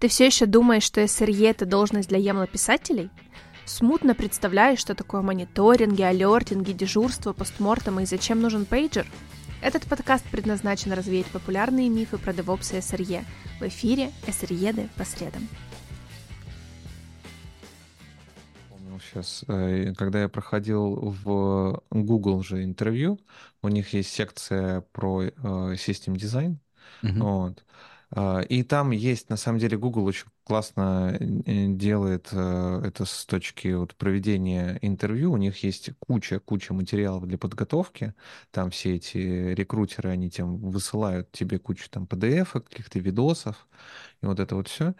Ты 0.00 0.08
все 0.08 0.24
еще 0.24 0.46
думаешь, 0.46 0.84
что 0.84 1.02
SRE— 1.02 1.46
это 1.50 1.66
должность 1.66 2.08
для 2.08 2.16
ямлописателей? 2.16 3.10
Смутно 3.66 4.14
представляешь, 4.14 4.78
что 4.78 4.94
такое 4.94 5.20
мониторинги, 5.20 6.00
алертинги, 6.00 6.72
дежурство, 6.72 7.34
постмортом 7.34 8.00
и 8.00 8.06
зачем 8.06 8.40
нужен 8.40 8.64
пейджер? 8.64 9.06
Этот 9.60 9.84
подкаст 9.84 10.24
предназначен 10.30 10.94
развеять 10.94 11.26
популярные 11.26 11.90
мифы 11.90 12.16
про 12.16 12.32
DevOps 12.32 12.74
и 12.74 12.78
SRE. 12.78 13.24
В 13.60 13.68
эфире 13.68 14.10
SRE 14.26 14.88
по 14.96 15.04
средам. 15.04 15.46
сейчас, 19.02 19.44
э, 19.48 19.92
когда 19.98 20.22
я 20.22 20.28
проходил 20.30 21.14
в 21.22 21.82
Google 21.90 22.42
же 22.42 22.64
интервью, 22.64 23.20
у 23.60 23.68
них 23.68 23.92
есть 23.92 24.10
секция 24.10 24.80
про 24.92 25.26
систем 25.76 26.16
дизайн, 26.16 26.58
mm-hmm. 27.02 27.18
вот. 27.18 27.64
А, 28.12 28.40
и 28.40 28.62
там 28.64 28.90
есть, 28.90 29.30
на 29.30 29.36
самом 29.36 29.58
деле, 29.58 29.78
Google 29.78 30.04
очень 30.04 30.26
классно 30.44 31.16
э, 31.20 31.66
делает 31.68 32.28
э, 32.32 32.82
это 32.84 33.04
с 33.04 33.24
точки 33.24 33.68
вот 33.68 33.94
проведения 33.94 34.78
интервью. 34.82 35.32
У 35.32 35.36
них 35.36 35.62
есть 35.62 35.90
куча-куча 36.00 36.74
материалов 36.74 37.26
для 37.26 37.38
подготовки. 37.38 38.14
Там 38.50 38.70
все 38.70 38.96
эти 38.96 39.18
рекрутеры, 39.18 40.10
они 40.10 40.28
тем 40.28 40.58
высылают 40.58 41.30
тебе 41.30 41.58
кучу 41.58 41.88
там 41.88 42.04
PDF, 42.04 42.60
каких-то 42.60 42.98
видосов, 42.98 43.68
и 44.22 44.26
вот 44.26 44.40
это 44.40 44.56
вот 44.56 44.68
все. 44.68 44.94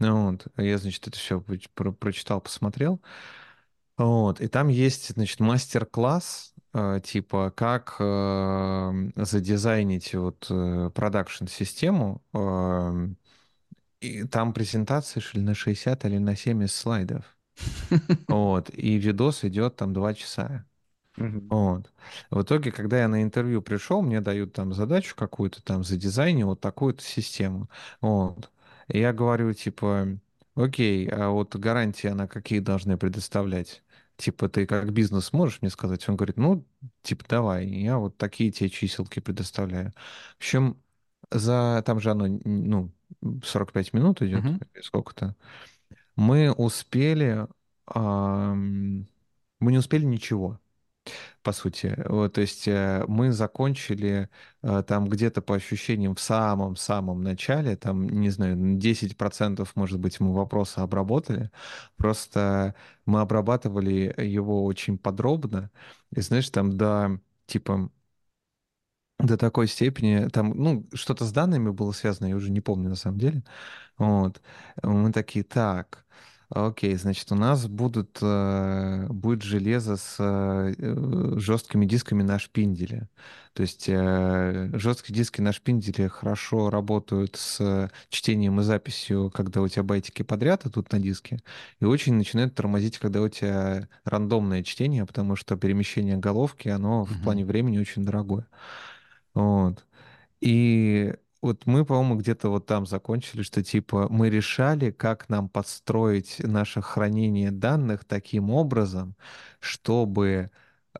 Ну, 0.00 0.32
вот. 0.32 0.46
Я, 0.56 0.78
значит, 0.78 1.06
это 1.06 1.16
все 1.18 1.42
про 1.74 1.92
прочитал, 1.92 2.40
посмотрел. 2.40 3.00
Вот. 3.96 4.40
И 4.40 4.48
там 4.48 4.68
есть, 4.68 5.10
значит, 5.14 5.40
мастер-класс 5.40 6.52
Э, 6.78 7.00
типа 7.02 7.50
как 7.56 7.96
э, 8.00 9.10
задизайнить 9.16 10.14
вот 10.14 10.46
э, 10.50 10.90
продакшн-систему, 10.94 12.22
э, 12.34 13.08
и 14.00 14.24
там 14.24 14.52
презентация 14.52 15.20
шли 15.20 15.40
на 15.42 15.54
60 15.54 16.04
или 16.04 16.18
на 16.18 16.36
70 16.36 16.76
слайдов. 16.76 17.24
Вот, 18.28 18.70
и 18.70 18.96
видос 18.98 19.44
идет 19.44 19.76
там 19.76 19.92
2 19.94 20.14
часа. 20.14 20.66
Вот. 21.50 21.92
В 22.30 22.42
итоге, 22.42 22.72
когда 22.72 23.00
я 23.00 23.08
на 23.08 23.22
интервью 23.22 23.62
пришел, 23.62 24.02
мне 24.02 24.20
дают 24.20 24.52
там 24.54 24.74
задачу 24.74 25.14
какую-то 25.16 25.62
там 25.62 25.84
за 25.84 25.96
дизайне 25.96 26.44
вот 26.46 26.60
такую-то 26.60 27.02
систему. 27.04 27.68
Вот. 28.00 28.50
И 28.88 28.98
я 29.00 29.12
говорю, 29.12 29.52
типа, 29.54 30.08
окей, 30.54 31.08
а 31.10 31.30
вот 31.30 31.56
гарантии 31.56 32.08
она 32.08 32.26
какие 32.28 32.60
должны 32.60 32.98
предоставлять? 32.98 33.82
Типа, 34.16 34.48
ты 34.48 34.66
как 34.66 34.92
бизнес 34.92 35.32
можешь 35.32 35.60
мне 35.62 35.70
сказать? 35.70 36.08
Он 36.08 36.16
говорит, 36.16 36.36
ну, 36.36 36.66
типа, 37.02 37.24
давай, 37.28 37.66
я 37.66 37.98
вот 37.98 38.16
такие 38.16 38.50
тебе 38.50 38.70
чиселки 38.70 39.20
предоставляю. 39.20 39.92
В 40.34 40.36
общем, 40.38 40.82
за, 41.30 41.82
там 41.86 42.00
же 42.00 42.10
оно, 42.10 42.26
ну, 42.26 42.92
45 43.44 43.92
минут 43.92 44.22
идет, 44.22 44.44
uh-huh. 44.44 44.82
сколько-то. 44.82 45.36
Мы 46.16 46.52
успели, 46.52 47.46
а, 47.86 48.54
мы 48.54 49.72
не 49.72 49.78
успели 49.78 50.04
ничего 50.04 50.58
по 51.42 51.52
сути. 51.52 51.94
Вот, 52.08 52.34
то 52.34 52.40
есть 52.40 52.66
э, 52.68 53.04
мы 53.08 53.32
закончили 53.32 54.28
э, 54.62 54.82
там 54.86 55.08
где-то 55.08 55.42
по 55.42 55.54
ощущениям 55.56 56.14
в 56.14 56.20
самом-самом 56.20 57.22
начале, 57.22 57.76
там, 57.76 58.08
не 58.08 58.30
знаю, 58.30 58.56
10% 58.78 59.72
может 59.76 60.00
быть 60.00 60.20
мы 60.20 60.32
вопросы 60.34 60.78
обработали, 60.80 61.50
просто 61.96 62.74
мы 63.06 63.20
обрабатывали 63.20 64.14
его 64.18 64.64
очень 64.64 64.98
подробно, 64.98 65.70
и 66.14 66.20
знаешь, 66.20 66.50
там 66.50 66.76
до, 66.76 67.20
типа, 67.46 67.90
до 69.18 69.36
такой 69.38 69.66
степени, 69.68 70.28
там, 70.28 70.50
ну, 70.54 70.86
что-то 70.94 71.24
с 71.24 71.32
данными 71.32 71.70
было 71.70 71.92
связано, 71.92 72.26
я 72.28 72.36
уже 72.36 72.50
не 72.50 72.60
помню 72.60 72.90
на 72.90 72.96
самом 72.96 73.18
деле, 73.18 73.44
вот, 73.98 74.42
мы 74.82 75.12
такие, 75.12 75.44
так, 75.44 76.05
Окей, 76.48 76.94
значит, 76.94 77.32
у 77.32 77.34
нас 77.34 77.66
будут, 77.66 78.18
э, 78.22 79.06
будет 79.08 79.42
железо 79.42 79.96
с 79.96 80.16
э, 80.20 81.38
жесткими 81.38 81.86
дисками 81.86 82.22
на 82.22 82.38
шпинделе. 82.38 83.08
То 83.52 83.62
есть 83.62 83.86
э, 83.88 84.70
жесткие 84.74 85.16
диски 85.16 85.40
на 85.40 85.52
шпинделе 85.52 86.08
хорошо 86.08 86.70
работают 86.70 87.34
с 87.34 87.90
чтением 88.10 88.60
и 88.60 88.62
записью, 88.62 89.30
когда 89.34 89.60
у 89.60 89.66
тебя 89.66 89.82
байтики 89.82 90.22
подряд 90.22 90.66
идут 90.66 90.92
на 90.92 91.00
диске, 91.00 91.40
и 91.80 91.84
очень 91.84 92.14
начинают 92.14 92.54
тормозить, 92.54 92.98
когда 92.98 93.22
у 93.22 93.28
тебя 93.28 93.88
рандомное 94.04 94.62
чтение, 94.62 95.04
потому 95.04 95.34
что 95.34 95.56
перемещение 95.56 96.16
головки, 96.16 96.68
оно 96.68 97.04
в 97.06 97.22
плане 97.22 97.44
времени 97.44 97.78
очень 97.78 98.04
дорогое. 98.04 98.46
Вот. 99.34 99.84
И 100.40 101.14
вот 101.42 101.66
мы, 101.66 101.84
по-моему, 101.84 102.16
где-то 102.16 102.48
вот 102.48 102.66
там 102.66 102.86
закончили, 102.86 103.42
что 103.42 103.62
типа 103.62 104.08
мы 104.10 104.30
решали, 104.30 104.90
как 104.90 105.28
нам 105.28 105.48
подстроить 105.48 106.36
наше 106.40 106.82
хранение 106.82 107.50
данных 107.50 108.04
таким 108.04 108.50
образом, 108.50 109.14
чтобы 109.60 110.50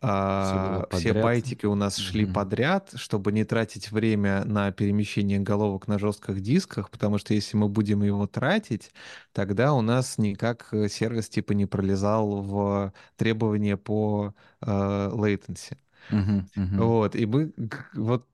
а, 0.02 0.86
все, 0.91 0.98
все 0.98 1.22
байтики 1.22 1.66
у 1.66 1.74
нас 1.74 1.97
шли 1.97 2.24
mm-hmm. 2.24 2.32
подряд, 2.32 2.92
чтобы 2.97 3.32
не 3.32 3.44
тратить 3.44 3.91
время 3.91 4.44
на 4.44 4.70
перемещение 4.72 5.38
головок 5.38 5.88
на 5.88 5.98
жестких 5.98 6.41
дисках, 6.41 6.91
потому 6.91 7.18
что 7.18 7.34
если 7.34 7.56
мы 7.56 7.68
будем 7.68 8.03
его 8.03 8.26
тратить, 8.26 8.92
тогда 9.32 9.72
у 9.72 9.80
нас 9.80 10.18
никак 10.18 10.68
э, 10.72 10.88
сервис 10.88 11.28
типа 11.28 11.53
не 11.53 11.66
пролезал 11.66 12.42
в 12.42 12.92
требования 13.16 13.76
по 13.76 14.34
э, 14.60 14.66
latency. 14.66 15.76
Uh-huh, 16.10 16.44
uh-huh. 16.56 16.84
Вот, 16.84 17.16
и 17.16 17.26
мы 17.26 17.53
вот 17.94 18.26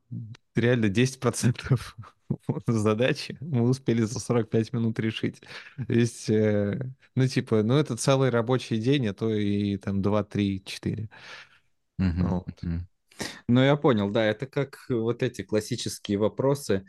реально 0.54 0.88
10% 0.88 1.96
задачи 2.66 3.36
мы 3.40 3.62
успели 3.62 4.02
за 4.02 4.18
45 4.18 4.72
минут 4.72 4.98
решить. 4.98 5.40
То 5.76 5.92
есть, 5.92 6.30
э, 6.30 6.80
ну, 7.14 7.26
типа, 7.26 7.62
ну, 7.62 7.76
это 7.76 7.96
целый 7.96 8.30
рабочий 8.30 8.78
день, 8.78 9.06
а 9.08 9.14
то 9.14 9.32
и 9.32 9.76
там 9.76 10.02
2, 10.02 10.24
3, 10.24 10.62
4. 10.64 11.08
Угу, 11.98 12.28
вот. 12.28 12.64
угу. 12.64 12.80
Ну, 13.48 13.62
я 13.62 13.76
понял, 13.76 14.10
да, 14.10 14.24
это 14.24 14.46
как 14.46 14.86
вот 14.88 15.22
эти 15.22 15.42
классические 15.42 16.18
вопросы, 16.18 16.84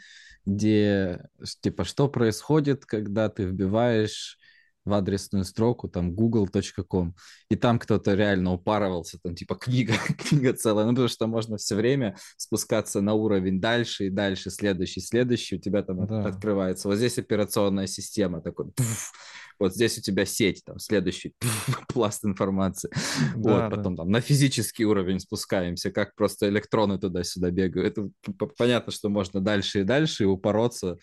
где, 0.46 1.30
типа, 1.62 1.84
что 1.84 2.10
происходит, 2.10 2.86
когда 2.86 3.30
ты 3.30 3.46
вбиваешь 3.46 4.38
в 4.86 4.94
адресную 4.94 5.46
строку, 5.46 5.88
там, 5.88 6.14
google.com, 6.14 7.16
и 7.50 7.56
там 7.56 7.80
кто-то 7.80 8.14
реально 8.16 8.54
упарывался, 8.54 9.18
там, 9.24 9.36
типа, 9.36 9.56
книга, 9.56 9.94
книга 10.18 10.54
целая, 10.54 10.86
ну, 10.86 10.92
потому 10.92 11.08
что 11.08 11.28
можно 11.28 11.58
все 11.58 11.76
время 11.76 12.18
спускаться 12.38 13.02
на 13.02 13.14
уровень 13.14 13.62
дальше 13.62 14.08
и 14.08 14.10
дальше, 14.10 14.50
следующий, 14.50 15.02
следующий, 15.02 15.56
у 15.56 15.60
тебя 15.60 15.84
там 15.84 16.06
да. 16.06 16.26
открывается. 16.26 16.88
Вот 16.88 16.98
здесь 16.98 17.18
операционная 17.18 17.88
система, 17.88 18.42
такой, 18.42 18.72
пфф, 18.72 19.12
вот 19.60 19.74
здесь 19.74 19.98
у 19.98 20.02
тебя 20.02 20.26
сеть, 20.26 20.64
там, 20.66 20.80
следующий 20.80 21.34
пфф, 21.40 21.88
пласт 21.88 22.26
информации. 22.26 22.90
Да, 23.36 23.70
вот, 23.70 23.78
потом 23.78 23.96
да. 23.96 24.04
там 24.04 24.12
на 24.12 24.22
физический 24.22 24.86
уровень 24.86 25.20
спускаемся, 25.20 25.92
как 25.92 26.16
просто 26.16 26.50
электроны 26.50 27.00
туда-сюда 27.00 27.52
бегают. 27.52 27.98
Это 27.98 28.10
понятно, 28.58 28.92
что 28.92 29.10
можно 29.10 29.40
дальше 29.40 29.82
и 29.82 29.84
дальше 29.84 30.24
и 30.24 30.28
упороться 30.28 30.98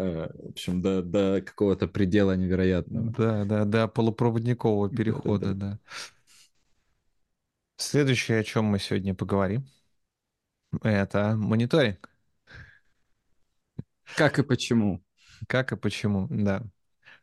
в 0.00 0.48
общем, 0.50 0.82
до, 0.82 1.02
до 1.02 1.42
какого-то 1.44 1.86
предела 1.86 2.36
невероятного. 2.36 3.10
Да, 3.10 3.44
да, 3.44 3.64
до 3.64 3.88
полупроводникового 3.88 4.88
перехода, 4.88 5.54
да, 5.54 5.54
да, 5.54 5.66
да. 5.72 5.78
Следующее, 7.76 8.40
о 8.40 8.44
чем 8.44 8.66
мы 8.66 8.78
сегодня 8.78 9.14
поговорим, 9.14 9.64
это 10.82 11.34
мониторинг. 11.36 12.10
Как 14.16 14.38
и 14.38 14.42
почему? 14.42 15.02
Как 15.46 15.72
и 15.72 15.76
почему, 15.76 16.26
да. 16.30 16.62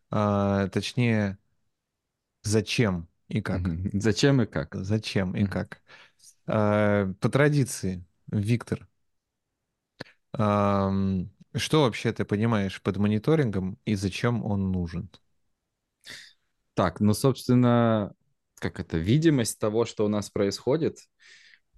А, 0.10 0.68
точнее, 0.70 1.38
зачем 2.44 3.08
и 3.28 3.42
как. 3.42 3.62
Зачем 3.94 4.42
и 4.42 4.46
как. 4.46 4.76
Зачем 4.76 5.36
и 5.36 5.46
как. 5.46 5.82
А, 6.48 7.12
по 7.20 7.30
традиции, 7.30 8.04
Виктор, 8.28 8.88
что 11.60 11.84
вообще 11.84 12.12
ты 12.14 12.26
понимаешь 12.26 12.82
под 12.82 12.98
мониторингом 12.98 13.78
и 13.86 13.96
зачем 13.96 14.44
он 14.46 14.72
нужен? 14.72 15.10
Так, 16.74 17.00
ну, 17.00 17.14
собственно, 17.14 18.14
как 18.60 18.80
это, 18.80 18.98
видимость 18.98 19.60
того, 19.60 19.86
что 19.86 20.06
у 20.06 20.10
нас 20.10 20.30
происходит. 20.30 20.98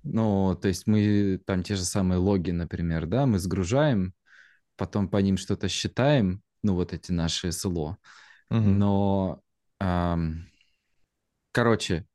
Ну, 0.03 0.57
то 0.62 0.68
есть 0.68 0.88
мы 0.88 1.42
там 1.45 1.63
те 1.63 1.75
же 1.75 1.83
самые 1.83 2.19
логи, 2.19 2.51
например, 2.51 3.06
да, 3.06 3.25
мы 3.25 3.39
сгружаем, 3.39 4.13
потом 4.75 5.09
по 5.09 5.18
ним 5.18 5.38
что-то 5.38 5.68
считаем, 5.69 6.42
ну, 6.63 6.75
вот 6.75 6.94
эти 6.94 7.12
наши 7.12 7.51
СЛО. 7.51 7.98
Угу. 8.50 8.59
Но, 8.59 9.42
эм, 9.80 10.50
короче, 11.51 12.06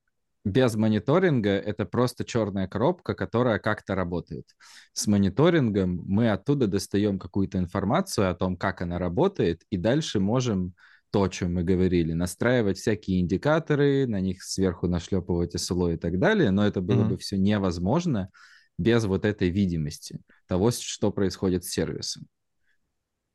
без 0.44 0.74
мониторинга 0.74 1.50
это 1.50 1.86
просто 1.86 2.24
черная 2.24 2.68
коробка, 2.68 3.14
которая 3.14 3.58
как-то 3.58 3.94
работает. 3.94 4.46
С 4.92 5.06
мониторингом 5.06 6.02
мы 6.06 6.30
оттуда 6.30 6.66
достаем 6.66 7.18
какую-то 7.18 7.58
информацию 7.58 8.30
о 8.30 8.34
том, 8.34 8.56
как 8.56 8.82
она 8.82 8.98
работает, 8.98 9.62
и 9.70 9.78
дальше 9.78 10.20
можем 10.20 10.74
то, 11.10 11.22
о 11.22 11.28
чем 11.28 11.54
мы 11.54 11.62
говорили, 11.62 12.12
настраивать 12.12 12.76
всякие 12.76 13.20
индикаторы, 13.20 14.06
на 14.06 14.20
них 14.20 14.42
сверху 14.42 14.88
нашлепывать 14.88 15.54
SLO 15.54 15.94
и 15.94 15.96
так 15.96 16.18
далее, 16.18 16.50
но 16.50 16.66
это 16.66 16.80
было 16.80 17.04
mm-hmm. 17.04 17.08
бы 17.08 17.18
все 17.18 17.38
невозможно 17.38 18.30
без 18.78 19.04
вот 19.04 19.24
этой 19.24 19.48
видимости 19.48 20.20
того, 20.48 20.72
что 20.72 21.12
происходит 21.12 21.64
с 21.64 21.70
сервисом. 21.70 22.26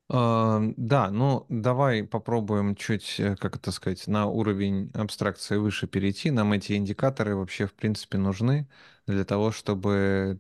Да, 0.09 1.11
ну 1.11 1.45
давай 1.49 2.03
попробуем 2.03 2.75
чуть, 2.75 3.19
э, 3.19 3.35
как 3.35 3.57
это 3.57 3.71
сказать, 3.71 4.07
на 4.07 4.25
уровень 4.25 4.89
абстракции 4.95 5.57
выше 5.57 5.85
перейти. 5.85 6.31
Нам 6.31 6.51
эти 6.53 6.73
индикаторы 6.73 7.35
вообще, 7.35 7.67
в 7.67 7.73
принципе, 7.75 8.17
нужны 8.17 8.67
для 9.05 9.23
того, 9.23 9.51
чтобы 9.51 10.39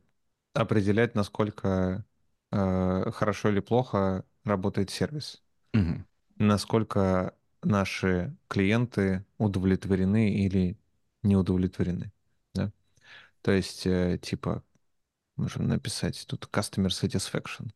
определять, 0.53 1.13
насколько 1.13 2.03
э, 2.51 3.11
хорошо 3.11 3.49
или 3.49 3.59
плохо 3.59 4.25
работает 4.43 4.89
сервис. 4.89 5.43
Угу. 5.75 6.03
Насколько 6.37 7.35
наши 7.61 8.35
клиенты 8.47 9.23
удовлетворены 9.37 10.33
или 10.33 10.79
не 11.21 11.35
удовлетворены. 11.35 12.11
Да? 12.55 12.71
То 13.43 13.51
есть, 13.51 13.85
э, 13.85 14.17
типа, 14.19 14.63
можем 15.35 15.67
написать 15.67 16.25
тут 16.27 16.49
customer 16.51 16.87
satisfaction. 16.87 17.71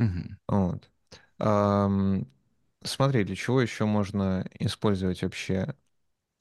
Угу. 0.00 0.36
Вот. 0.48 0.90
Смотри, 1.38 3.24
для 3.24 3.34
чего 3.36 3.60
еще 3.60 3.84
можно 3.84 4.46
использовать 4.58 5.22
вообще 5.22 5.74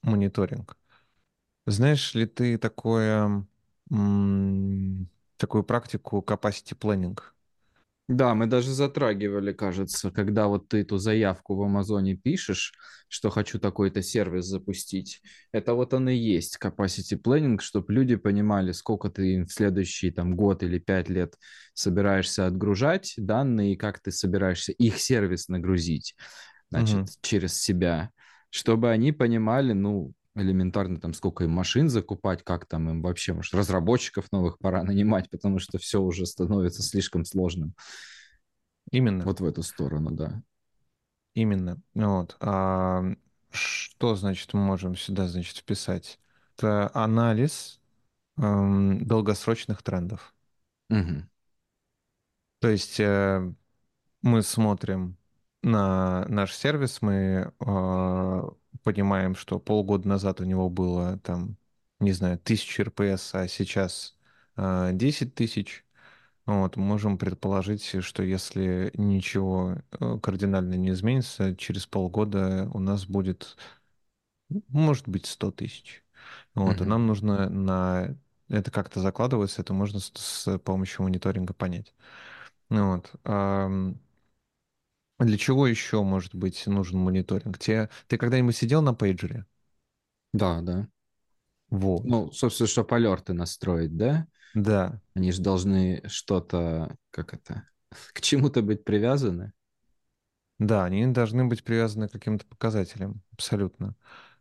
мониторинг? 0.04 0.78
Знаешь 1.68 2.14
ли 2.16 2.26
ты 2.28 2.58
такое, 2.58 3.46
такую 5.38 5.64
практику 5.64 6.20
capacity 6.26 6.76
planning? 6.78 7.18
Да, 8.08 8.36
мы 8.36 8.48
даже 8.48 8.72
затрагивали, 8.72 9.52
кажется, 9.52 10.12
когда 10.12 10.48
вот 10.48 10.70
ты 10.70 10.78
эту 10.78 10.98
заявку 10.98 11.56
в 11.56 11.62
Амазоне 11.62 12.16
пишешь, 12.16 12.72
что 13.10 13.30
хочу 13.30 13.60
такой-то 13.60 14.02
сервис 14.02 14.46
запустить. 14.46 15.22
Это 15.52 15.74
вот 15.74 15.94
он 15.94 16.08
и 16.08 16.16
есть 16.16 16.58
capacity 16.62 17.22
planning, 17.22 17.60
чтобы 17.60 17.92
люди 17.94 18.16
понимали, 18.16 18.72
сколько 18.72 19.10
ты 19.10 19.44
в 19.44 19.52
следующий 19.52 20.12
там 20.12 20.38
год 20.38 20.64
или 20.64 20.80
пять 20.80 21.10
лет 21.10 21.36
собираешься 21.74 22.48
отгружать 22.48 23.14
данные, 23.18 23.74
и 23.74 23.78
как 23.78 24.00
ты 24.00 24.12
собираешься 24.12 24.72
их 24.72 25.00
сервис 25.00 25.50
нагрузить, 25.50 26.16
значит, 26.70 26.96
угу. 26.96 27.08
через 27.22 27.60
себя, 27.60 28.12
чтобы 28.52 28.90
они 28.90 29.12
понимали, 29.12 29.74
ну, 29.74 30.14
элементарно 30.38 31.00
там 31.00 31.14
сколько 31.14 31.44
им 31.44 31.52
машин 31.52 31.90
закупать, 31.90 32.44
как 32.44 32.66
там 32.66 32.90
им 32.90 33.02
вообще, 33.02 33.34
может, 33.34 33.54
разработчиков 33.54 34.32
новых 34.32 34.60
пора 34.60 34.84
нанимать, 34.84 35.30
потому 35.30 35.60
что 35.60 35.78
все 35.78 36.02
уже 36.02 36.26
становится 36.26 36.82
слишком 36.84 37.26
сложным. 37.26 37.74
Именно. 38.92 39.24
Вот 39.24 39.40
в 39.40 39.46
эту 39.46 39.64
сторону, 39.64 40.12
да. 40.12 40.42
Именно. 41.34 41.82
Вот. 41.94 42.38
А 42.40 43.04
что, 43.52 44.16
значит, 44.16 44.54
мы 44.54 44.62
можем 44.62 44.96
сюда, 44.96 45.28
значит, 45.28 45.58
вписать? 45.58 46.20
Это 46.58 46.90
анализ 46.94 47.80
эм, 48.38 49.06
долгосрочных 49.06 49.84
трендов. 49.84 50.34
Угу. 50.90 51.24
То 52.60 52.70
есть 52.70 53.00
э, 53.00 53.54
мы 54.22 54.42
смотрим 54.42 55.18
на 55.64 56.26
наш 56.28 56.54
сервис, 56.54 57.02
мы 57.02 57.52
э, 57.60 58.42
понимаем, 58.84 59.36
что 59.36 59.60
полгода 59.60 60.08
назад 60.08 60.42
у 60.42 60.44
него 60.44 60.70
было 60.70 61.20
там, 61.20 61.58
не 62.00 62.12
знаю, 62.12 62.40
тысяча 62.40 62.84
РПС, 62.86 63.36
а 63.36 63.48
сейчас 63.48 64.18
э, 64.56 64.92
10 64.94 65.36
тысяч. 65.36 65.84
Вот, 66.46 66.78
можем 66.78 67.18
предположить, 67.18 68.02
что 68.04 68.24
если 68.24 68.92
ничего 68.96 69.78
э, 70.00 70.20
кардинально 70.24 70.76
не 70.76 70.92
изменится, 70.92 71.56
через 71.56 71.86
полгода 71.86 72.70
у 72.74 72.80
нас 72.80 73.06
будет, 73.06 73.58
может 74.70 75.10
быть, 75.10 75.26
100 75.26 75.52
тысяч. 75.52 76.04
Вот, 76.56 76.78
mm-hmm. 76.78 76.84
и 76.84 76.88
нам 76.88 77.08
нужно 77.08 77.50
на 77.50 78.16
это 78.50 78.72
как-то 78.72 79.02
закладывается, 79.02 79.62
это 79.62 79.74
можно 79.74 80.00
с, 80.00 80.12
с 80.16 80.58
помощью 80.60 81.04
мониторинга 81.04 81.54
понять. 81.54 81.94
Вот. 82.70 83.12
Для 85.20 85.38
чего 85.38 85.68
еще, 85.68 86.04
может 86.04 86.36
быть, 86.36 86.66
нужен 86.68 87.00
мониторинг? 87.00 87.58
Те... 87.58 87.90
Ты 88.08 88.18
когда-нибудь 88.18 88.56
сидел 88.56 88.82
на 88.82 88.94
пейджере? 88.94 89.46
Да, 90.34 90.62
да. 90.62 90.88
Вот. 91.70 92.06
Ну, 92.06 92.32
собственно, 92.32 92.68
чтобы 92.68 92.96
алерты 92.96 93.34
настроить, 93.34 93.98
да? 93.98 94.28
Да. 94.54 95.02
Они 95.14 95.32
же 95.32 95.42
должны 95.42 96.04
что-то, 96.08 96.96
как 97.12 97.34
это, 97.34 97.68
к 98.14 98.22
чему-то 98.22 98.62
быть 98.62 98.84
привязаны. 98.84 99.54
Да, 100.60 100.86
они 100.86 101.06
должны 101.08 101.46
быть 101.46 101.64
привязаны 101.64 102.08
к 102.08 102.12
каким-то 102.14 102.46
показателям, 102.46 103.22
абсолютно. 103.34 103.96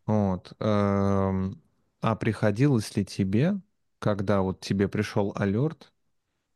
Вот. 0.06 0.54
Эм, 0.60 1.60
а 2.00 2.16
приходилось 2.16 2.96
ли 2.96 3.04
тебе, 3.04 3.60
когда 3.98 4.40
вот 4.40 4.60
тебе 4.60 4.88
пришел 4.88 5.32
алерт, 5.36 5.92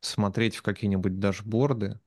смотреть 0.01 0.57
в 0.57 0.63
какие-нибудь 0.63 1.21
дашборды, 1.21 2.01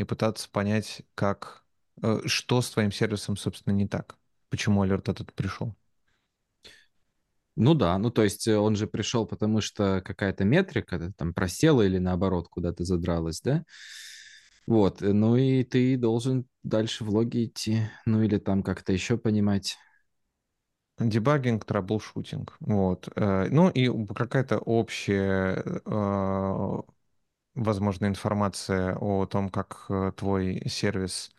и 0.00 0.04
пытаться 0.04 0.48
понять, 0.50 1.02
как, 1.14 1.62
э, 2.02 2.20
что 2.24 2.62
с 2.62 2.70
твоим 2.70 2.90
сервисом, 2.90 3.36
собственно, 3.36 3.74
не 3.74 3.86
так. 3.86 4.16
Почему 4.48 4.82
алерт 4.82 5.08
этот 5.08 5.32
пришел? 5.34 5.74
Ну 7.56 7.74
да, 7.74 7.98
ну 7.98 8.10
то 8.10 8.22
есть 8.22 8.48
э, 8.48 8.56
он 8.56 8.76
же 8.76 8.86
пришел, 8.86 9.26
потому 9.26 9.60
что 9.60 10.00
какая-то 10.02 10.44
метрика 10.44 11.12
там 11.16 11.34
просела 11.34 11.82
или 11.82 11.98
наоборот 11.98 12.48
куда-то 12.48 12.84
задралась, 12.84 13.40
да? 13.42 13.64
Вот, 14.66 15.02
э, 15.02 15.12
ну 15.12 15.36
и 15.36 15.64
ты 15.64 15.98
должен 15.98 16.46
дальше 16.62 17.04
в 17.04 17.10
логи 17.10 17.44
идти, 17.44 17.82
ну 18.06 18.22
или 18.22 18.38
там 18.38 18.62
как-то 18.62 18.92
еще 18.92 19.18
понимать. 19.18 19.76
Debugging, 20.98 21.64
troubleshooting, 21.64 22.56
вот. 22.60 23.08
Ну 23.16 23.70
и 23.70 23.88
какая-то 24.14 24.58
общая 24.58 25.62
возможно, 27.60 28.06
информация 28.06 28.96
о 28.96 29.26
том, 29.26 29.50
как 29.50 29.86
э, 29.88 30.12
твой 30.16 30.62
сервис, 30.66 31.30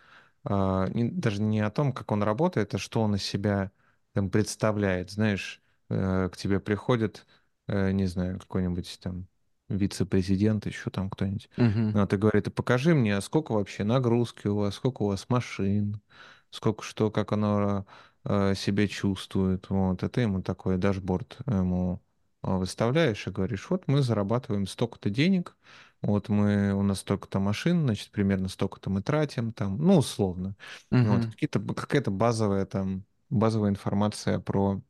а, 0.44 0.88
даже 0.94 1.42
не 1.42 1.60
о 1.60 1.70
том, 1.72 1.94
как 1.94 2.12
он 2.12 2.24
работает, 2.24 2.74
а 2.74 2.78
что 2.78 3.02
он 3.02 3.16
из 3.16 3.24
себя 3.24 3.72
там 4.14 4.30
представляет. 4.30 5.12
Знаешь, 5.12 5.62
э, 5.90 6.30
к 6.32 6.38
тебе 6.38 6.60
приходит, 6.60 7.26
э, 7.68 7.92
не 7.92 8.06
знаю, 8.06 8.40
какой-нибудь 8.40 9.00
там 9.02 9.28
вице-президент, 9.70 10.66
еще 10.66 10.90
там 10.90 11.10
кто-нибудь. 11.10 11.50
Uh-huh. 11.58 11.92
Вот, 11.94 12.14
и 12.14 12.18
говорит, 12.18 12.48
а 12.48 12.52
покажи 12.52 12.94
мне, 12.94 13.18
а 13.18 13.22
сколько 13.22 13.54
вообще 13.54 13.84
нагрузки 13.84 14.48
у 14.48 14.58
вас, 14.58 14.76
сколько 14.76 15.04
у 15.04 15.08
вас 15.08 15.30
машин, 15.30 16.02
сколько 16.50 16.84
что, 16.84 17.10
как 17.10 17.32
оно 17.32 17.86
э, 18.26 18.54
себя 18.56 18.88
чувствует. 18.88 19.70
Вот, 19.70 20.04
это 20.04 20.22
ему 20.22 20.42
такой 20.42 20.78
дашборд 20.78 21.38
ему 21.48 22.02
выставляешь 22.42 23.28
и 23.28 23.32
говоришь, 23.32 23.70
вот 23.70 23.88
мы 23.88 24.02
зарабатываем 24.02 24.68
столько-то 24.68 25.10
денег, 25.10 25.56
вот 26.02 26.30
мы, 26.30 26.74
у 26.74 26.82
нас 26.82 27.02
столько-то 27.02 27.40
машин, 27.40 27.84
значит, 27.84 28.10
примерно 28.10 28.48
столько-то 28.48 28.90
мы 28.90 29.02
тратим, 29.02 29.52
там, 29.52 29.78
ну, 29.78 29.98
условно. 29.98 30.56
Uh-huh. 30.92 31.18
Вот, 31.18 31.26
какие-то, 31.28 31.60
какая-то 31.60 32.10
базовая 32.10 32.66
там, 32.66 33.06
базовая 33.30 33.70
информация 33.70 34.40
про, 34.40 34.82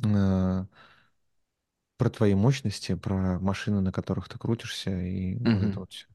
э, 0.00 0.64
про 1.96 2.10
твои 2.10 2.34
мощности, 2.34 2.94
про 2.94 3.40
машины, 3.40 3.80
на 3.80 3.90
которых 3.90 4.28
ты 4.28 4.38
крутишься, 4.38 4.90
и 4.90 5.36
uh-huh. 5.36 5.54
вот 5.54 5.62
это 5.64 5.80
вот 5.80 5.92
все. 5.92 6.06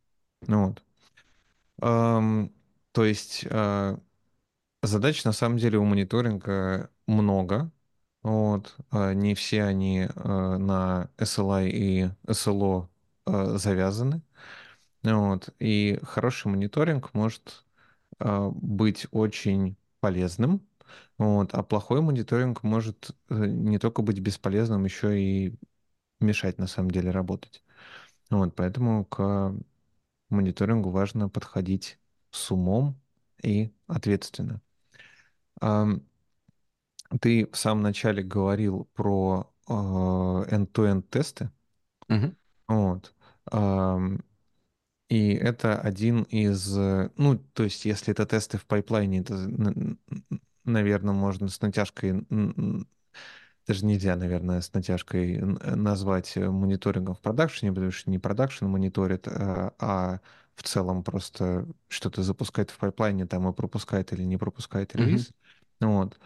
Ну 0.48 0.68
вот. 0.68 0.84
Эм, 1.82 2.54
то 2.94 3.04
есть 3.06 3.46
э, 3.50 3.98
задач 4.82 5.24
на 5.25 5.32
самом 5.34 5.58
деле 5.58 5.77
у 5.77 5.84
мониторинга 5.84 6.89
много, 7.06 7.72
вот. 8.27 8.75
Э, 8.91 9.13
не 9.13 9.36
все 9.36 9.63
они 9.63 10.01
э, 10.01 10.57
на 10.57 11.10
SLI 11.17 11.69
и 11.69 12.10
SLO 12.25 12.89
э, 13.25 13.57
завязаны. 13.57 14.22
Вот. 15.03 15.50
И 15.60 16.00
хороший 16.03 16.48
мониторинг 16.48 17.13
может 17.13 17.63
быть 18.19 19.05
очень 19.12 19.77
полезным, 20.00 20.67
вот. 21.19 21.53
а 21.53 21.62
плохой 21.62 22.01
мониторинг 22.01 22.63
может 22.63 23.12
не 23.29 23.77
только 23.77 24.01
быть 24.01 24.19
бесполезным, 24.19 24.86
еще 24.86 25.19
и 25.22 25.53
мешать 26.19 26.57
на 26.57 26.65
самом 26.65 26.89
деле 26.91 27.12
работать. 27.12 27.63
Вот. 28.31 28.55
Поэтому 28.55 29.05
к 29.05 29.53
мониторингу 30.29 30.89
важно 30.89 31.29
подходить 31.29 32.00
с 32.31 32.51
умом 32.51 33.00
и 33.43 33.72
ответственно. 33.86 34.62
Ты 37.22 37.48
в 37.52 37.58
самом 37.58 37.84
начале 37.84 38.24
говорил 38.24 38.90
про 38.94 39.52
э, 39.68 39.72
end-to-end 39.72 41.04
тесты. 41.10 41.50
Uh-huh. 42.10 42.36
Вот. 42.68 43.14
И 45.10 45.32
это 45.34 45.80
один 45.80 46.24
из... 46.24 46.76
Ну, 46.76 47.38
то 47.54 47.64
есть, 47.64 47.86
если 47.86 48.12
это 48.12 48.26
тесты 48.26 48.58
в 48.58 48.66
пайплайне, 48.66 49.20
это, 49.20 49.38
наверное, 50.66 51.14
можно 51.14 51.48
с 51.48 51.62
натяжкой... 51.62 52.26
Даже 53.68 53.86
нельзя, 53.86 54.16
наверное, 54.16 54.62
с 54.62 54.74
натяжкой 54.74 55.40
назвать 55.42 56.38
мониторингом 56.38 57.16
в 57.16 57.20
продакшене, 57.20 57.74
потому 57.74 57.92
что 57.92 58.10
не 58.10 58.18
продакшн 58.18 58.66
мониторит, 58.66 59.28
а, 59.28 59.74
а 59.78 60.20
в 60.56 60.64
целом 60.64 61.04
просто 61.04 61.68
что-то 61.90 62.24
запускает 62.24 62.70
в 62.70 62.78
пайплайне, 62.78 63.26
там 63.26 63.50
и 63.50 63.54
пропускает 63.54 64.14
или 64.14 64.24
не 64.24 64.38
пропускает 64.38 64.96
релиз. 64.96 65.32
Mm-hmm. 65.82 65.88
Вот. 65.88 66.18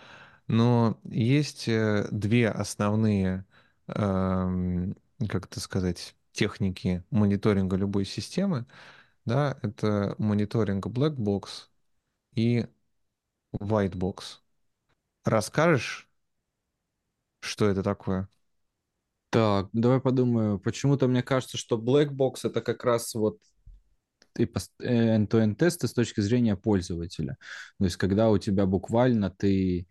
Но 0.51 0.99
есть 1.05 1.69
э, 1.69 2.07
две 2.11 2.49
основные, 2.49 3.45
эм, 3.87 4.97
как 5.29 5.45
это 5.45 5.61
сказать, 5.61 6.13
техники 6.33 7.05
мониторинга 7.09 7.77
любой 7.77 8.03
системы. 8.05 8.65
Да, 9.25 9.57
это 9.61 10.15
мониторинг 10.17 10.87
black 10.87 11.15
box 11.15 11.69
и 12.35 12.67
Whitebox. 13.53 14.39
Расскажешь, 15.23 16.09
что 17.39 17.67
это 17.69 17.81
такое? 17.83 18.27
Так, 19.29 19.69
давай 19.71 20.01
подумаю. 20.01 20.59
Почему-то 20.59 21.07
мне 21.07 21.23
кажется, 21.23 21.57
что 21.57 21.77
Black 21.77 22.09
Box 22.09 22.39
это 22.43 22.59
как 22.61 22.83
раз 22.83 23.15
вот 23.15 23.39
э, 24.37 24.43
end-to-end 24.85 25.55
тесты 25.55 25.87
с 25.87 25.93
точки 25.93 26.19
зрения 26.21 26.55
пользователя. 26.57 27.37
То 27.79 27.85
есть, 27.85 27.95
когда 27.95 28.29
у 28.29 28.37
тебя 28.37 28.65
буквально 28.65 29.29
ты 29.31 29.87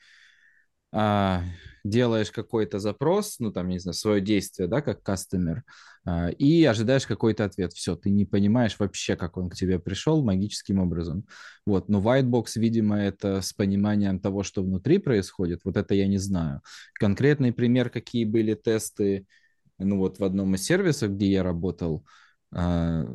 а, 0.93 1.43
делаешь 1.85 2.31
какой-то 2.31 2.79
запрос, 2.79 3.39
ну, 3.39 3.53
там, 3.53 3.69
не 3.69 3.79
знаю, 3.79 3.95
свое 3.95 4.21
действие, 4.21 4.69
да, 4.69 4.83
как 4.83 5.03
кастомер, 5.03 5.65
а, 6.05 6.29
и 6.29 6.65
ожидаешь 6.65 7.07
какой-то 7.07 7.45
ответ. 7.45 7.73
Все, 7.73 7.97
ты 7.97 8.11
не 8.11 8.25
понимаешь 8.25 8.77
вообще, 8.79 9.17
как 9.17 9.37
он 9.37 9.49
к 9.51 9.55
тебе 9.55 9.79
пришел 9.79 10.23
магическим 10.25 10.81
образом. 10.81 11.25
Вот, 11.67 11.89
но 11.89 12.01
Whitebox, 12.01 12.47
видимо, 12.57 13.01
это 13.01 13.41
с 13.41 13.53
пониманием 13.53 14.21
того, 14.21 14.43
что 14.43 14.63
внутри 14.63 14.99
происходит, 14.99 15.61
вот 15.65 15.77
это 15.77 15.95
я 15.95 16.07
не 16.07 16.19
знаю. 16.19 16.61
Конкретный 16.95 17.53
пример, 17.53 17.91
какие 17.91 18.25
были 18.25 18.55
тесты, 18.55 19.27
ну, 19.79 19.99
вот 19.99 20.19
в 20.19 20.25
одном 20.25 20.55
из 20.55 20.65
сервисов, 20.65 21.13
где 21.13 21.31
я 21.31 21.43
работал, 21.43 22.05
а, 22.53 23.07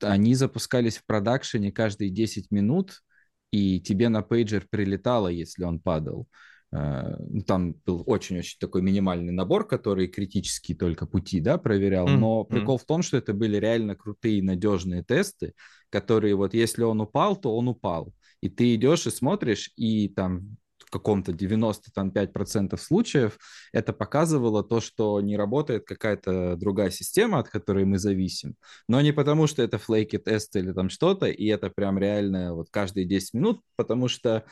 они 0.00 0.34
запускались 0.34 0.98
в 0.98 1.06
продакшене 1.06 1.72
каждые 1.72 2.10
10 2.10 2.50
минут, 2.50 3.02
и 3.50 3.80
тебе 3.80 4.08
на 4.08 4.22
пейджер 4.22 4.66
прилетало, 4.68 5.28
если 5.28 5.64
он 5.64 5.80
падал. 5.80 6.28
Э, 6.72 7.16
ну, 7.18 7.42
там 7.42 7.74
был 7.84 8.02
очень-очень 8.06 8.58
такой 8.58 8.82
минимальный 8.82 9.32
набор, 9.32 9.66
который 9.66 10.08
критически 10.08 10.74
только 10.74 11.06
пути, 11.06 11.40
да, 11.40 11.58
проверял. 11.58 12.08
Но 12.08 12.42
mm-hmm. 12.42 12.48
прикол 12.48 12.78
в 12.78 12.84
том, 12.84 13.02
что 13.02 13.16
это 13.16 13.32
были 13.32 13.56
реально 13.56 13.94
крутые, 13.94 14.42
надежные 14.42 15.02
тесты, 15.02 15.54
которые 15.90 16.34
вот 16.34 16.54
если 16.54 16.82
он 16.82 17.00
упал, 17.00 17.36
то 17.36 17.56
он 17.56 17.68
упал. 17.68 18.12
И 18.40 18.48
ты 18.48 18.74
идешь 18.74 19.06
и 19.06 19.10
смотришь, 19.10 19.72
и 19.76 20.08
там 20.08 20.56
в 20.86 20.90
каком-то 20.90 21.32
95% 21.32 22.76
случаев 22.78 23.38
это 23.72 23.92
показывало 23.92 24.62
то, 24.62 24.80
что 24.80 25.20
не 25.20 25.36
работает 25.36 25.84
какая-то 25.84 26.56
другая 26.56 26.90
система, 26.90 27.40
от 27.40 27.48
которой 27.48 27.84
мы 27.84 27.98
зависим. 27.98 28.54
Но 28.88 29.00
не 29.00 29.12
потому, 29.12 29.48
что 29.48 29.62
это 29.62 29.78
флейки 29.78 30.18
тест 30.18 30.54
или 30.54 30.72
там 30.72 30.88
что-то, 30.88 31.26
и 31.26 31.46
это 31.46 31.70
прям 31.70 31.98
реально 31.98 32.54
вот 32.54 32.68
каждые 32.70 33.04
10 33.04 33.34
минут, 33.34 33.60
потому 33.74 34.06
что 34.06 34.44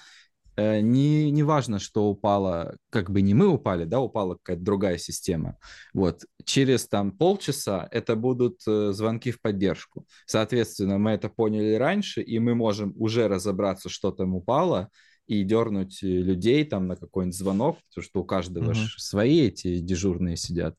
не, 0.56 1.30
не 1.30 1.42
важно, 1.42 1.78
что 1.78 2.08
упало, 2.08 2.76
как 2.90 3.10
бы 3.10 3.22
не 3.22 3.34
мы 3.34 3.48
упали, 3.48 3.84
да, 3.84 4.00
упала 4.00 4.34
какая-то 4.36 4.62
другая 4.62 4.98
система. 4.98 5.58
Вот. 5.92 6.24
Через 6.44 6.86
там 6.86 7.12
полчаса 7.12 7.88
это 7.90 8.16
будут 8.16 8.60
э, 8.66 8.92
звонки 8.92 9.30
в 9.30 9.40
поддержку. 9.40 10.06
Соответственно, 10.26 10.98
мы 10.98 11.12
это 11.12 11.28
поняли 11.28 11.74
раньше, 11.74 12.22
и 12.22 12.38
мы 12.38 12.54
можем 12.54 12.92
уже 12.96 13.28
разобраться, 13.28 13.88
что 13.88 14.10
там 14.12 14.34
упало, 14.34 14.90
и 15.26 15.42
дернуть 15.42 16.02
людей 16.02 16.64
там 16.64 16.86
на 16.86 16.96
какой-нибудь 16.96 17.36
звонок, 17.36 17.78
потому 17.88 18.04
что 18.04 18.20
у 18.20 18.24
каждого 18.24 18.72
uh-huh. 18.72 18.98
свои 18.98 19.46
эти 19.46 19.78
дежурные 19.78 20.36
сидят 20.36 20.76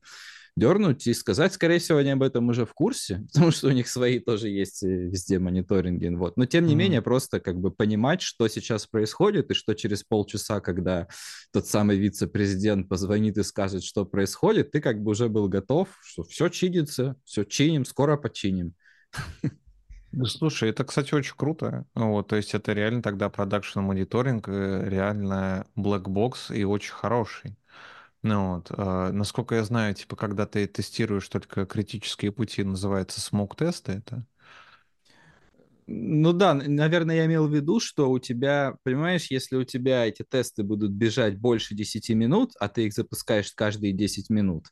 дернуть 0.56 1.06
и 1.06 1.14
сказать, 1.14 1.52
скорее 1.52 1.78
всего, 1.78 1.98
они 1.98 2.10
об 2.10 2.22
этом 2.22 2.48
уже 2.48 2.64
в 2.64 2.72
курсе, 2.72 3.26
потому 3.32 3.50
что 3.50 3.68
у 3.68 3.72
них 3.72 3.88
свои 3.88 4.18
тоже 4.18 4.48
есть 4.48 4.82
э, 4.82 4.88
везде 4.88 5.38
мониторинги. 5.38 6.08
Вот. 6.08 6.36
Но 6.36 6.46
тем 6.46 6.66
не 6.66 6.72
mm-hmm. 6.72 6.76
менее, 6.76 7.02
просто 7.02 7.40
как 7.40 7.60
бы 7.60 7.70
понимать, 7.70 8.22
что 8.22 8.48
сейчас 8.48 8.86
происходит, 8.86 9.50
и 9.50 9.54
что 9.54 9.74
через 9.74 10.02
полчаса, 10.02 10.60
когда 10.60 11.08
тот 11.52 11.66
самый 11.66 11.98
вице-президент 11.98 12.88
позвонит 12.88 13.36
и 13.38 13.42
скажет, 13.42 13.84
что 13.84 14.04
происходит, 14.06 14.70
ты 14.70 14.80
как 14.80 15.02
бы 15.02 15.10
уже 15.10 15.28
был 15.28 15.48
готов, 15.48 15.88
что 16.02 16.24
все 16.24 16.48
чинится, 16.48 17.16
все 17.24 17.44
чиним, 17.44 17.84
скоро 17.84 18.16
починим. 18.16 18.74
Слушай, 20.24 20.70
это, 20.70 20.84
кстати, 20.84 21.14
очень 21.14 21.34
круто. 21.36 21.84
Вот, 21.94 22.28
то 22.28 22.36
есть 22.36 22.54
это 22.54 22.72
реально 22.72 23.02
тогда 23.02 23.28
продакшн 23.28 23.80
мониторинг, 23.80 24.48
э, 24.48 24.88
реально 24.88 25.66
black 25.76 26.04
box 26.04 26.56
и 26.56 26.64
очень 26.64 26.94
хороший. 26.94 27.56
Ну 28.26 28.54
вот, 28.54 28.72
э, 28.76 29.10
насколько 29.12 29.54
я 29.54 29.62
знаю, 29.62 29.94
типа, 29.94 30.16
когда 30.16 30.46
ты 30.46 30.66
тестируешь 30.66 31.28
только 31.28 31.64
критические 31.64 32.32
пути, 32.32 32.64
называется 32.64 33.20
смог-тесты 33.20 33.92
это? 33.92 34.26
Ну 35.86 36.32
да, 36.32 36.54
наверное, 36.54 37.14
я 37.14 37.26
имел 37.26 37.46
в 37.46 37.54
виду, 37.54 37.78
что 37.78 38.10
у 38.10 38.18
тебя, 38.18 38.74
понимаешь, 38.82 39.30
если 39.30 39.54
у 39.54 39.62
тебя 39.62 40.04
эти 40.06 40.24
тесты 40.28 40.64
будут 40.64 40.90
бежать 40.90 41.38
больше 41.38 41.76
10 41.76 42.14
минут, 42.14 42.54
а 42.58 42.68
ты 42.68 42.86
их 42.86 42.94
запускаешь 42.94 43.52
каждые 43.52 43.92
10 43.92 44.28
минут, 44.28 44.66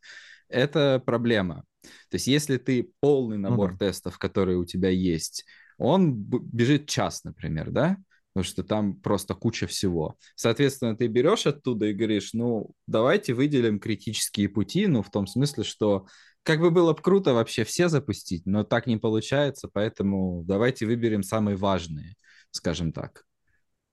это 0.48 1.00
проблема. 1.06 1.62
То 2.10 2.16
есть 2.16 2.26
если 2.26 2.56
ты 2.56 2.90
полный 2.98 3.38
набор 3.38 3.70
ну, 3.72 3.78
да. 3.78 3.86
тестов, 3.86 4.18
которые 4.18 4.58
у 4.58 4.64
тебя 4.64 4.88
есть, 4.88 5.44
он 5.78 6.14
бежит 6.16 6.88
час, 6.88 7.22
например, 7.22 7.70
да? 7.70 7.98
Потому 8.34 8.50
что 8.50 8.64
там 8.64 8.94
просто 8.96 9.34
куча 9.34 9.68
всего. 9.68 10.16
Соответственно, 10.34 10.96
ты 10.96 11.06
берешь 11.06 11.46
оттуда 11.46 11.86
и 11.86 11.92
говоришь, 11.92 12.32
ну, 12.32 12.72
давайте 12.88 13.32
выделим 13.32 13.78
критические 13.78 14.48
пути, 14.48 14.88
ну, 14.88 15.02
в 15.02 15.10
том 15.10 15.28
смысле, 15.28 15.62
что 15.62 16.06
как 16.42 16.58
бы 16.60 16.72
было 16.72 16.94
бы 16.94 17.00
круто 17.00 17.32
вообще 17.32 17.62
все 17.62 17.88
запустить, 17.88 18.44
но 18.44 18.64
так 18.64 18.88
не 18.88 18.96
получается, 18.96 19.68
поэтому 19.72 20.42
давайте 20.44 20.84
выберем 20.84 21.22
самые 21.22 21.56
важные, 21.56 22.16
скажем 22.50 22.92
так. 22.92 23.24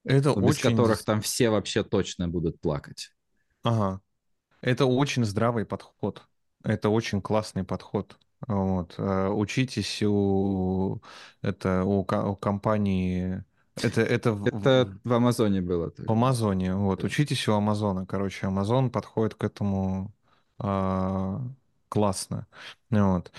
Это 0.04 0.34
без 0.34 0.58
очень... 0.58 0.72
которых 0.72 1.04
там 1.04 1.22
все 1.22 1.52
вообще 1.52 1.84
точно 1.84 2.28
будут 2.28 2.60
плакать. 2.60 3.12
Ага. 3.62 4.02
Это 4.62 4.88
очень 4.88 5.24
здравый 5.24 5.66
подход. 5.66 6.24
Это 6.64 6.90
очень 6.90 7.22
классный 7.22 7.64
подход. 7.64 8.18
Вот. 8.48 8.96
Э, 8.98 9.30
учитесь 9.30 10.02
у, 10.02 11.00
это, 11.44 11.84
у, 11.84 12.00
у 12.00 12.36
компании 12.36 13.44
это, 13.76 14.02
это, 14.02 14.38
это 14.46 15.00
в, 15.04 15.14
Амазоне 15.14 15.62
было. 15.62 15.94
В 15.98 16.12
Амазоне, 16.12 16.76
вот. 16.76 17.04
Учитесь 17.04 17.48
у 17.48 17.54
Амазона, 17.54 18.06
короче. 18.06 18.48
Амазон 18.48 18.90
подходит 18.90 19.36
к 19.36 19.44
этому 19.44 20.14
а, 20.60 21.42
классно. 21.90 22.48
Вот. 22.90 23.32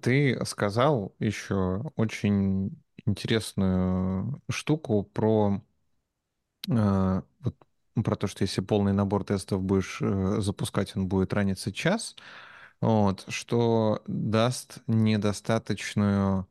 Ты 0.00 0.44
сказал 0.44 1.14
еще 1.18 1.92
очень 1.96 2.80
интересную 3.06 4.42
штуку 4.50 5.02
про, 5.02 5.62
а, 6.70 7.22
вот, 7.40 7.56
про 7.94 8.16
то, 8.16 8.26
что 8.26 8.44
если 8.44 8.60
полный 8.60 8.92
набор 8.92 9.24
тестов 9.24 9.62
будешь 9.62 10.00
а, 10.02 10.40
запускать, 10.40 10.96
он 10.96 11.08
будет 11.08 11.32
раниться 11.32 11.72
час, 11.72 12.14
вот, 12.80 13.24
что 13.28 14.02
даст 14.06 14.78
недостаточную 14.86 16.46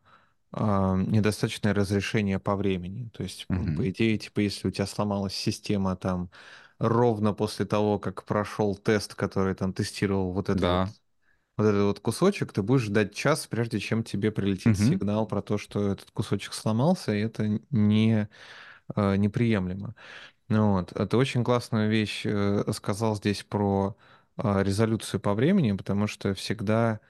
недостаточное 0.51 1.73
разрешение 1.73 2.39
по 2.39 2.55
времени. 2.55 3.09
То 3.13 3.23
есть, 3.23 3.45
mm-hmm. 3.49 3.75
по 3.75 3.89
идее, 3.89 4.17
типа, 4.17 4.39
если 4.39 4.67
у 4.67 4.71
тебя 4.71 4.87
сломалась 4.87 5.35
система 5.35 5.95
там 5.95 6.31
ровно 6.79 7.33
после 7.33 7.65
того, 7.65 7.99
как 7.99 8.25
прошел 8.25 8.75
тест, 8.75 9.13
который 9.13 9.53
там 9.53 9.73
тестировал 9.73 10.31
вот 10.31 10.49
этот 10.49 10.61
да. 10.61 10.85
вот, 10.85 10.95
вот 11.57 11.63
этот 11.65 11.83
вот 11.83 11.99
кусочек, 11.99 12.51
ты 12.51 12.63
будешь 12.63 12.83
ждать 12.83 13.13
час, 13.13 13.45
прежде 13.47 13.79
чем 13.79 14.03
тебе 14.03 14.31
прилетит 14.31 14.75
mm-hmm. 14.75 14.89
сигнал 14.89 15.27
про 15.27 15.41
то, 15.41 15.57
что 15.57 15.91
этот 15.91 16.09
кусочек 16.11 16.53
сломался, 16.53 17.13
и 17.13 17.19
это 17.19 17.59
не 17.69 18.27
э, 18.95 19.15
неприемлемо. 19.17 19.93
Ну, 20.47 20.71
вот. 20.71 20.93
Ты 21.09 21.15
очень 21.15 21.43
классную 21.43 21.91
вещь 21.91 22.23
э, 22.25 22.63
сказал 22.73 23.15
здесь 23.15 23.43
про 23.43 23.95
резолюцию 24.37 25.19
по 25.19 25.33
времени, 25.33 25.73
потому 25.73 26.07
что 26.07 26.33
всегда 26.33 27.01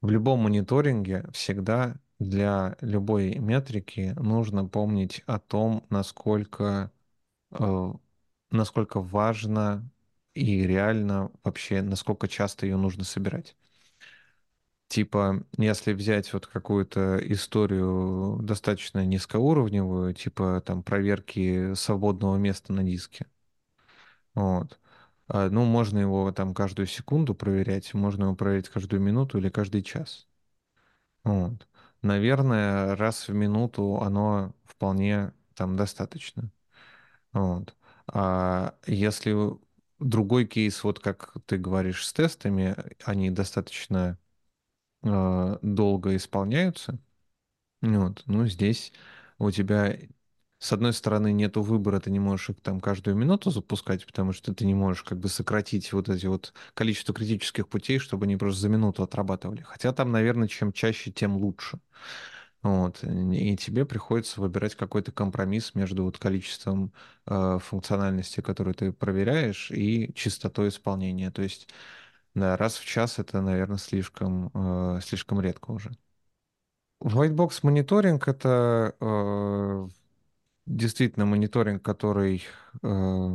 в 0.00 0.10
любом 0.10 0.40
мониторинге 0.40 1.24
всегда 1.32 1.96
для 2.18 2.76
любой 2.80 3.36
метрики 3.38 4.14
нужно 4.16 4.66
помнить 4.66 5.22
о 5.26 5.38
том, 5.38 5.86
насколько, 5.90 6.90
э, 7.52 7.92
насколько 8.52 9.00
важно 9.00 9.88
и 10.34 10.62
реально 10.66 11.32
вообще, 11.44 11.82
насколько 11.82 12.28
часто 12.28 12.66
ее 12.66 12.76
нужно 12.78 13.04
собирать. 13.04 13.56
Типа, 14.88 15.44
если 15.58 15.92
взять 15.92 16.32
вот 16.32 16.46
какую-то 16.46 17.18
историю 17.30 18.38
достаточно 18.42 19.04
низкоуровневую, 19.04 20.14
типа 20.14 20.62
там 20.64 20.82
проверки 20.82 21.74
свободного 21.74 22.36
места 22.36 22.72
на 22.72 22.82
диске, 22.84 23.26
вот, 24.34 24.78
а, 25.28 25.48
ну, 25.50 25.64
можно 25.64 25.98
его 25.98 26.30
там 26.32 26.54
каждую 26.54 26.86
секунду 26.86 27.34
проверять, 27.34 27.92
можно 27.94 28.24
его 28.24 28.34
проверять 28.36 28.68
каждую 28.68 29.00
минуту 29.02 29.38
или 29.38 29.48
каждый 29.48 29.82
час. 29.82 30.26
Вот 31.24 31.66
наверное, 32.02 32.96
раз 32.96 33.28
в 33.28 33.32
минуту 33.34 33.98
оно 34.02 34.54
вполне 34.64 35.32
там 35.54 35.76
достаточно. 35.76 36.50
Вот. 37.32 37.74
А 38.08 38.74
если 38.86 39.36
другой 39.98 40.46
кейс, 40.46 40.84
вот 40.84 41.00
как 41.00 41.34
ты 41.46 41.58
говоришь, 41.58 42.06
с 42.06 42.12
тестами, 42.12 42.76
они 43.04 43.30
достаточно 43.30 44.18
э, 45.02 45.58
долго 45.62 46.16
исполняются, 46.16 46.98
вот, 47.82 48.22
ну, 48.26 48.46
здесь 48.46 48.92
у 49.38 49.50
тебя 49.50 49.96
с 50.58 50.72
одной 50.72 50.92
стороны, 50.92 51.32
нету 51.32 51.62
выбора, 51.62 52.00
ты 52.00 52.10
не 52.10 52.18
можешь 52.20 52.50
их 52.50 52.60
там 52.60 52.80
каждую 52.80 53.16
минуту 53.16 53.50
запускать, 53.50 54.04
потому 54.06 54.32
что 54.32 54.52
ты 54.54 54.66
не 54.66 54.74
можешь 54.74 55.02
как 55.04 55.18
бы 55.18 55.28
сократить 55.28 55.92
вот 55.92 56.08
эти 56.08 56.26
вот 56.26 56.52
количество 56.74 57.14
критических 57.14 57.68
путей, 57.68 57.98
чтобы 57.98 58.24
они 58.26 58.36
просто 58.36 58.60
за 58.62 58.68
минуту 58.68 59.02
отрабатывали. 59.04 59.62
Хотя 59.62 59.92
там, 59.92 60.10
наверное, 60.10 60.48
чем 60.48 60.72
чаще, 60.72 61.12
тем 61.12 61.36
лучше. 61.36 61.78
Вот, 62.62 63.04
и 63.04 63.56
тебе 63.56 63.86
приходится 63.86 64.40
выбирать 64.40 64.74
какой-то 64.74 65.12
компромисс 65.12 65.76
между 65.76 66.02
вот 66.04 66.18
количеством 66.18 66.92
э, 67.26 67.58
функциональности, 67.62 68.40
которую 68.40 68.74
ты 68.74 68.92
проверяешь, 68.92 69.70
и 69.70 70.12
частотой 70.14 70.68
исполнения. 70.68 71.30
То 71.30 71.42
есть, 71.42 71.68
да, 72.34 72.56
раз 72.56 72.76
в 72.78 72.84
час 72.84 73.20
это, 73.20 73.42
наверное, 73.42 73.78
слишком, 73.78 74.50
э, 74.54 75.00
слишком 75.02 75.40
редко 75.40 75.70
уже. 75.70 75.92
Whitebox 77.00 77.60
мониторинг— 77.62 78.26
это 78.28 78.94
э, 79.00 79.88
действительно 80.68 81.26
мониторинг, 81.26 81.82
который 81.84 82.44
э, 82.82 83.34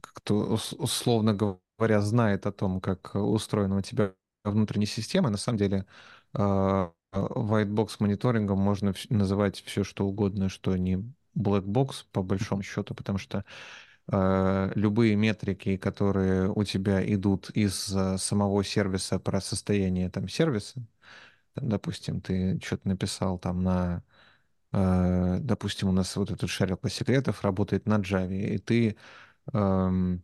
как-то 0.00 0.34
условно 0.78 1.34
говоря 1.34 2.00
знает 2.00 2.46
о 2.46 2.52
том, 2.52 2.80
как 2.80 3.14
устроена 3.14 3.78
у 3.78 3.80
тебя 3.82 4.14
внутренняя 4.44 4.86
система. 4.86 5.30
На 5.30 5.36
самом 5.36 5.58
деле 5.58 5.86
э, 6.34 6.90
whitebox 7.12 7.96
мониторингом 8.00 8.58
можно 8.58 8.94
называть 9.08 9.62
все, 9.62 9.84
что 9.84 10.06
угодно, 10.06 10.48
что 10.48 10.76
не 10.76 10.96
black 11.36 11.64
box 11.64 12.04
по 12.12 12.22
большому 12.22 12.62
счету, 12.62 12.94
потому 12.94 13.18
что 13.18 13.44
э, 14.12 14.72
любые 14.74 15.16
метрики, 15.16 15.76
которые 15.76 16.50
у 16.52 16.64
тебя 16.64 17.02
идут 17.14 17.50
из 17.50 17.94
э, 17.94 18.18
самого 18.18 18.64
сервиса 18.64 19.18
про 19.18 19.40
состояние 19.40 20.10
там 20.10 20.28
сервиса, 20.28 20.82
допустим, 21.56 22.20
ты 22.20 22.60
что-то 22.64 22.88
написал 22.88 23.38
там 23.38 23.62
на, 23.62 24.04
допустим, 24.72 25.88
у 25.88 25.92
нас 25.92 26.14
вот 26.16 26.30
этот 26.30 26.48
шарик 26.48 26.78
секретов 26.88 27.42
работает 27.42 27.86
на 27.86 27.98
Java, 27.98 28.32
и 28.32 28.58
ты, 28.58 28.96
эм, 29.52 30.22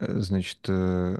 э, 0.00 0.20
значит, 0.20 0.60
э, 0.68 1.18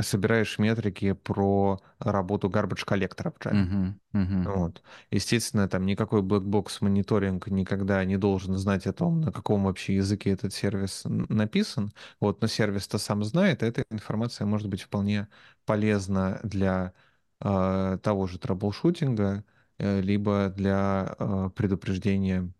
собираешь 0.00 0.58
метрики 0.58 1.12
про 1.12 1.80
работу 1.98 2.48
garbage 2.48 2.84
коллектора 2.84 3.32
в 3.32 3.38
Java. 3.38 3.54
Uh-huh, 3.54 3.94
uh-huh. 4.14 4.52
Вот. 4.54 4.82
Естественно, 5.10 5.68
там 5.68 5.84
никакой 5.84 6.22
black 6.22 6.78
мониторинг 6.80 7.48
никогда 7.48 8.04
не 8.04 8.16
должен 8.16 8.56
знать 8.56 8.86
о 8.86 8.92
том, 8.92 9.20
на 9.20 9.32
каком 9.32 9.64
вообще 9.64 9.96
языке 9.96 10.30
этот 10.30 10.54
сервис 10.54 11.02
написан. 11.04 11.92
Вот, 12.20 12.40
но 12.40 12.46
сервис-то 12.46 12.98
сам 12.98 13.24
знает, 13.24 13.62
и 13.62 13.66
эта 13.66 13.84
информация 13.90 14.46
может 14.46 14.68
быть 14.68 14.82
вполне 14.82 15.28
полезна 15.64 16.40
для 16.44 16.92
э, 17.40 17.98
того 18.02 18.26
же 18.28 18.38
траблшутинга, 18.38 19.38
э, 19.38 19.59
либо 19.80 20.52
для 20.54 21.14
э, 21.18 21.50
предупреждения 21.54 22.52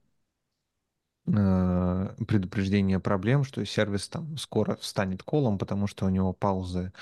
э, 1.27 2.15
предупреждения 2.27 2.99
проблем, 3.01 3.45
что 3.45 3.65
сервис 3.65 4.09
там 4.09 4.37
скоро 4.37 4.77
встанет 4.77 5.23
колом, 5.23 5.59
потому 5.59 5.87
что 5.87 6.07
у 6.07 6.09
него 6.09 6.33
паузы 6.33 6.93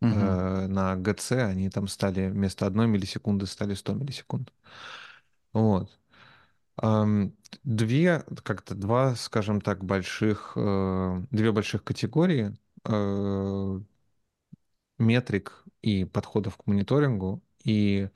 угу. 0.00 0.10
э, 0.10 0.66
на 0.66 0.96
ГЦ, 0.96 1.32
они 1.32 1.70
там 1.70 1.88
стали 1.88 2.28
вместо 2.28 2.66
одной 2.66 2.86
миллисекунды 2.88 3.46
стали 3.46 3.74
100 3.74 3.94
миллисекунд. 3.94 4.52
Вот. 5.52 5.90
Две, 7.64 8.24
как-то 8.44 8.74
два, 8.74 9.14
скажем 9.16 9.60
так, 9.60 9.84
больших, 9.84 10.52
э, 10.56 11.22
две 11.30 11.50
больших 11.52 11.82
категории 11.82 12.56
э, 12.84 13.80
метрик 14.98 15.64
и 15.82 16.04
подходов 16.04 16.56
к 16.56 16.66
мониторингу. 16.66 17.42
И 17.64 18.10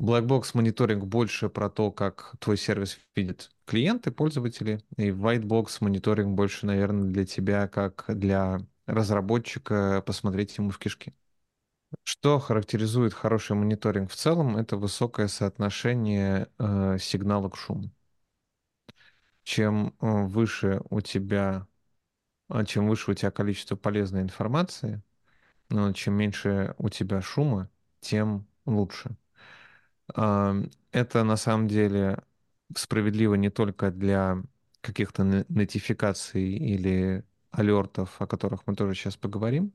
Blackbox 0.00 0.52
мониторинг 0.54 1.04
больше 1.04 1.50
про 1.50 1.68
то, 1.68 1.92
как 1.92 2.34
твой 2.38 2.56
сервис 2.56 2.98
видит 3.14 3.50
клиенты, 3.66 4.10
пользователи. 4.10 4.82
И 4.96 5.10
Whitebox 5.10 5.76
мониторинг 5.80 6.34
больше, 6.34 6.64
наверное, 6.64 7.12
для 7.12 7.26
тебя, 7.26 7.68
как 7.68 8.06
для 8.08 8.60
разработчика, 8.86 10.02
посмотреть 10.06 10.56
ему 10.56 10.70
в 10.70 10.78
кишки. 10.78 11.14
Что 12.02 12.38
характеризует 12.38 13.12
хороший 13.12 13.56
мониторинг 13.56 14.10
в 14.10 14.14
целом, 14.14 14.56
это 14.56 14.78
высокое 14.78 15.28
соотношение 15.28 16.48
э, 16.58 16.96
сигнала 16.98 17.50
к 17.50 17.56
шуму. 17.56 17.90
Чем 19.42 19.94
э, 20.00 20.24
выше 20.24 20.80
у 20.88 21.02
тебя, 21.02 21.66
а 22.48 22.64
чем 22.64 22.88
выше 22.88 23.10
у 23.10 23.14
тебя 23.14 23.30
количество 23.30 23.76
полезной 23.76 24.22
информации, 24.22 25.02
но 25.68 25.92
чем 25.92 26.14
меньше 26.14 26.74
у 26.78 26.88
тебя 26.88 27.20
шума, 27.20 27.68
тем 28.00 28.46
лучше. 28.64 29.16
Это 30.14 31.24
на 31.24 31.36
самом 31.36 31.68
деле 31.68 32.22
справедливо 32.76 33.34
не 33.34 33.50
только 33.50 33.90
для 33.90 34.42
каких-то 34.80 35.24
нотификаций 35.48 36.42
или 36.42 37.24
алертов, 37.50 38.20
о 38.20 38.26
которых 38.26 38.66
мы 38.66 38.74
тоже 38.74 38.94
сейчас 38.94 39.16
поговорим. 39.16 39.72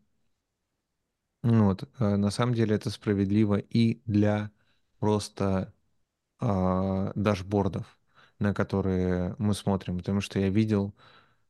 Вот. 1.43 1.87
Э, 1.99 2.15
на 2.15 2.31
самом 2.31 2.55
деле 2.55 2.75
это 2.75 2.89
справедливо 2.89 3.57
и 3.57 4.01
для 4.05 4.51
просто 4.99 5.73
э, 6.41 7.11
дашбордов, 7.15 7.99
на 8.39 8.53
которые 8.53 9.35
мы 9.37 9.53
смотрим, 9.53 9.99
потому 9.99 10.21
что 10.21 10.39
я 10.39 10.49
видел 10.49 10.95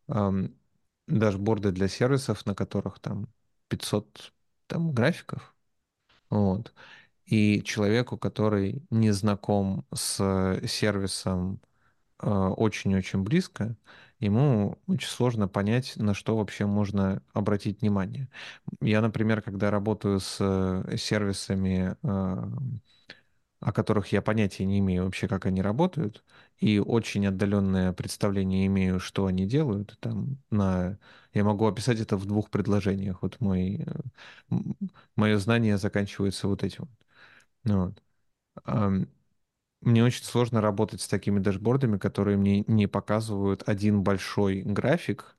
э, 0.09 0.49
дашборды 1.07 1.71
для 1.71 1.87
сервисов, 1.87 2.45
на 2.45 2.55
которых 2.55 2.99
там 2.99 3.27
500 3.69 4.33
там, 4.67 4.93
графиков. 4.93 5.55
Вот. 6.29 6.73
И 7.25 7.63
человеку, 7.63 8.17
который 8.17 8.83
не 8.91 9.11
знаком 9.11 9.85
с 9.93 10.59
сервисом 10.67 11.59
э, 12.21 12.29
очень-очень 12.29 13.23
близко, 13.23 13.77
ему 14.19 14.77
очень 14.87 15.09
сложно 15.09 15.47
понять, 15.47 15.93
на 15.97 16.13
что 16.13 16.37
вообще 16.37 16.65
можно 16.65 17.21
обратить 17.33 17.81
внимание. 17.81 18.29
Я, 18.81 19.01
например, 19.01 19.41
когда 19.41 19.71
работаю 19.71 20.19
с 20.19 20.37
э, 20.39 20.97
сервисами, 20.97 21.97
э, 22.03 22.47
о 23.59 23.71
которых 23.73 24.11
я 24.11 24.21
понятия 24.21 24.65
не 24.65 24.79
имею 24.79 25.05
вообще, 25.05 25.27
как 25.27 25.45
они 25.45 25.61
работают, 25.61 26.23
и 26.59 26.79
очень 26.79 27.25
отдаленное 27.27 27.93
представление 27.93 28.67
имею, 28.67 28.99
что 28.99 29.25
они 29.25 29.47
делают, 29.47 29.97
там 29.99 30.37
на... 30.51 30.99
я 31.33 31.43
могу 31.43 31.65
описать 31.65 31.99
это 31.99 32.17
в 32.17 32.25
двух 32.25 32.49
предложениях. 32.51 33.21
Вот 33.23 33.39
мой... 33.41 33.85
мое 35.15 35.37
знание 35.39 35.77
заканчивается 35.77 36.47
вот 36.47 36.63
этим. 36.63 36.87
Вот. 37.65 38.01
Мне 39.81 40.03
очень 40.03 40.23
сложно 40.23 40.61
работать 40.61 41.01
с 41.01 41.07
такими 41.07 41.39
дашбордами, 41.39 41.97
которые 41.97 42.37
мне 42.37 42.61
не 42.67 42.87
показывают 42.87 43.63
один 43.67 44.01
большой 44.03 44.61
график 44.63 45.35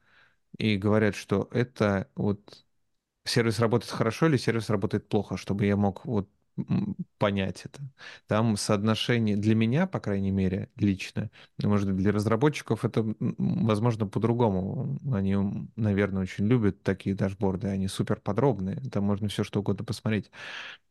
и 0.59 0.77
говорят, 0.77 1.17
что 1.17 1.49
это 1.53 2.11
вот 2.17 2.65
сервис 3.25 3.61
работает 3.61 3.93
хорошо 3.93 4.27
или 4.27 4.37
сервис 4.39 4.71
работает 4.71 5.09
плохо, 5.09 5.37
чтобы 5.39 5.67
я 5.67 5.77
мог 5.77 6.05
вот 6.07 6.31
понять 7.19 7.65
это. 7.65 7.81
Там 8.27 8.57
соотношение 8.57 9.37
для 9.37 9.55
меня, 9.55 9.87
по 9.87 10.01
крайней 10.01 10.31
мере, 10.31 10.71
лично, 10.77 11.31
может 11.63 11.89
быть, 11.89 11.99
для 11.99 12.13
разработчиков 12.13 12.85
это, 12.85 13.05
возможно, 13.19 14.07
по-другому. 14.07 14.99
Они, 15.13 15.37
наверное, 15.77 16.23
очень 16.23 16.47
любят 16.47 16.83
такие 16.83 17.15
дашборды, 17.15 17.69
они 17.69 17.89
супер 17.89 18.21
подробные, 18.21 18.81
там 18.91 19.05
можно 19.05 19.29
все 19.29 19.45
что 19.45 19.61
угодно 19.61 19.85
посмотреть. 19.85 20.31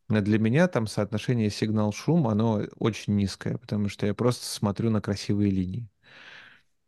Но 0.08 0.22
для 0.22 0.38
меня 0.38 0.68
там 0.68 0.86
соотношение 0.86 1.50
сигнал-шум, 1.50 2.28
оно 2.28 2.64
очень 2.78 3.16
низкое, 3.16 3.58
потому 3.58 3.90
что 3.90 4.06
я 4.06 4.14
просто 4.14 4.46
смотрю 4.46 4.92
на 4.92 5.02
красивые 5.02 5.50
линии 5.50 5.90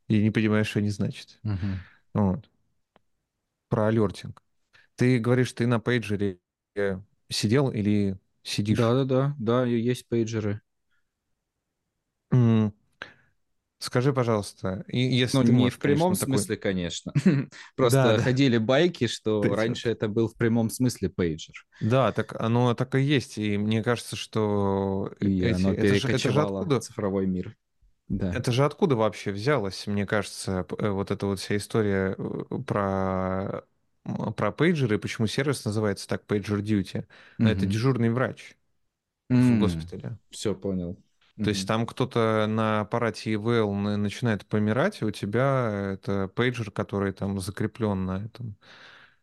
и 0.08 0.22
не 0.22 0.32
понимаю, 0.32 0.66
что 0.66 0.80
они 0.80 0.90
значат. 0.90 1.40
Угу. 1.44 1.68
Вот. 2.14 2.50
Про 3.70 3.88
alerting. 3.88 4.42
Ты 4.96 5.20
говоришь, 5.20 5.52
ты 5.54 5.68
на 5.68 5.80
пейджере 5.80 6.40
сидел 7.30 7.72
или 7.72 8.18
сидишь? 8.48 8.78
Да-да-да, 8.78 9.36
да, 9.38 9.66
есть 9.66 10.08
пейджеры. 10.08 10.62
Скажи, 13.80 14.12
пожалуйста, 14.12 14.84
если 14.88 15.38
ну, 15.38 15.44
ты 15.44 15.52
не 15.52 15.60
можешь, 15.60 15.76
в 15.76 15.80
прямом 15.80 16.14
конечно, 16.14 16.26
смысле, 16.26 16.56
такой... 16.56 16.72
конечно. 16.72 17.14
Просто 17.76 18.04
да, 18.04 18.18
ходили 18.18 18.58
да. 18.58 18.66
байки, 18.66 19.06
что 19.06 19.40
Пейджер. 19.42 19.58
раньше 19.58 19.90
это 19.90 20.08
был 20.08 20.28
в 20.28 20.36
прямом 20.36 20.72
смысле 20.72 21.10
пейджер. 21.10 21.54
Да, 21.80 22.12
так 22.12 22.36
оно 22.42 22.74
так 22.74 22.96
и 22.96 23.02
есть. 23.02 23.38
И 23.38 23.56
мне 23.56 23.84
кажется, 23.84 24.16
что 24.16 25.14
и 25.20 25.42
эти, 25.42 25.62
оно 25.62 25.74
это, 25.74 25.96
же, 25.96 26.08
это 26.08 26.32
же 26.32 26.42
откуда 26.42 26.80
цифровой 26.80 27.28
мир. 27.28 27.56
Да. 28.08 28.34
Это 28.34 28.52
же 28.52 28.66
откуда 28.66 28.96
вообще 28.96 29.32
взялось, 29.32 29.86
мне 29.86 30.08
кажется, 30.08 30.66
э, 30.80 30.90
вот 30.90 31.12
эта 31.12 31.28
вот 31.28 31.40
вся 31.40 31.58
история 31.58 32.16
э, 32.18 32.44
про 32.66 33.64
про 34.36 34.52
пейджеры, 34.52 34.98
почему 35.00 35.28
сервис 35.28 35.66
называется 35.66 36.08
так 36.08 36.24
Pager 36.26 36.62
Duty. 36.62 37.06
Угу. 37.40 37.48
Это 37.48 37.66
дежурный 37.66 38.10
врач 38.10 38.56
mm. 39.32 39.58
в 39.58 39.60
госпитале. 39.60 40.18
Все 40.30 40.56
понял. 40.56 40.96
То 41.36 41.44
mm-hmm. 41.44 41.50
есть 41.50 41.68
там 41.68 41.86
кто-то 41.86 42.48
на 42.50 42.82
аппарате 42.82 43.34
EVL 43.34 43.96
начинает 43.98 44.44
помирать, 44.48 45.02
и 45.02 45.06
у 45.06 45.12
тебя 45.12 45.94
это 45.94 46.28
пейджер, 46.30 46.72
который 46.72 47.14
там 47.14 47.40
закреплен 47.40 48.06
на 48.06 48.26
этом 48.26 48.56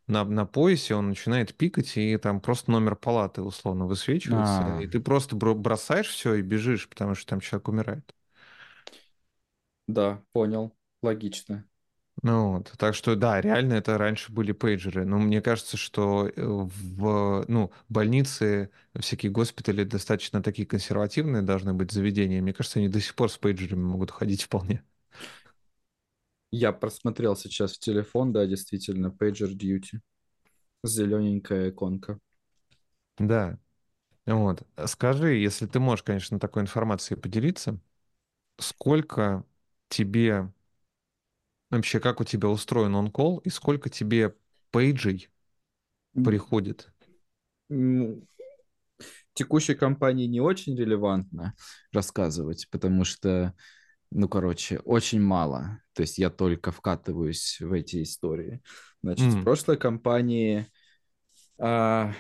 на, 0.07 0.25
на 0.25 0.47
поясе, 0.47 0.95
он 0.95 1.09
начинает 1.09 1.55
пикать, 1.55 1.97
и 1.97 2.17
там 2.19 2.41
просто 2.41 2.71
номер 2.71 2.95
палаты 2.97 3.43
условно 3.43 3.87
высвечивается, 3.87 4.59
А-а-а. 4.59 4.83
и 4.83 4.87
ты 4.87 5.01
просто 5.01 5.35
бросаешь 5.37 6.09
все 6.09 6.35
и 6.35 6.43
бежишь, 6.43 6.89
потому 6.89 7.15
что 7.15 7.27
там 7.31 7.41
человек 7.41 7.69
умирает. 7.69 8.15
Да, 9.87 10.23
понял. 10.33 10.75
Логично. 11.03 11.65
Ну 12.23 12.53
вот, 12.59 12.73
так 12.79 12.95
что 12.95 13.17
да, 13.17 13.41
реально 13.41 13.75
это 13.75 13.99
раньше 13.99 14.33
были 14.33 14.53
пейджеры. 14.53 15.05
Но 15.05 15.19
мне 15.19 15.43
кажется, 15.43 15.77
что 15.77 16.27
э, 16.29 16.33
в 16.37 17.45
ну, 17.49 17.71
больницы, 17.89 18.71
всякие 18.99 19.31
госпитали 19.33 19.85
достаточно 19.85 20.43
такие 20.43 20.67
консервативные 20.67 21.43
должны 21.43 21.75
быть 21.75 21.91
заведения. 21.93 22.41
Мне 22.41 22.55
кажется, 22.55 22.79
они 22.79 22.89
до 22.89 23.01
сих 23.01 23.15
пор 23.15 23.31
с 23.31 23.37
пейджерами 23.37 23.83
могут 23.83 24.11
ходить 24.11 24.43
вполне. 24.45 24.83
Я 26.53 26.73
просмотрел 26.73 27.37
сейчас 27.37 27.75
в 27.75 27.81
телефон, 27.81 28.33
да, 28.33 28.47
действительно, 28.47 29.09
Pager 29.09 29.53
Duty. 29.55 30.01
Зелененькая 30.85 31.71
иконка. 31.71 32.21
Да. 33.19 33.59
Вот. 34.27 34.65
Скажи, 34.87 35.35
если 35.37 35.67
ты 35.67 35.81
можешь, 35.81 36.05
конечно, 36.05 36.41
такой 36.41 36.63
информацией 36.63 37.21
поделиться, 37.21 37.79
сколько 38.59 39.45
тебе 39.89 40.53
вообще, 41.71 42.01
как 42.01 42.21
у 42.21 42.25
тебя 42.25 42.49
устроен 42.49 42.95
он-колл 42.95 43.39
и 43.39 43.51
сколько 43.51 43.91
тебе 43.91 44.35
пейджей 44.71 45.29
приходит? 46.13 46.93
Текущей 49.35 49.75
компании 49.75 50.27
не 50.27 50.41
очень 50.41 50.77
релевантно 50.77 51.55
рассказывать, 51.93 52.69
потому 52.71 53.05
что, 53.05 53.55
ну, 54.11 54.29
короче, 54.29 54.79
очень 54.81 55.21
мало. 55.21 55.81
То 55.93 56.03
есть 56.03 56.19
я 56.19 56.31
только 56.31 56.71
вкатываюсь 56.71 57.59
в 57.61 57.73
эти 57.73 58.03
истории. 58.03 58.63
Значит, 59.03 59.27
mm. 59.27 59.41
в 59.41 59.45
прошлой 59.45 59.77
компании, 59.77 60.67
а, 61.59 62.15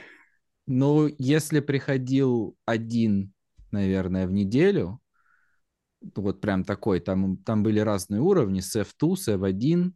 ну, 0.66 1.08
если 1.18 1.60
приходил 1.60 2.56
один, 2.64 3.32
наверное, 3.70 4.26
в 4.26 4.32
неделю, 4.32 5.00
вот 6.14 6.40
прям 6.40 6.64
такой, 6.64 7.00
там, 7.00 7.36
там 7.38 7.62
были 7.62 7.80
разные 7.80 8.20
уровни, 8.20 8.60
SF2, 8.60 9.14
SF1, 9.14 9.92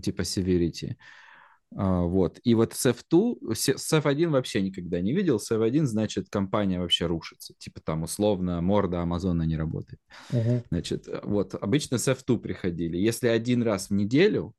типа 0.00 0.22
Severity, 0.22 0.96
а, 1.76 2.02
вот. 2.02 2.38
И 2.44 2.54
вот 2.54 2.72
SF2, 2.72 3.38
SF1 3.52 4.28
вообще 4.28 4.62
никогда 4.62 5.00
не 5.00 5.12
видел. 5.12 5.36
SF1 5.38 5.84
значит 5.84 6.28
компания 6.28 6.78
вообще 6.78 7.06
рушится. 7.06 7.54
Типа 7.58 7.80
там 7.80 8.02
условно 8.02 8.60
морда 8.60 9.00
Амазона 9.02 9.42
не 9.42 9.56
работает. 9.56 10.00
Uh-huh. 10.30 10.62
Значит, 10.70 11.08
вот 11.22 11.54
обычно 11.54 11.96
SF2 11.96 12.38
приходили. 12.38 12.96
Если 12.96 13.28
один 13.28 13.62
раз 13.62 13.88
в 13.88 13.94
неделю, 13.94 14.54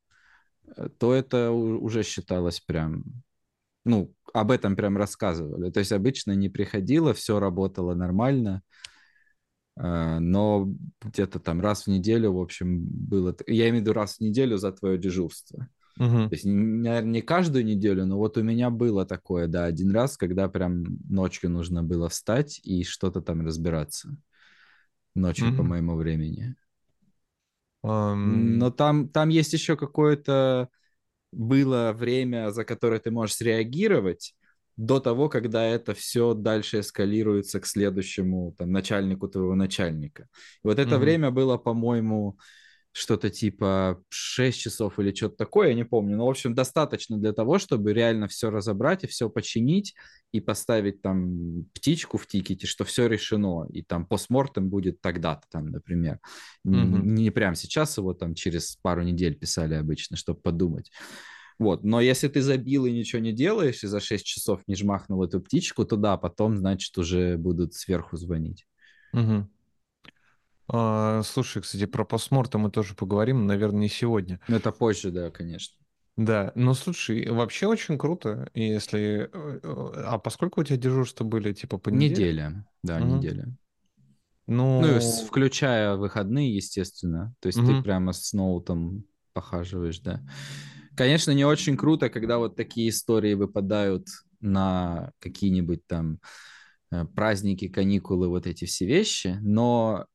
э, 0.76 0.88
то 0.98 1.14
это 1.14 1.50
уже 1.50 2.02
считалось 2.02 2.60
прям, 2.60 3.04
ну, 3.84 4.12
об 4.32 4.50
этом 4.50 4.74
прям 4.76 4.96
рассказывали. 4.96 5.70
То 5.70 5.80
есть 5.80 5.92
обычно 5.92 6.32
не 6.32 6.48
приходило, 6.48 7.14
все 7.14 7.38
работало 7.38 7.94
нормально. 7.94 8.62
А, 8.62 8.93
но 9.76 10.72
где-то 11.02 11.40
там 11.40 11.60
раз 11.60 11.84
в 11.84 11.88
неделю, 11.88 12.32
в 12.32 12.40
общем, 12.40 12.84
было... 12.84 13.36
Я 13.46 13.68
имею 13.68 13.78
в 13.78 13.80
виду 13.80 13.92
раз 13.92 14.16
в 14.16 14.20
неделю 14.20 14.56
за 14.56 14.72
твое 14.72 14.98
дежурство. 14.98 15.68
Угу. 15.98 16.28
То 16.28 16.28
есть, 16.32 16.44
наверное, 16.44 17.02
не 17.02 17.22
каждую 17.22 17.64
неделю, 17.64 18.06
но 18.06 18.18
вот 18.18 18.36
у 18.36 18.42
меня 18.42 18.70
было 18.70 19.04
такое, 19.06 19.46
да, 19.46 19.64
один 19.64 19.92
раз, 19.92 20.16
когда 20.16 20.48
прям 20.48 20.84
ночью 21.08 21.50
нужно 21.50 21.82
было 21.82 22.08
встать 22.08 22.60
и 22.64 22.84
что-то 22.84 23.20
там 23.20 23.44
разбираться. 23.46 24.16
Ночью 25.14 25.48
угу. 25.48 25.58
по 25.58 25.62
моему 25.62 25.96
времени. 25.96 26.56
Um... 27.84 28.56
Но 28.56 28.70
там, 28.70 29.08
там 29.08 29.28
есть 29.28 29.52
еще 29.52 29.76
какое-то 29.76 30.68
было 31.30 31.92
время, 31.92 32.50
за 32.50 32.64
которое 32.64 33.00
ты 33.00 33.10
можешь 33.10 33.36
среагировать, 33.36 34.34
до 34.76 35.00
того, 35.00 35.28
когда 35.28 35.64
это 35.64 35.94
все 35.94 36.34
дальше 36.34 36.80
эскалируется 36.80 37.60
к 37.60 37.66
следующему 37.66 38.54
там, 38.58 38.72
начальнику 38.72 39.28
твоего 39.28 39.54
начальника. 39.54 40.28
И 40.64 40.66
вот 40.66 40.78
это 40.78 40.96
mm-hmm. 40.96 40.98
время 40.98 41.30
было, 41.30 41.56
по-моему, 41.56 42.38
что-то 42.96 43.28
типа 43.28 44.00
6 44.08 44.58
часов 44.58 45.00
или 45.00 45.12
что-то 45.12 45.36
такое, 45.36 45.68
я 45.68 45.74
не 45.74 45.84
помню. 45.84 46.16
Но, 46.16 46.26
в 46.26 46.30
общем, 46.30 46.54
достаточно 46.54 47.18
для 47.18 47.32
того, 47.32 47.58
чтобы 47.58 47.92
реально 47.92 48.28
все 48.28 48.50
разобрать 48.50 49.02
и 49.02 49.08
все 49.08 49.28
починить, 49.28 49.94
и 50.30 50.40
поставить 50.40 51.02
там 51.02 51.64
птичку 51.74 52.18
в 52.18 52.26
тикете, 52.28 52.68
что 52.68 52.84
все 52.84 53.08
решено, 53.08 53.66
и 53.68 53.82
там 53.82 54.06
постмортем 54.06 54.70
будет 54.70 55.00
тогда-то 55.00 55.42
там, 55.50 55.66
например. 55.66 56.20
Mm-hmm. 56.66 57.02
Не, 57.02 57.22
не 57.24 57.30
прямо 57.30 57.56
сейчас 57.56 57.98
его 57.98 58.14
там 58.14 58.34
через 58.34 58.76
пару 58.80 59.02
недель 59.02 59.36
писали 59.36 59.74
обычно, 59.74 60.16
чтобы 60.16 60.40
подумать. 60.40 60.92
Вот. 61.58 61.84
Но 61.84 62.00
если 62.00 62.28
ты 62.28 62.42
забил 62.42 62.86
и 62.86 62.92
ничего 62.92 63.20
не 63.22 63.32
делаешь, 63.32 63.84
и 63.84 63.86
за 63.86 64.00
6 64.00 64.24
часов 64.24 64.60
не 64.66 64.74
жмахнул 64.74 65.22
эту 65.22 65.40
птичку, 65.40 65.84
то 65.84 65.96
да, 65.96 66.16
потом, 66.16 66.56
значит, 66.56 66.96
уже 66.98 67.36
будут 67.36 67.74
сверху 67.74 68.16
звонить. 68.16 68.66
Угу. 69.12 69.48
А, 70.68 71.22
слушай, 71.22 71.62
кстати, 71.62 71.86
про 71.86 72.04
постмортом 72.04 72.62
мы 72.62 72.70
тоже 72.70 72.94
поговорим, 72.94 73.46
наверное, 73.46 73.82
не 73.82 73.88
сегодня. 73.88 74.40
Это 74.48 74.72
позже, 74.72 75.10
да, 75.10 75.30
конечно. 75.30 75.76
Да, 76.16 76.52
ну 76.54 76.74
слушай, 76.74 77.28
вообще 77.28 77.66
очень 77.66 77.98
круто, 77.98 78.48
если... 78.54 79.28
Э, 79.32 79.60
а 80.06 80.18
поскольку 80.18 80.60
у 80.60 80.64
тебя 80.64 80.76
дежурства 80.76 81.24
были, 81.24 81.52
типа, 81.52 81.78
по? 81.78 81.88
Неделя, 81.88 82.64
да, 82.84 82.98
угу. 82.98 83.16
неделя. 83.16 83.48
Ну... 84.46 84.80
ну, 84.80 85.00
включая 85.26 85.96
выходные, 85.96 86.54
естественно. 86.54 87.34
То 87.40 87.48
есть 87.48 87.58
угу. 87.58 87.66
ты 87.66 87.82
прямо 87.82 88.12
с 88.12 88.32
ноутом 88.32 89.04
похаживаешь, 89.32 89.98
да. 90.00 90.22
Конечно, 90.96 91.32
не 91.32 91.44
очень 91.44 91.76
круто, 91.76 92.08
когда 92.08 92.38
вот 92.38 92.56
такие 92.56 92.88
истории 92.90 93.34
выпадают 93.34 94.06
на 94.40 95.12
какие-нибудь 95.18 95.86
там 95.86 96.20
э, 96.92 97.04
праздники, 97.04 97.68
каникулы, 97.68 98.28
вот 98.28 98.46
эти 98.46 98.64
все 98.66 98.86
вещи, 98.86 99.38
но 99.42 100.06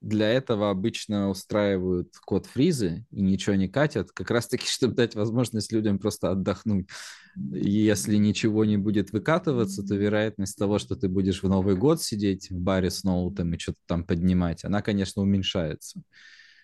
для 0.00 0.28
этого 0.30 0.70
обычно 0.70 1.30
устраивают 1.30 2.16
код 2.24 2.46
фризы 2.46 3.06
и 3.10 3.22
ничего 3.22 3.54
не 3.54 3.68
катят, 3.68 4.10
как 4.12 4.30
раз-таки, 4.30 4.66
чтобы 4.68 4.94
дать 4.94 5.14
возможность 5.14 5.72
людям 5.72 5.98
просто 5.98 6.30
отдохнуть. 6.30 6.88
Если 7.36 8.16
ничего 8.16 8.64
не 8.64 8.76
будет 8.76 9.12
выкатываться, 9.12 9.82
то 9.82 9.94
вероятность 9.94 10.58
того, 10.58 10.78
что 10.78 10.96
ты 10.96 11.08
будешь 11.08 11.42
в 11.42 11.48
Новый 11.48 11.76
год 11.76 12.02
сидеть 12.02 12.50
в 12.50 12.58
баре 12.58 12.90
с 12.90 13.04
ноутом 13.04 13.54
и 13.54 13.58
что-то 13.58 13.78
там 13.86 14.04
поднимать, 14.04 14.64
она, 14.64 14.82
конечно, 14.82 15.22
уменьшается. 15.22 16.02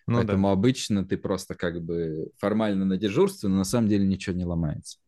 Ну, 0.08 0.16
Поэтому 0.18 0.48
да. 0.48 0.52
обычно 0.52 1.04
ты 1.04 1.16
просто 1.16 1.54
как 1.54 1.82
бы 1.84 2.30
формально 2.38 2.84
на 2.84 2.96
дежурстве, 2.96 3.48
но 3.48 3.58
на 3.58 3.64
самом 3.64 3.88
деле 3.88 4.06
ничего 4.06 4.34
не 4.34 4.44
ломается. 4.44 4.98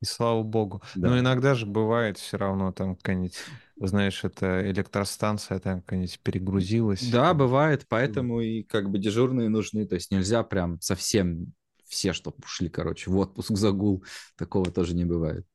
И 0.00 0.06
слава 0.06 0.42
богу. 0.42 0.82
Да. 0.96 1.08
Но 1.08 1.18
иногда 1.18 1.54
же 1.54 1.64
бывает 1.66 2.18
все 2.18 2.36
равно 2.36 2.72
там 2.72 2.96
какая-нибудь, 2.96 3.38
знаешь, 3.76 4.22
это 4.24 4.70
электростанция 4.70 5.58
там 5.60 5.80
какая-нибудь 5.80 6.20
перегрузилась. 6.20 7.08
Да, 7.10 7.32
бывает, 7.32 7.86
поэтому 7.88 8.40
и 8.40 8.62
как 8.62 8.90
бы 8.90 8.98
дежурные 8.98 9.48
нужны. 9.48 9.86
То 9.86 9.94
есть 9.94 10.10
нельзя 10.10 10.42
прям 10.42 10.80
совсем 10.80 11.54
все, 11.86 12.12
чтобы 12.12 12.36
ушли, 12.44 12.68
короче, 12.68 13.10
в 13.10 13.16
отпуск 13.16 13.52
загул. 13.56 14.04
Такого 14.36 14.70
тоже 14.70 14.94
не 14.94 15.04
бывает. 15.04 15.46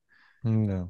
Да. 0.44 0.90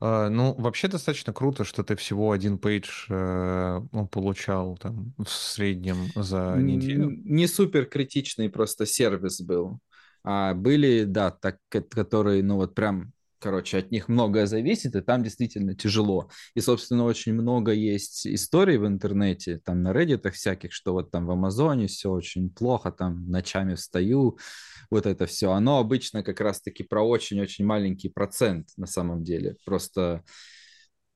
А, 0.00 0.28
ну, 0.28 0.54
вообще 0.54 0.88
достаточно 0.88 1.32
круто, 1.32 1.64
что 1.64 1.82
ты 1.82 1.96
всего 1.96 2.30
один 2.30 2.58
пейдж 2.58 3.06
э, 3.08 3.80
ну, 3.92 4.06
получал 4.06 4.76
там 4.76 5.12
в 5.18 5.28
среднем 5.28 5.96
за 6.14 6.56
неделю. 6.60 7.10
Не 7.24 7.46
супер 7.46 7.86
критичный 7.86 8.48
просто 8.48 8.86
сервис 8.86 9.40
был. 9.40 9.80
А 10.24 10.54
были, 10.54 11.04
да, 11.04 11.30
так, 11.30 11.58
которые, 11.68 12.42
ну 12.42 12.56
вот 12.56 12.74
прям 12.74 13.12
короче, 13.38 13.78
от 13.78 13.90
них 13.90 14.08
многое 14.08 14.46
зависит, 14.46 14.94
и 14.94 15.00
там 15.00 15.22
действительно 15.22 15.74
тяжело. 15.74 16.30
И, 16.54 16.60
собственно, 16.60 17.04
очень 17.04 17.34
много 17.34 17.72
есть 17.72 18.26
историй 18.26 18.76
в 18.76 18.86
интернете, 18.86 19.60
там 19.64 19.82
на 19.82 19.92
Reddit 19.92 20.30
всяких, 20.30 20.72
что 20.72 20.92
вот 20.92 21.10
там 21.10 21.26
в 21.26 21.30
Амазоне 21.30 21.86
все 21.86 22.10
очень 22.10 22.50
плохо, 22.50 22.92
там 22.92 23.28
ночами 23.30 23.74
встаю, 23.74 24.38
вот 24.90 25.06
это 25.06 25.26
все. 25.26 25.52
Оно 25.52 25.78
обычно 25.78 26.22
как 26.22 26.40
раз-таки 26.40 26.82
про 26.82 27.02
очень-очень 27.02 27.64
маленький 27.64 28.08
процент 28.08 28.68
на 28.76 28.86
самом 28.86 29.24
деле. 29.24 29.56
Просто 29.64 30.24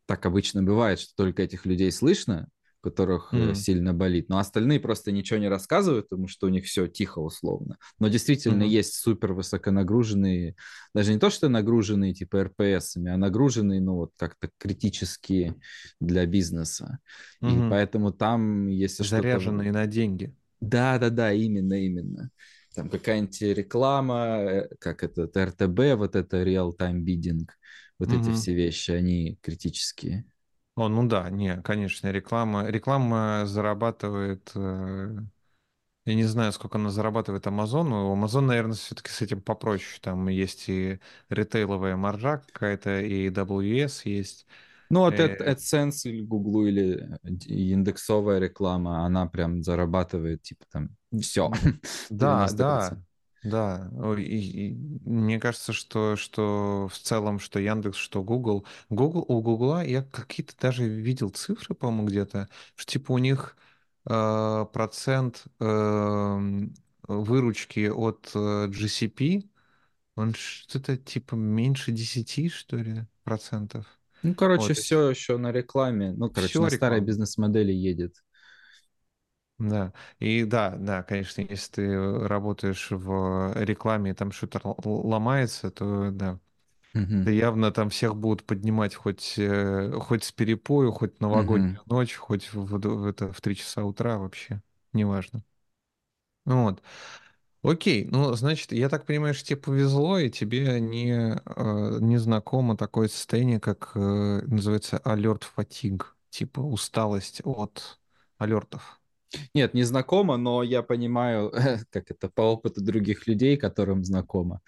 так 0.06 0.26
обычно 0.26 0.62
бывает, 0.62 1.00
что 1.00 1.14
только 1.16 1.42
этих 1.42 1.66
людей 1.66 1.90
слышно, 1.90 2.48
которых 2.82 3.32
mm. 3.32 3.54
сильно 3.54 3.94
болит. 3.94 4.28
Но 4.28 4.38
остальные 4.38 4.80
просто 4.80 5.12
ничего 5.12 5.38
не 5.38 5.48
рассказывают, 5.48 6.08
потому 6.08 6.28
что 6.28 6.46
у 6.46 6.50
них 6.50 6.64
все 6.64 6.88
тихо 6.88 7.20
условно. 7.20 7.78
Но 7.98 8.08
действительно 8.08 8.64
mm-hmm. 8.64 8.68
есть 8.68 8.94
супер 8.94 9.32
высоконагруженные, 9.32 10.56
даже 10.94 11.14
не 11.14 11.18
то, 11.18 11.30
что 11.30 11.48
нагруженные 11.48 12.12
типа 12.12 12.44
РПСами, 12.44 13.10
а 13.10 13.16
нагруженные, 13.16 13.80
ну 13.80 13.94
вот 13.94 14.10
как-то 14.16 14.50
критические 14.58 15.54
для 16.00 16.26
бизнеса. 16.26 16.98
Mm-hmm. 17.40 17.66
И 17.66 17.70
поэтому 17.70 18.12
там, 18.12 18.66
если 18.66 19.04
что-то... 19.04 19.22
Заряженные 19.22 19.72
на 19.72 19.86
деньги. 19.86 20.34
Да-да-да, 20.60 21.32
именно, 21.32 21.74
именно. 21.74 22.30
Там 22.74 22.88
какая-нибудь 22.88 23.42
реклама, 23.42 24.38
э, 24.40 24.68
как 24.80 25.04
это, 25.04 25.24
РТБ, 25.24 25.98
вот 25.98 26.16
это 26.16 26.42
real-time 26.42 27.04
bidding, 27.04 27.46
вот 27.98 28.08
mm-hmm. 28.08 28.20
эти 28.20 28.32
все 28.32 28.54
вещи, 28.54 28.90
они 28.90 29.38
критические. 29.42 30.24
О, 30.74 30.88
ну 30.88 31.06
да, 31.06 31.28
не, 31.30 31.60
конечно, 31.62 32.10
реклама. 32.10 32.66
Реклама 32.66 33.42
зарабатывает... 33.46 34.50
Э, 34.54 35.18
я 36.06 36.14
не 36.14 36.24
знаю, 36.24 36.52
сколько 36.52 36.78
она 36.78 36.90
зарабатывает 36.90 37.46
Amazon. 37.46 37.84
но 37.84 38.14
Amazon, 38.14 38.42
наверное, 38.42 38.74
все-таки 38.74 39.10
с 39.10 39.22
этим 39.22 39.42
попроще. 39.42 40.00
Там 40.02 40.28
есть 40.28 40.68
и 40.68 41.00
ритейловая 41.30 41.96
маржа 41.96 42.38
какая-то, 42.52 43.00
и 43.00 43.28
AWS 43.30 44.02
есть. 44.06 44.46
Ну, 44.90 45.00
вот 45.00 45.20
э... 45.20 45.36
AdSense 45.40 46.08
или 46.10 46.22
Google 46.22 46.66
или 46.66 47.18
индексовая 47.46 48.38
реклама, 48.40 49.04
она 49.06 49.26
прям 49.26 49.62
зарабатывает, 49.62 50.42
типа, 50.42 50.64
там, 50.72 50.90
все. 51.20 51.52
Да, 52.10 52.50
да. 52.50 52.98
Да, 53.44 53.90
и, 54.18 54.22
и, 54.22 54.74
мне 55.04 55.40
кажется, 55.40 55.72
что, 55.72 56.14
что 56.16 56.88
в 56.88 56.96
целом, 56.96 57.40
что 57.40 57.58
Яндекс, 57.58 57.96
что 57.96 58.22
Google, 58.22 58.64
Google 58.88 59.24
у 59.26 59.40
Гугла 59.40 59.84
я 59.84 60.02
какие-то 60.02 60.54
даже 60.60 60.86
видел 60.86 61.30
цифры, 61.30 61.74
по-моему, 61.74 62.06
где-то, 62.06 62.48
что 62.76 62.92
типа 62.92 63.12
у 63.12 63.18
них 63.18 63.56
э, 64.08 64.66
процент 64.72 65.44
э, 65.58 66.38
выручки 67.08 67.88
от 67.88 68.30
э, 68.34 68.68
GCP, 68.68 69.48
он 70.14 70.34
что-то 70.34 70.96
типа 70.96 71.34
меньше 71.34 71.90
10, 71.90 72.52
что 72.52 72.76
ли, 72.76 73.06
процентов. 73.24 73.86
Ну, 74.22 74.34
короче, 74.34 74.68
вот, 74.68 74.76
все 74.76 75.10
еще 75.10 75.36
на 75.36 75.50
рекламе, 75.50 76.12
ну, 76.12 76.30
короче, 76.30 76.60
на 76.60 76.70
старой 76.70 77.00
бизнес-модели 77.00 77.72
едет. 77.72 78.22
Да, 79.70 79.92
и 80.18 80.44
да, 80.44 80.70
да, 80.70 81.02
конечно, 81.02 81.40
если 81.42 81.72
ты 81.72 82.26
работаешь 82.26 82.88
в 82.90 83.52
рекламе, 83.56 84.10
и 84.10 84.14
там 84.14 84.32
что-то 84.32 84.60
ломается, 84.84 85.70
то 85.70 86.10
да, 86.10 86.38
Угу. 86.94 87.24
Да 87.24 87.30
явно 87.30 87.70
там 87.70 87.88
всех 87.88 88.16
будут 88.16 88.44
поднимать 88.44 88.94
хоть, 88.94 89.34
э, 89.38 89.92
хоть 89.98 90.24
с 90.24 90.32
перепою, 90.32 90.92
хоть 90.92 91.20
новогоднюю 91.20 91.80
угу. 91.86 91.94
ночь, 91.94 92.14
хоть 92.16 92.52
в, 92.52 92.66
в, 92.66 93.06
это, 93.06 93.32
в 93.32 93.40
3 93.40 93.56
часа 93.56 93.84
утра 93.84 94.18
вообще, 94.18 94.60
неважно. 94.92 95.42
Вот. 96.44 96.82
Окей, 97.62 98.08
ну, 98.10 98.34
значит, 98.34 98.72
я 98.72 98.88
так 98.88 99.06
понимаю, 99.06 99.34
что 99.34 99.46
тебе 99.46 99.56
повезло, 99.56 100.18
и 100.18 100.28
тебе 100.28 100.80
не, 100.80 101.40
э, 101.44 101.98
не 102.00 102.18
знакомо 102.18 102.76
такое 102.76 103.08
состояние, 103.08 103.60
как 103.60 103.92
э, 103.94 104.42
называется 104.46 105.00
alert 105.04 105.44
fatigue, 105.56 106.02
типа 106.28 106.60
усталость 106.60 107.40
от 107.44 108.00
алертов. 108.36 109.00
Нет, 109.54 109.74
не 109.74 109.82
знакомо, 109.84 110.36
но 110.36 110.62
я 110.62 110.82
понимаю, 110.82 111.52
как 111.90 112.10
это 112.10 112.28
по 112.28 112.42
опыту 112.42 112.82
других 112.82 113.26
людей, 113.26 113.56
которым 113.56 114.04
знакомо. 114.04 114.60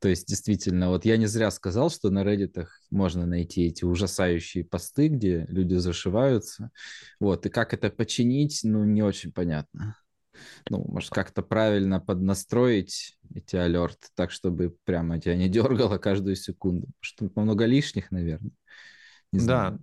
То 0.00 0.08
есть, 0.08 0.26
действительно, 0.26 0.88
вот 0.88 1.04
я 1.04 1.16
не 1.16 1.26
зря 1.26 1.50
сказал, 1.50 1.90
что 1.90 2.10
на 2.10 2.24
Reddit 2.24 2.66
можно 2.90 3.26
найти 3.26 3.66
эти 3.66 3.84
ужасающие 3.84 4.64
посты, 4.64 5.08
где 5.08 5.46
люди 5.48 5.74
зашиваются. 5.74 6.70
Вот, 7.20 7.46
и 7.46 7.48
как 7.48 7.74
это 7.74 7.90
починить, 7.90 8.60
ну, 8.64 8.84
не 8.84 9.02
очень 9.02 9.32
понятно. 9.32 9.96
Ну, 10.70 10.84
может, 10.88 11.10
как-то 11.10 11.42
правильно 11.42 12.00
поднастроить 12.00 13.18
эти 13.34 13.56
алерты, 13.56 14.08
так, 14.14 14.30
чтобы 14.30 14.76
прямо 14.84 15.20
тебя 15.20 15.36
не 15.36 15.48
дергало 15.48 15.98
каждую 15.98 16.36
секунду. 16.36 16.88
Что 17.00 17.30
много 17.34 17.64
лишних, 17.64 18.10
наверное. 18.10 18.52
Не 19.32 19.40
знаю. 19.40 19.72
Да, 19.72 19.78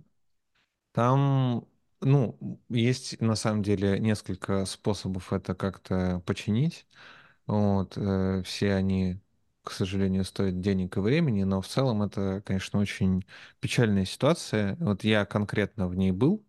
там 0.92 1.66
ну, 2.00 2.38
есть 2.68 3.20
на 3.20 3.34
самом 3.36 3.62
деле 3.62 3.98
несколько 3.98 4.64
способов 4.66 5.32
это 5.32 5.54
как-то 5.54 6.22
починить. 6.26 6.86
Вот, 7.46 7.94
э, 7.98 8.42
все 8.44 8.74
они, 8.74 9.20
к 9.64 9.72
сожалению, 9.72 10.24
стоят 10.24 10.60
денег 10.60 10.96
и 10.96 11.00
времени, 11.00 11.44
но 11.44 11.60
в 11.62 11.68
целом 11.68 12.02
это, 12.02 12.42
конечно, 12.46 12.80
очень 12.80 13.24
печальная 13.60 14.04
ситуация. 14.06 14.76
Вот 14.80 15.04
я 15.04 15.24
конкретно 15.26 15.88
в 15.88 15.96
ней 15.96 16.12
был 16.12 16.44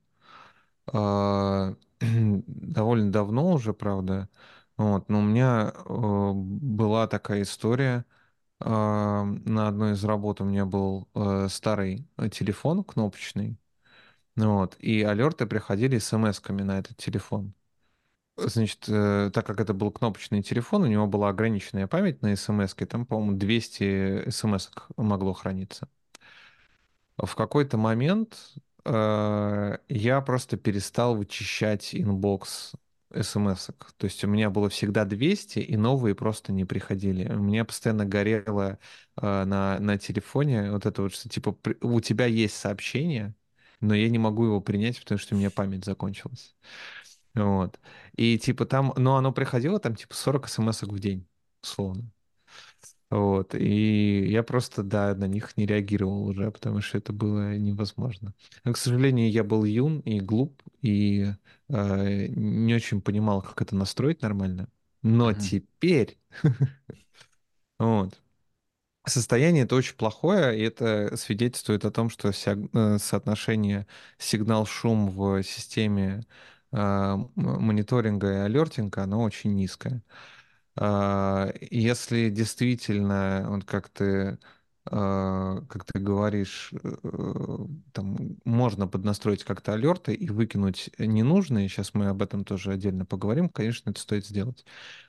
э, 0.94 1.76
довольно 2.48 3.12
давно 3.12 3.52
уже, 3.54 3.74
правда. 3.74 4.30
Вот, 4.78 5.10
но 5.10 5.20
у 5.20 5.22
меня 5.24 5.74
э, 5.76 6.32
была 6.34 7.08
такая 7.08 7.44
история. 7.44 8.06
Э, 8.62 9.24
на 9.24 9.68
одной 9.70 9.94
из 9.94 10.04
работ 10.06 10.42
у 10.42 10.46
меня 10.46 10.66
был 10.66 11.10
э, 11.16 11.48
старый 11.50 12.08
телефон 12.32 12.84
кнопочный, 12.84 13.58
вот. 14.38 14.78
И 14.80 15.02
алерты 15.02 15.45
приходили 15.47 15.97
смс-ками 15.97 16.62
на 16.62 16.80
этот 16.80 16.97
телефон. 16.97 17.54
Значит, 18.38 18.86
э, 18.88 19.32
так 19.34 19.47
как 19.47 19.60
это 19.60 19.73
был 19.73 19.91
кнопочный 19.91 20.43
телефон, 20.43 20.84
у 20.84 20.88
него 20.88 21.08
была 21.08 21.30
ограниченная 21.30 21.88
память 21.88 22.21
на 22.21 22.36
смс, 22.36 22.76
там, 22.88 23.06
по-моему, 23.06 23.38
200 23.38 24.30
смс 24.30 24.69
могло 24.95 25.34
храниться. 25.34 25.89
В 27.17 27.36
какой-то 27.36 27.78
момент 27.78 28.54
э, 28.86 29.78
я 29.89 30.21
просто 30.21 30.58
перестал 30.58 31.15
вычищать 31.15 31.95
inbox 31.96 32.74
смс-ок. 33.22 33.88
То 33.97 34.06
есть 34.06 34.23
у 34.23 34.28
меня 34.28 34.50
было 34.52 34.69
всегда 34.69 35.04
200, 35.06 35.60
и 35.60 35.76
новые 35.78 36.13
просто 36.13 36.52
не 36.54 36.65
приходили. 36.65 37.28
У 37.34 37.39
меня 37.41 37.65
постоянно 37.65 38.06
горело 38.06 38.78
э, 39.15 39.43
на, 39.45 39.80
на 39.80 39.97
телефоне 39.97 40.71
вот 40.71 40.86
это 40.86 41.02
вот, 41.02 41.13
что 41.13 41.28
типа 41.28 41.58
у 41.82 42.00
тебя 42.02 42.26
есть 42.26 42.56
сообщение, 42.56 43.34
но 43.82 43.94
я 43.96 44.10
не 44.10 44.18
могу 44.18 44.46
его 44.46 44.62
принять, 44.62 45.00
потому 45.00 45.20
что 45.20 45.36
у 45.36 45.38
меня 45.38 45.52
память 45.52 45.86
закончилась. 45.86 46.56
Вот. 47.36 47.80
И 48.16 48.38
типа 48.40 48.66
там, 48.66 48.94
ну 48.98 49.16
оно 49.16 49.32
приходило 49.32 49.80
там 49.80 49.96
типа 49.96 50.16
40 50.16 50.48
смс 50.50 50.82
в 50.84 51.00
день, 51.00 51.28
условно. 51.62 52.12
Вот. 53.10 53.56
И 53.56 54.28
я 54.28 54.44
просто, 54.44 54.84
да, 54.84 55.16
на 55.16 55.26
них 55.26 55.56
не 55.56 55.66
реагировал 55.66 56.28
уже, 56.28 56.52
потому 56.52 56.82
что 56.82 56.98
это 56.98 57.13
было 57.13 57.58
невозможно. 57.58 58.34
Но, 58.66 58.74
к 58.74 58.78
сожалению, 58.78 59.32
я 59.32 59.44
был 59.44 59.63
юн 59.63 60.00
и 60.02 60.20
глуп, 60.20 60.62
и 60.82 61.32
э, 61.70 62.28
не 62.28 62.76
очень 62.76 63.02
понимал, 63.02 63.42
как 63.42 63.62
это 63.62 63.76
настроить 63.76 64.22
нормально. 64.22 64.68
Но 65.04 65.32
mm-hmm. 65.32 65.40
теперь... 65.40 66.18
Вот. 67.80 68.20
Состояние 69.08 69.63
это 69.63 69.76
очень 69.76 69.96
плохое, 69.96 70.60
и 70.60 70.63
это 70.63 71.15
свидетельствует 71.15 71.86
о 71.86 71.91
том, 71.91 72.10
что 72.10 72.30
э, 72.30 72.98
соотношение 73.00 73.88
сигнал-шум 74.17 75.10
в 75.10 75.43
системе 75.43 76.26
а, 76.74 77.15
мониторинга 77.36 78.28
и 78.34 78.36
алертинга, 78.39 79.04
оно 79.04 79.22
очень 79.24 79.56
низкое. 79.56 80.04
А, 80.76 81.54
если 81.72 82.30
действительно, 82.30 83.46
вот 83.50 83.65
как 83.65 83.89
ты 83.89 84.39
а, 84.89 85.62
как 85.70 85.86
ты 85.86 86.00
говоришь, 86.00 86.72
э, 86.84 87.58
там 87.93 88.38
можно 88.46 88.88
поднастроить 88.88 89.43
как-то 89.43 89.74
алерты 89.74 90.13
и 90.13 90.30
выкинуть 90.30 90.89
ненужные, 90.98 91.67
сейчас 91.70 91.93
мы 91.93 92.08
об 92.08 92.22
этом 92.22 92.46
тоже 92.46 92.72
отдельно 92.74 93.06
поговорим, 93.06 93.50
конечно, 93.50 93.89
это 93.89 94.00
стоит 94.00 94.26
сделать. 94.26 94.65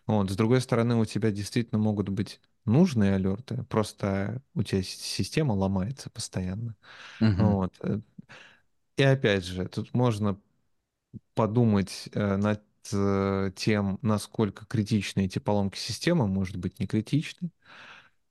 Вот. 0.07 0.31
С 0.31 0.37
другой 0.37 0.61
стороны, 0.61 0.97
у 0.97 1.05
тебя 1.05 1.31
действительно 1.31 1.79
могут 1.81 2.09
быть 2.09 2.41
нужные 2.69 3.15
алерты, 3.15 3.65
просто 3.65 4.43
у 4.55 4.63
тебя 4.63 4.83
система 4.83 5.53
ломается 5.53 6.11
постоянно. 6.11 6.77
Угу. 7.21 7.33
Вот. 7.39 7.75
Э, 7.83 8.01
и 8.97 9.03
опять 9.03 9.45
же, 9.45 9.67
тут 9.67 9.95
можно 9.95 10.39
подумать 11.35 12.09
э, 12.13 12.37
над 12.37 12.63
тем, 13.55 13.99
насколько 14.01 14.65
критичны 14.65 15.27
эти 15.27 15.39
поломки 15.39 15.77
системы, 15.77 16.27
может 16.27 16.57
быть, 16.57 16.81
не 16.81 16.87
критичны. 16.87 17.51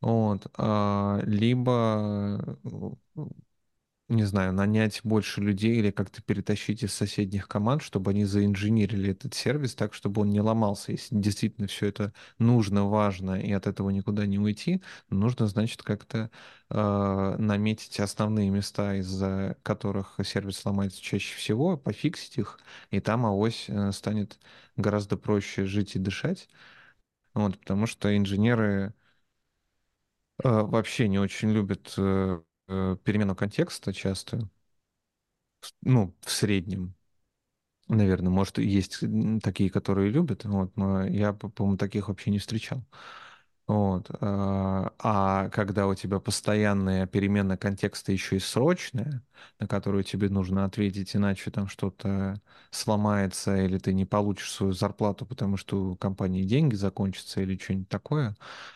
Вот. 0.02 0.48
А, 0.58 1.22
либо, 1.24 2.58
не 4.10 4.24
знаю, 4.24 4.54
нанять 4.54 5.02
больше 5.04 5.42
людей 5.42 5.76
или 5.78 5.92
как-то 5.92 6.22
перетащить 6.22 6.82
из 6.84 6.94
соседних 6.94 7.48
команд, 7.50 7.82
чтобы 7.82 8.12
они 8.12 8.24
заинженерили 8.26 9.12
этот 9.12 9.34
сервис 9.34 9.76
так, 9.76 9.94
чтобы 9.94 10.22
он 10.22 10.30
не 10.30 10.40
ломался. 10.42 10.94
Если 10.94 11.16
действительно 11.16 11.68
все 11.68 11.88
это 11.88 12.14
нужно, 12.40 12.86
важно, 12.88 13.40
и 13.42 13.52
от 13.52 13.68
этого 13.68 13.90
никуда 13.90 14.26
не 14.26 14.40
уйти, 14.40 14.82
нужно, 15.10 15.48
значит, 15.48 15.84
как-то 15.84 16.32
э, 16.70 17.36
наметить 17.38 18.00
основные 18.00 18.50
места, 18.50 18.96
из-за 18.96 19.58
которых 19.64 20.16
сервис 20.24 20.64
ломается 20.66 21.02
чаще 21.02 21.36
всего, 21.36 21.78
пофиксить 21.78 22.38
их, 22.38 22.60
и 22.92 23.02
там 23.02 23.26
авось 23.26 23.66
э, 23.68 23.92
станет 23.92 24.40
гораздо 24.78 25.18
проще 25.18 25.66
жить 25.66 25.96
и 25.96 26.00
дышать. 26.00 26.48
Вот, 27.34 27.60
потому 27.60 27.88
что 27.88 28.16
инженеры 28.18 28.94
Э, 30.44 30.62
вообще 30.64 31.08
не 31.08 31.20
очень 31.20 31.52
любят 31.52 31.94
э, 31.98 32.42
перемену 32.68 33.36
контекста 33.36 33.94
часто, 33.94 34.50
ну, 35.82 36.14
в 36.22 36.32
среднем. 36.32 36.96
Наверное, 37.90 38.32
может, 38.32 38.60
есть 38.60 39.00
такие, 39.44 39.70
которые 39.70 40.12
любят, 40.12 40.46
вот, 40.46 40.76
но 40.78 41.06
я, 41.06 41.34
по-моему, 41.34 41.78
таких 41.78 42.10
вообще 42.10 42.32
не 42.32 42.40
встречал. 42.40 42.84
Вот. 43.68 44.10
А, 44.22 44.94
а 45.00 45.50
когда 45.52 45.88
у 45.88 45.96
тебя 45.96 46.20
постоянная 46.20 47.08
перемена 47.08 47.58
контекста 47.58 48.12
еще 48.14 48.38
и 48.38 48.40
срочная, 48.40 49.24
на 49.60 49.68
которую 49.68 50.04
тебе 50.04 50.30
нужно 50.30 50.66
ответить, 50.66 51.16
иначе 51.16 51.52
там 51.52 51.68
что-то 51.70 52.42
сломается, 52.72 53.58
или 53.58 53.78
ты 53.80 53.94
не 53.94 54.06
получишь 54.06 54.52
свою 54.54 54.74
зарплату, 54.74 55.26
потому 55.26 55.58
что 55.58 55.92
у 55.92 55.96
компании 55.98 56.44
деньги 56.44 56.76
закончатся, 56.76 57.42
или 57.42 57.58
что-нибудь 57.58 57.90
такое, 57.90 58.36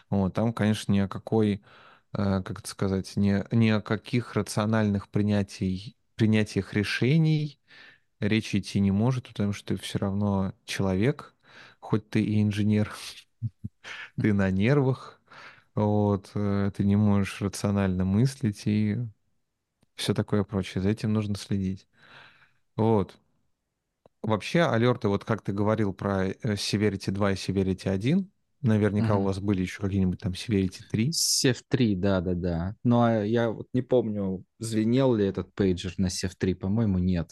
вот, 0.10 0.34
там, 0.34 0.54
конечно, 0.54 0.92
ни 0.94 1.00
о 1.00 1.08
какой, 1.08 1.56
э, 1.56 1.60
как 2.14 2.60
это 2.60 2.68
сказать, 2.70 3.16
ни, 3.18 3.44
ни 3.56 3.70
о 3.70 3.82
каких 3.82 4.34
рациональных 4.36 5.10
принятий, 5.10 5.96
принятиях 6.16 6.74
решений 6.74 7.60
речи 8.20 8.58
идти 8.58 8.80
не 8.80 8.92
может, 8.92 9.28
потому 9.28 9.54
что 9.54 9.76
ты 9.76 9.82
все 9.82 10.00
равно 10.00 10.54
человек, 10.66 11.36
хоть 11.80 12.10
ты 12.10 12.24
и 12.24 12.42
инженер, 12.42 12.94
ты 14.22 14.34
на 14.34 14.52
нервах, 14.52 15.22
вот, 15.76 16.32
э, 16.36 16.72
ты 16.76 16.84
не 16.86 16.96
можешь 16.96 17.42
рационально 17.42 18.06
мыслить, 18.06 18.64
и 18.68 18.98
все 19.96 20.14
такое 20.14 20.44
прочее. 20.44 20.82
За 20.84 20.90
этим 20.90 21.14
нужно 21.14 21.36
следить. 21.36 21.88
Вот. 22.76 23.18
Вообще, 24.24 24.62
алерты, 24.64 25.08
вот 25.08 25.26
как 25.26 25.42
ты 25.42 25.52
говорил 25.52 25.94
про 25.94 26.28
э, 26.28 26.34
Severity 26.44 27.12
2 27.12 27.32
и 27.32 27.36
Severity 27.36 27.90
1, 27.90 28.32
наверняка 28.62 29.16
угу. 29.16 29.24
у 29.24 29.26
вас 29.26 29.40
были 29.40 29.62
еще 29.62 29.82
какие-нибудь 29.82 30.20
там 30.20 30.34
Severity 30.34 30.82
3. 30.90 31.12
Сев 31.12 31.64
3, 31.68 31.96
да-да-да. 31.96 32.76
Но 32.84 33.04
а 33.04 33.24
я 33.24 33.50
вот 33.52 33.68
не 33.74 33.82
помню, 33.82 34.44
звенел 34.60 35.16
ли 35.16 35.26
этот 35.26 35.54
пейджер 35.54 35.94
на 35.98 36.10
Сев 36.10 36.36
3, 36.36 36.54
по-моему, 36.54 37.00
нет. 37.00 37.32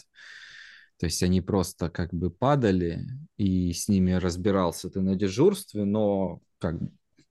То 0.98 1.06
есть 1.06 1.22
они 1.22 1.40
просто 1.40 1.88
как 1.88 2.12
бы 2.12 2.30
падали, 2.30 3.06
и 3.38 3.72
с 3.72 3.88
ними 3.88 4.12
разбирался 4.12 4.90
ты 4.90 5.00
на 5.00 5.16
дежурстве, 5.16 5.84
но 5.84 6.40
как 6.58 6.76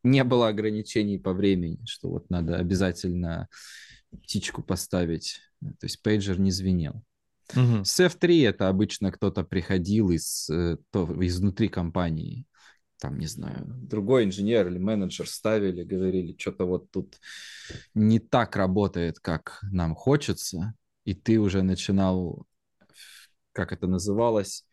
не 0.04 0.24
было 0.24 0.48
ограничений 0.48 1.20
по 1.20 1.34
времени, 1.34 1.80
что 1.86 2.10
вот 2.10 2.30
надо 2.30 2.58
обязательно 2.58 3.48
птичку 4.24 4.64
поставить. 4.64 5.40
То 5.62 5.86
есть 5.86 6.02
пейджер 6.02 6.40
не 6.40 6.52
звенел. 6.52 7.04
Угу. 7.56 7.84
С 7.84 8.00
F3 8.00 8.48
это 8.48 8.70
обычно 8.70 9.12
кто-то 9.12 9.44
приходил 9.44 10.10
из, 10.12 10.50
э, 10.50 10.78
то, 10.92 11.06
изнутри 11.26 11.68
компании, 11.68 12.46
там, 13.00 13.18
не 13.18 13.28
знаю, 13.28 13.66
другой 13.66 14.26
инженер 14.26 14.68
или 14.68 14.78
менеджер 14.78 15.28
ставили, 15.28 15.84
говорили, 15.84 16.36
что-то 16.38 16.66
вот 16.66 16.92
тут 16.92 17.18
не 17.94 18.20
так 18.20 18.56
работает, 18.56 19.20
как 19.20 19.60
нам 19.72 19.96
хочется, 19.96 20.74
и 21.06 21.14
ты 21.14 21.40
уже 21.40 21.64
начинал, 21.64 22.46
как 23.52 23.72
это 23.72 23.88
называлось, 23.88 24.66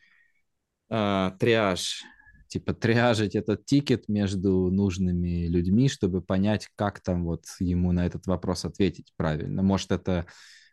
а, 0.88 1.32
триаж, 1.38 2.04
типа 2.48 2.74
триажить 2.74 3.34
этот 3.34 3.64
тикет 3.64 4.08
между 4.08 4.70
нужными 4.70 5.46
людьми, 5.46 5.88
чтобы 5.88 6.20
понять, 6.20 6.68
как 6.74 7.00
там 7.00 7.24
вот 7.24 7.44
ему 7.60 7.92
на 7.92 8.06
этот 8.06 8.26
вопрос 8.26 8.64
ответить 8.64 9.12
правильно. 9.16 9.62
Может, 9.62 9.92
это, 9.92 10.26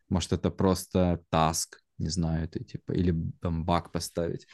может, 0.09 0.33
это 0.33 0.49
просто 0.49 1.21
таск, 1.29 1.79
не 1.97 2.09
знаю, 2.09 2.47
ты 2.49 2.63
типа, 2.63 2.91
или 2.93 3.15
там 3.41 3.65
баг 3.65 3.91
поставить. 3.91 4.47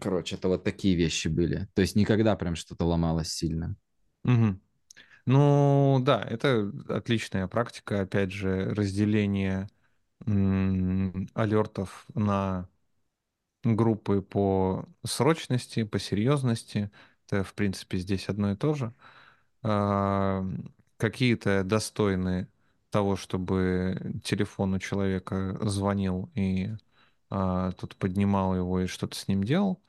Короче, 0.00 0.36
это 0.36 0.48
вот 0.48 0.64
такие 0.64 0.94
вещи 0.94 1.28
были. 1.28 1.68
То 1.74 1.82
есть 1.82 1.96
никогда 1.96 2.36
прям 2.36 2.54
что-то 2.54 2.84
ломалось 2.84 3.28
сильно. 3.28 3.76
Угу. 4.24 4.58
Ну, 5.26 6.00
да, 6.02 6.22
это 6.22 6.72
отличная 6.88 7.46
практика, 7.46 8.00
опять 8.02 8.32
же, 8.32 8.74
разделение 8.74 9.68
алертов 11.34 12.06
на 12.14 12.68
группы 13.64 14.22
по 14.22 14.88
срочности, 15.04 15.84
по 15.84 15.98
серьезности. 15.98 16.90
Это, 17.26 17.44
в 17.44 17.54
принципе, 17.54 17.98
здесь 17.98 18.28
одно 18.28 18.52
и 18.52 18.56
то 18.56 18.74
же. 18.74 18.94
А, 19.62 20.44
какие-то 20.96 21.64
достойны 21.64 22.48
того, 22.90 23.16
чтобы 23.16 24.20
телефон 24.24 24.74
у 24.74 24.78
человека 24.78 25.58
звонил 25.62 26.30
и 26.34 26.74
а, 27.34 27.72
тут 27.72 27.96
поднимал 27.96 28.54
его 28.54 28.80
и 28.80 28.86
что-то 28.86 29.16
с 29.16 29.26
ним 29.26 29.42
делал, 29.42 29.82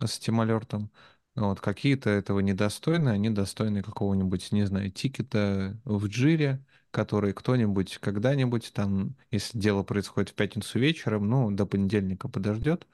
с 0.00 0.18
этим 0.18 0.40
алертом. 0.40 0.92
Вот, 1.34 1.60
какие-то 1.60 2.08
этого 2.10 2.38
недостойны, 2.38 3.08
они 3.08 3.30
достойны 3.30 3.82
какого-нибудь, 3.82 4.52
не 4.52 4.64
знаю, 4.64 4.92
тикета 4.92 5.76
в 5.84 6.06
джире, 6.06 6.64
который 6.92 7.32
кто-нибудь 7.32 7.98
когда-нибудь 7.98 8.72
там, 8.72 9.16
если 9.32 9.58
дело 9.58 9.82
происходит 9.82 10.30
в 10.30 10.34
пятницу 10.34 10.78
вечером, 10.78 11.28
ну, 11.28 11.50
до 11.50 11.66
понедельника 11.66 12.28
подождет, 12.28 12.86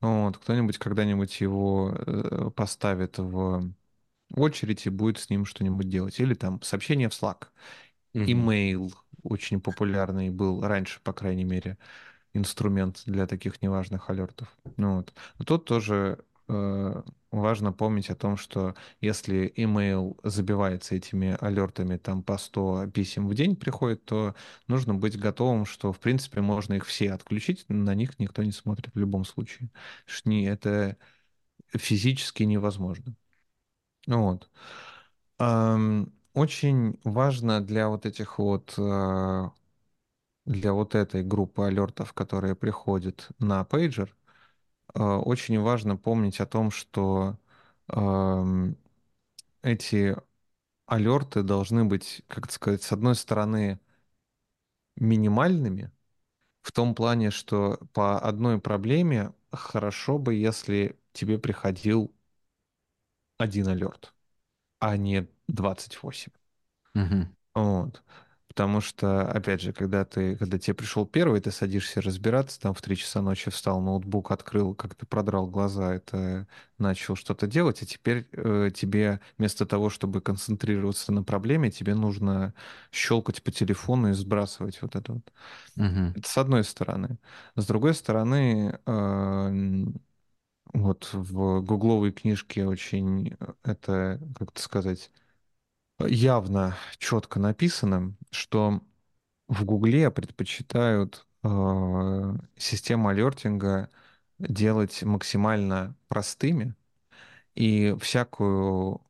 вот, 0.00 0.38
кто-нибудь 0.38 0.78
когда-нибудь 0.78 1.40
его 1.40 1.94
э, 1.96 2.50
поставит 2.56 3.18
в 3.18 3.72
очередь 4.34 4.86
и 4.86 4.90
будет 4.90 5.18
с 5.18 5.30
ним 5.30 5.44
что-нибудь 5.44 5.88
делать. 5.88 6.18
Или 6.20 6.34
там 6.34 6.60
сообщение 6.62 7.08
в 7.08 7.12
Slack. 7.12 7.48
Email 8.26 8.92
очень 9.22 9.60
популярный 9.60 10.30
был 10.30 10.62
раньше, 10.62 11.00
по 11.02 11.12
крайней 11.12 11.44
мере, 11.44 11.78
инструмент 12.38 13.02
для 13.06 13.26
таких 13.26 13.60
неважных 13.62 14.10
алертов. 14.10 14.48
Ну, 14.76 14.96
вот. 14.96 15.12
Но 15.38 15.44
тут 15.44 15.64
тоже 15.66 16.24
э, 16.48 17.02
важно 17.30 17.72
помнить 17.72 18.10
о 18.10 18.14
том, 18.14 18.36
что 18.36 18.74
если 19.00 19.52
email 19.56 20.18
забивается 20.22 20.94
этими 20.94 21.36
алертами, 21.40 21.96
там 21.96 22.22
по 22.22 22.38
100 22.38 22.86
писем 22.94 23.28
в 23.28 23.34
день 23.34 23.56
приходит, 23.56 24.04
то 24.04 24.34
нужно 24.66 24.94
быть 24.94 25.18
готовым, 25.18 25.66
что, 25.66 25.92
в 25.92 25.98
принципе, 26.00 26.40
можно 26.40 26.74
их 26.74 26.86
все 26.86 27.12
отключить, 27.12 27.66
на 27.68 27.94
них 27.94 28.18
никто 28.18 28.42
не 28.42 28.52
смотрит 28.52 28.94
в 28.94 28.98
любом 28.98 29.24
случае. 29.24 29.70
Не, 30.24 30.46
это 30.46 30.96
физически 31.74 32.44
невозможно. 32.44 33.14
Вот. 34.06 34.48
Очень 36.38 37.00
важно 37.02 37.60
для 37.60 37.88
вот 37.88 38.06
этих 38.06 38.38
вот 38.38 38.74
э, 38.78 39.50
для 40.48 40.72
вот 40.72 40.94
этой 40.94 41.22
группы 41.22 41.64
алертов, 41.66 42.12
которые 42.14 42.56
приходят 42.56 43.28
на 43.38 43.64
пейджер, 43.64 44.16
э, 44.94 45.02
очень 45.02 45.60
важно 45.60 45.96
помнить 45.96 46.40
о 46.40 46.46
том, 46.46 46.70
что 46.70 47.36
эти 49.62 50.16
алерты 50.86 51.42
должны 51.42 51.84
быть, 51.84 52.22
как 52.28 52.50
сказать, 52.52 52.82
с 52.82 52.92
одной 52.92 53.14
стороны 53.14 53.80
минимальными, 54.96 55.90
в 56.62 56.72
том 56.72 56.94
плане, 56.94 57.30
что 57.30 57.78
по 57.92 58.18
одной 58.20 58.60
проблеме 58.60 59.32
хорошо 59.52 60.18
бы, 60.18 60.34
если 60.34 60.98
тебе 61.12 61.38
приходил 61.38 62.12
один 63.38 63.68
алерт, 63.68 64.14
а 64.80 64.96
не 64.96 65.28
28. 65.48 66.32
Угу. 66.94 67.26
Вот. 67.54 68.02
Потому 68.58 68.80
что, 68.80 69.22
опять 69.22 69.60
же, 69.60 69.72
когда 69.72 70.04
ты, 70.04 70.34
когда 70.34 70.58
тебе 70.58 70.74
пришел 70.74 71.06
первый, 71.06 71.40
ты 71.40 71.52
садишься 71.52 72.02
разбираться, 72.02 72.60
там 72.60 72.74
в 72.74 72.82
3 72.82 72.96
часа 72.96 73.22
ночи 73.22 73.52
встал, 73.52 73.80
ноутбук 73.80 74.32
открыл, 74.32 74.74
как 74.74 74.96
ты 74.96 75.06
продрал 75.06 75.46
глаза, 75.46 75.94
это 75.94 76.48
начал 76.76 77.14
что-то 77.14 77.46
делать, 77.46 77.80
а 77.82 77.86
теперь 77.86 78.26
э, 78.32 78.70
тебе 78.74 79.20
вместо 79.38 79.64
того, 79.64 79.90
чтобы 79.90 80.20
концентрироваться 80.20 81.12
на 81.12 81.22
проблеме, 81.22 81.70
тебе 81.70 81.94
нужно 81.94 82.52
щелкать 82.90 83.44
по 83.44 83.52
телефону 83.52 84.10
и 84.10 84.12
сбрасывать 84.12 84.82
вот 84.82 84.96
это 84.96 85.12
вот. 85.12 85.32
Угу. 85.76 86.14
Это 86.16 86.28
с 86.28 86.36
одной 86.36 86.64
стороны. 86.64 87.18
С 87.54 87.64
другой 87.64 87.94
стороны, 87.94 88.76
э, 88.84 89.84
вот 90.72 91.10
в 91.12 91.60
гугловой 91.60 92.10
книжке 92.10 92.66
очень 92.66 93.36
э, 93.38 93.52
это, 93.62 94.20
как 94.36 94.50
то 94.50 94.60
сказать, 94.60 95.12
явно 96.00 96.76
четко 96.98 97.40
написано, 97.40 98.14
что 98.30 98.80
в 99.48 99.64
Гугле 99.64 100.10
предпочитают 100.10 101.26
э, 101.44 101.48
систему 102.56 103.08
алертинга 103.08 103.90
делать 104.38 105.02
максимально 105.04 105.96
простыми 106.08 106.74
и 107.54 107.96
всякую 108.00 109.02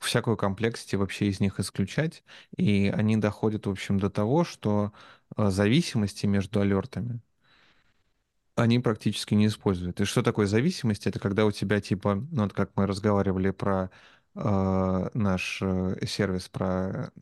всякую 0.00 0.36
комплексити 0.36 0.96
вообще 0.96 1.28
из 1.28 1.40
них 1.40 1.60
исключать, 1.60 2.24
и 2.56 2.92
они 2.94 3.16
доходят, 3.16 3.66
в 3.66 3.70
общем, 3.70 3.98
до 4.00 4.10
того, 4.10 4.44
что 4.44 4.92
э, 5.36 5.50
зависимости 5.50 6.26
между 6.26 6.60
алертами 6.60 7.20
они 8.56 8.80
практически 8.80 9.34
не 9.34 9.46
используют. 9.46 10.00
И 10.00 10.04
что 10.04 10.22
такое 10.22 10.46
зависимость? 10.46 11.06
Это 11.06 11.20
когда 11.20 11.46
у 11.46 11.52
тебя 11.52 11.80
типа, 11.80 12.16
ну 12.30 12.42
вот 12.42 12.52
как 12.52 12.72
мы 12.76 12.86
разговаривали 12.86 13.50
про 13.50 13.90
э, 14.38 15.10
наш 15.14 15.60
э, 15.62 16.06
сервис, 16.06 16.48
про 16.48 17.12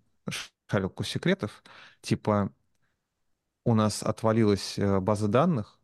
шарилку 0.69 1.05
секретов, 1.05 1.63
типа 2.03 2.53
у 3.65 3.75
нас 3.75 4.03
отвалилась 4.03 4.79
э, 4.79 5.01
база 5.01 5.29
данных, 5.29 5.79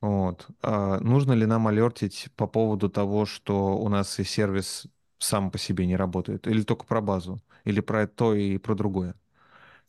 вот, 0.00 0.48
а 0.62 1.00
нужно 1.00 1.32
ли 1.32 1.46
нам 1.46 1.66
алертить 1.68 2.28
по 2.36 2.46
поводу 2.46 2.90
того, 2.90 3.26
что 3.26 3.76
у 3.78 3.88
нас 3.88 4.18
и 4.20 4.24
сервис 4.24 4.86
сам 5.18 5.50
по 5.50 5.58
себе 5.58 5.86
не 5.86 5.96
работает, 5.96 6.46
или 6.46 6.62
только 6.62 6.84
про 6.86 7.00
базу, 7.00 7.42
или 7.64 7.80
про 7.80 8.06
то 8.06 8.34
и 8.34 8.58
про 8.58 8.74
другое? 8.74 9.16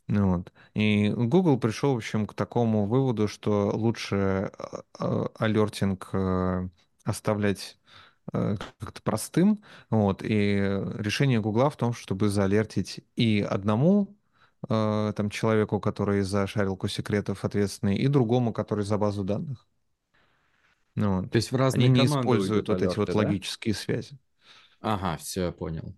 Вот. 0.07 0.53
И 0.75 1.09
Google 1.09 1.59
пришел, 1.59 1.93
в 1.93 1.97
общем, 1.97 2.27
к 2.27 2.33
такому 2.35 2.85
выводу, 2.85 3.27
что 3.27 3.71
лучше 3.73 4.51
а, 4.57 4.83
а, 4.99 5.27
алертинг 5.39 6.09
э, 6.13 6.69
оставлять 7.03 7.77
э, 7.84 7.84
как-то 8.31 9.01
простым. 9.03 9.63
Вот. 9.89 10.21
И 10.23 10.57
решение 10.97 11.39
Гугла 11.39 11.69
в 11.69 11.77
том, 11.77 11.93
чтобы 11.93 12.29
заалертить 12.29 13.01
и 13.15 13.45
одному 13.47 14.15
э, 14.69 15.13
там, 15.15 15.29
человеку, 15.29 15.79
который 15.79 16.21
за 16.21 16.47
шарилку 16.47 16.87
секретов 16.87 17.45
ответственный, 17.45 17.95
и 17.95 18.07
другому, 18.07 18.53
который 18.53 18.83
за 18.83 18.97
базу 18.97 19.23
данных. 19.23 19.67
Ну, 20.95 21.21
вот. 21.21 21.31
То 21.31 21.35
есть 21.35 21.51
в 21.51 21.55
разные 21.55 21.89
Они 21.89 22.01
не 22.01 22.05
используют 22.05 22.69
вот 22.69 22.81
эти 22.81 22.97
вот 22.97 23.07
да? 23.07 23.15
логические 23.15 23.75
связи. 23.75 24.17
Ага, 24.81 25.17
все, 25.17 25.51
понял. 25.51 25.95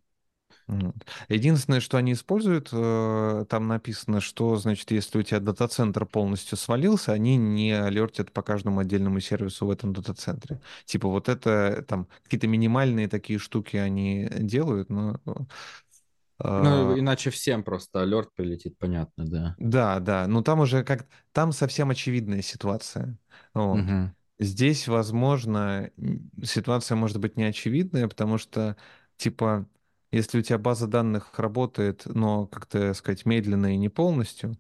Единственное, 1.30 1.80
что 1.80 1.98
они 1.98 2.12
используют, 2.12 2.70
э, 2.74 3.46
там 3.50 3.68
написано, 3.68 4.20
что, 4.20 4.58
значит, 4.58 4.92
если 4.92 5.20
у 5.20 5.24
тебя 5.24 5.40
дата-центр 5.40 6.06
полностью 6.06 6.58
свалился, 6.58 7.14
они 7.14 7.38
не 7.38 7.72
алертят 7.72 8.34
по 8.34 8.42
каждому 8.42 8.80
отдельному 8.80 9.20
сервису 9.22 9.66
в 9.66 9.72
этом 9.72 9.94
дата-центре. 9.94 10.60
Типа 10.86 11.08
вот 11.08 11.30
это, 11.30 11.86
там, 11.88 12.08
какие-то 12.24 12.48
минимальные 12.48 13.08
такие 13.08 13.40
штуки 13.40 13.78
они 13.78 14.30
делают, 14.40 14.90
но 14.90 15.20
Ну, 16.40 16.94
а, 16.94 17.00
иначе 17.00 17.30
всем 17.30 17.64
просто 17.64 18.02
алерт 18.02 18.34
прилетит, 18.36 18.78
понятно, 18.78 19.26
да. 19.26 19.56
Да, 19.58 20.00
да. 20.00 20.28
Ну, 20.28 20.44
там 20.44 20.60
уже 20.60 20.84
как... 20.84 21.08
Там 21.32 21.52
совсем 21.52 21.90
очевидная 21.90 22.42
ситуация. 22.42 23.18
Вот. 23.54 23.80
Угу. 23.80 24.12
Здесь, 24.40 24.88
возможно, 24.88 25.90
ситуация 26.44 26.96
может 26.96 27.20
быть 27.20 27.38
неочевидная, 27.38 28.08
потому 28.08 28.38
что, 28.38 28.78
типа, 29.16 29.66
если 30.12 30.40
у 30.40 30.42
тебя 30.42 30.58
база 30.58 30.88
данных 30.88 31.38
работает, 31.38 32.04
но, 32.06 32.48
как-то 32.48 32.94
сказать, 32.94 33.26
медленно 33.26 33.74
и 33.74 33.78
не 33.78 33.90
полностью, 33.90 34.58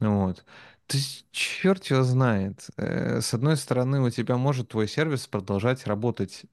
вот, 0.00 0.44
то 0.86 0.98
черт 1.30 1.84
его 1.86 2.02
знает. 2.02 2.68
Э, 2.76 3.20
с 3.20 3.34
одной 3.34 3.56
стороны, 3.56 4.00
у 4.02 4.10
тебя 4.10 4.36
может 4.36 4.68
твой 4.70 4.88
сервис 4.88 5.26
продолжать 5.26 5.86
работать 5.86 6.44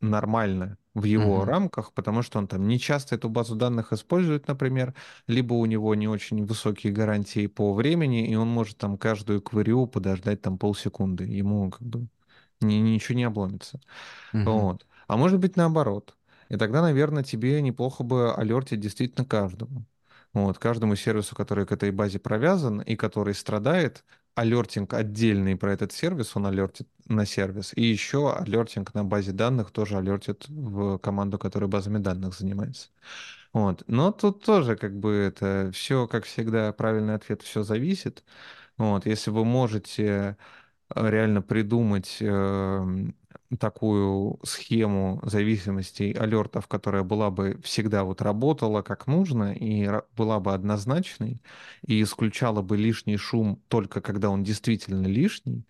нормально 0.00 0.78
в 0.94 1.04
его 1.04 1.42
mm-hmm. 1.42 1.46
рамках, 1.46 1.92
потому 1.92 2.22
что 2.22 2.38
он 2.38 2.46
там 2.46 2.66
не 2.66 2.78
часто 2.78 3.14
эту 3.14 3.28
базу 3.28 3.56
данных 3.56 3.92
использует, 3.92 4.48
например, 4.48 4.94
либо 5.26 5.54
у 5.54 5.64
него 5.66 5.94
не 5.94 6.08
очень 6.08 6.44
высокие 6.44 6.92
гарантии 6.92 7.46
по 7.46 7.72
времени, 7.72 8.28
и 8.28 8.34
он 8.34 8.48
может 8.48 8.78
там 8.78 8.98
каждую 8.98 9.42
кварю 9.42 9.86
подождать 9.86 10.42
там 10.42 10.58
полсекунды. 10.58 11.24
Ему 11.24 11.70
как 11.70 11.82
бы 11.82 12.08
ни, 12.60 12.74
ничего 12.74 13.16
не 13.16 13.24
обломится. 13.24 13.80
Mm-hmm. 14.32 14.44
Вот. 14.44 14.86
А 15.06 15.16
может 15.16 15.40
быть 15.40 15.56
наоборот. 15.56 16.17
И 16.48 16.56
тогда, 16.56 16.82
наверное, 16.82 17.22
тебе 17.22 17.60
неплохо 17.62 18.02
бы 18.04 18.34
алертить 18.34 18.80
действительно 18.80 19.26
каждому. 19.26 19.84
Вот, 20.34 20.58
каждому 20.58 20.94
сервису, 20.96 21.34
который 21.34 21.66
к 21.66 21.72
этой 21.72 21.90
базе 21.90 22.18
провязан 22.18 22.80
и 22.80 22.96
который 22.96 23.34
страдает, 23.34 24.04
алертинг 24.34 24.94
отдельный 24.94 25.56
про 25.56 25.72
этот 25.72 25.92
сервис, 25.92 26.36
он 26.36 26.46
алертит 26.46 26.88
на 27.06 27.26
сервис. 27.26 27.72
И 27.74 27.82
еще 27.82 28.32
алертинг 28.32 28.94
на 28.94 29.04
базе 29.04 29.32
данных 29.32 29.70
тоже 29.72 29.96
алертит 29.96 30.48
в 30.48 30.98
команду, 30.98 31.38
которая 31.38 31.68
базами 31.68 31.98
данных 31.98 32.34
занимается. 32.34 32.88
Вот. 33.52 33.82
Но 33.88 34.12
тут 34.12 34.44
тоже 34.44 34.76
как 34.76 34.96
бы 34.98 35.12
это 35.12 35.70
все, 35.72 36.06
как 36.06 36.24
всегда, 36.24 36.72
правильный 36.72 37.14
ответ, 37.14 37.42
все 37.42 37.62
зависит. 37.62 38.22
Вот. 38.76 39.06
Если 39.06 39.30
вы 39.30 39.44
можете 39.44 40.36
э, 40.94 41.10
реально 41.10 41.42
придумать 41.42 42.18
э, 42.20 43.06
такую 43.58 44.38
схему 44.44 45.20
зависимостей 45.24 46.12
алертов, 46.12 46.68
которая 46.68 47.02
была 47.02 47.30
бы 47.30 47.58
всегда 47.62 48.04
вот 48.04 48.20
работала 48.20 48.82
как 48.82 49.06
нужно 49.06 49.54
и 49.54 49.88
была 50.16 50.38
бы 50.40 50.52
однозначной 50.52 51.40
и 51.86 52.02
исключала 52.02 52.60
бы 52.60 52.76
лишний 52.76 53.16
шум 53.16 53.62
только 53.68 54.00
когда 54.00 54.28
он 54.30 54.44
действительно 54.44 55.06
лишний, 55.06 55.66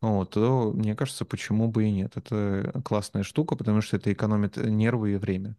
вот, 0.00 0.30
то, 0.30 0.72
мне 0.74 0.96
кажется, 0.96 1.24
почему 1.24 1.68
бы 1.68 1.84
и 1.84 1.92
нет. 1.92 2.16
Это 2.16 2.82
классная 2.84 3.22
штука, 3.22 3.54
потому 3.56 3.80
что 3.80 3.96
это 3.96 4.12
экономит 4.12 4.56
нервы 4.56 5.12
и 5.12 5.16
время 5.16 5.56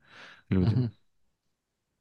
людям. 0.50 0.86
Uh-huh. 0.86 0.92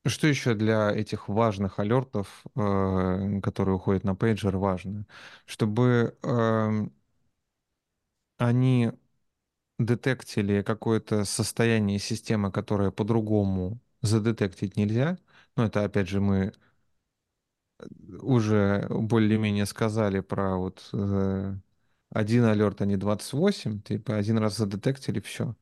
Что 0.04 0.26
еще 0.26 0.54
для 0.54 0.90
этих 0.90 1.28
важных 1.28 1.78
алертов, 1.78 2.44
э, 2.56 3.40
которые 3.40 3.76
уходят 3.76 4.02
на 4.02 4.16
пейджер, 4.16 4.56
важно? 4.56 5.06
Чтобы 5.46 6.16
э, 6.24 6.88
они 8.38 8.90
детектили 9.86 10.62
какое-то 10.62 11.24
состояние 11.24 11.98
системы, 11.98 12.50
которое 12.52 12.90
по-другому 12.90 13.80
задетектить 14.02 14.76
нельзя. 14.76 15.18
Ну, 15.56 15.64
это, 15.64 15.84
опять 15.84 16.08
же, 16.08 16.20
мы 16.20 16.52
уже 18.20 18.86
более-менее 18.90 19.66
сказали 19.66 20.20
про 20.20 20.56
вот 20.56 20.88
э, 20.92 21.54
один 22.10 22.44
алерт, 22.44 22.80
а 22.82 22.86
не 22.86 22.96
28, 22.96 23.82
типа 23.82 24.16
один 24.16 24.38
раз 24.38 24.56
задетектили, 24.56 25.20
все. 25.20 25.56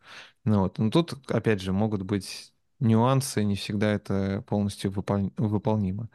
Ну, 0.44 0.60
вот. 0.60 0.78
Но 0.78 0.90
тут, 0.90 1.14
опять 1.30 1.60
же, 1.60 1.72
могут 1.72 2.02
быть 2.02 2.52
нюансы, 2.80 3.44
не 3.44 3.56
всегда 3.56 3.92
это 3.92 4.42
полностью 4.48 4.90
выпол... 4.90 5.32
выполнимо. 5.36 6.08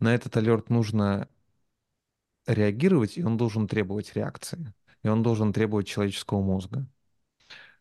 На 0.00 0.14
этот 0.14 0.36
алерт 0.36 0.70
нужно 0.70 1.28
реагировать, 2.46 3.16
и 3.18 3.22
он 3.24 3.36
должен 3.36 3.68
требовать 3.68 4.14
реакции. 4.14 4.72
И 5.02 5.08
он 5.08 5.22
должен 5.22 5.52
требовать 5.52 5.86
человеческого 5.86 6.40
мозга. 6.42 6.86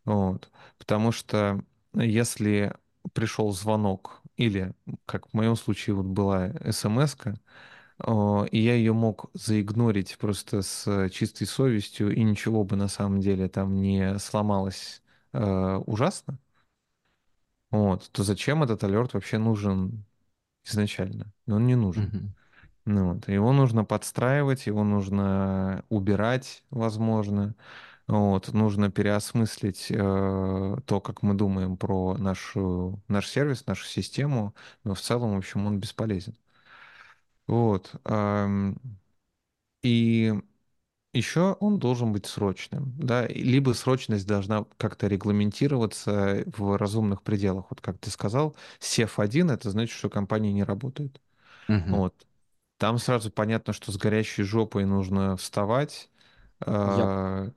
Вот. 0.06 0.49
Потому 0.78 1.12
что 1.12 1.64
если 1.93 2.74
пришел 3.14 3.51
звонок, 3.51 4.22
или, 4.38 4.74
как 5.06 5.30
в 5.30 5.34
моем 5.34 5.56
случае 5.56 5.95
вот 5.95 6.06
была 6.06 6.51
смс 6.72 7.16
и 8.51 8.60
я 8.60 8.74
ее 8.74 8.91
мог 8.93 9.30
заигнорить 9.34 10.18
просто 10.18 10.62
с 10.62 11.10
чистой 11.10 11.45
совестью, 11.45 12.14
и 12.14 12.24
ничего 12.24 12.64
бы 12.64 12.76
на 12.76 12.88
самом 12.88 13.20
деле 13.22 13.47
там 13.47 13.82
не 13.82 14.18
сломалось 14.18 15.01
э, 15.32 15.82
ужасно, 15.86 16.39
вот, 17.70 18.10
то 18.12 18.24
зачем 18.24 18.64
этот 18.64 18.84
алерт 18.84 19.14
вообще 19.14 19.38
нужен 19.38 20.06
изначально? 20.66 21.32
Он 21.47 21.66
не 21.66 21.76
нужен. 21.76 22.06
Mm-hmm. 22.06 22.30
Ну, 22.86 23.14
вот. 23.14 23.28
Его 23.28 23.54
нужно 23.54 23.86
подстраивать, 23.86 24.68
его 24.68 24.84
нужно 24.84 25.84
убирать, 25.89 26.64
возможно. 26.70 27.56
Вот, 28.08 28.51
нужно 28.54 28.91
переосмыслить 28.91 29.88
э, 29.89 30.78
то, 30.86 30.99
как 31.01 31.22
мы 31.22 31.36
думаем 31.36 31.78
про 31.78 32.18
нашу, 32.18 33.01
наш 33.08 33.30
сервис, 33.30 33.66
нашу 33.66 33.86
систему, 33.86 34.54
но 34.84 34.93
в 34.93 34.99
целом, 34.99 35.36
в 35.36 35.38
общем, 35.38 35.66
он 35.66 35.80
бесполезен. 35.80 36.36
Вот. 37.47 37.91
Эм, 38.06 38.78
и 39.84 40.34
еще 41.14 41.54
он 41.60 41.80
должен 41.80 42.12
быть 42.12 42.26
срочным, 42.26 42.93
да, 42.97 43.28
либо 43.28 43.74
срочность 43.74 44.26
должна 44.26 44.66
как-то 44.78 45.08
регламентироваться 45.08 46.43
в 46.47 46.78
разумных 46.78 47.22
пределах. 47.22 47.68
Вот 47.70 47.82
как 47.82 47.99
ты 47.99 48.10
сказал, 48.10 48.56
SEF1 48.80 49.54
это 49.54 49.70
значит, 49.70 49.95
что 49.95 50.10
компания 50.10 50.51
не 50.51 50.64
работает. 50.64 51.22
Угу. 51.70 51.84
Вот. 51.88 52.16
Там 52.80 52.97
сразу 52.97 53.32
понятно, 53.32 53.74
что 53.74 53.91
с 53.91 53.97
горящей 53.97 54.43
жопой 54.43 54.86
нужно 54.86 55.38
вставать. 55.38 56.10
Я... 56.66 57.45
Э, 57.47 57.51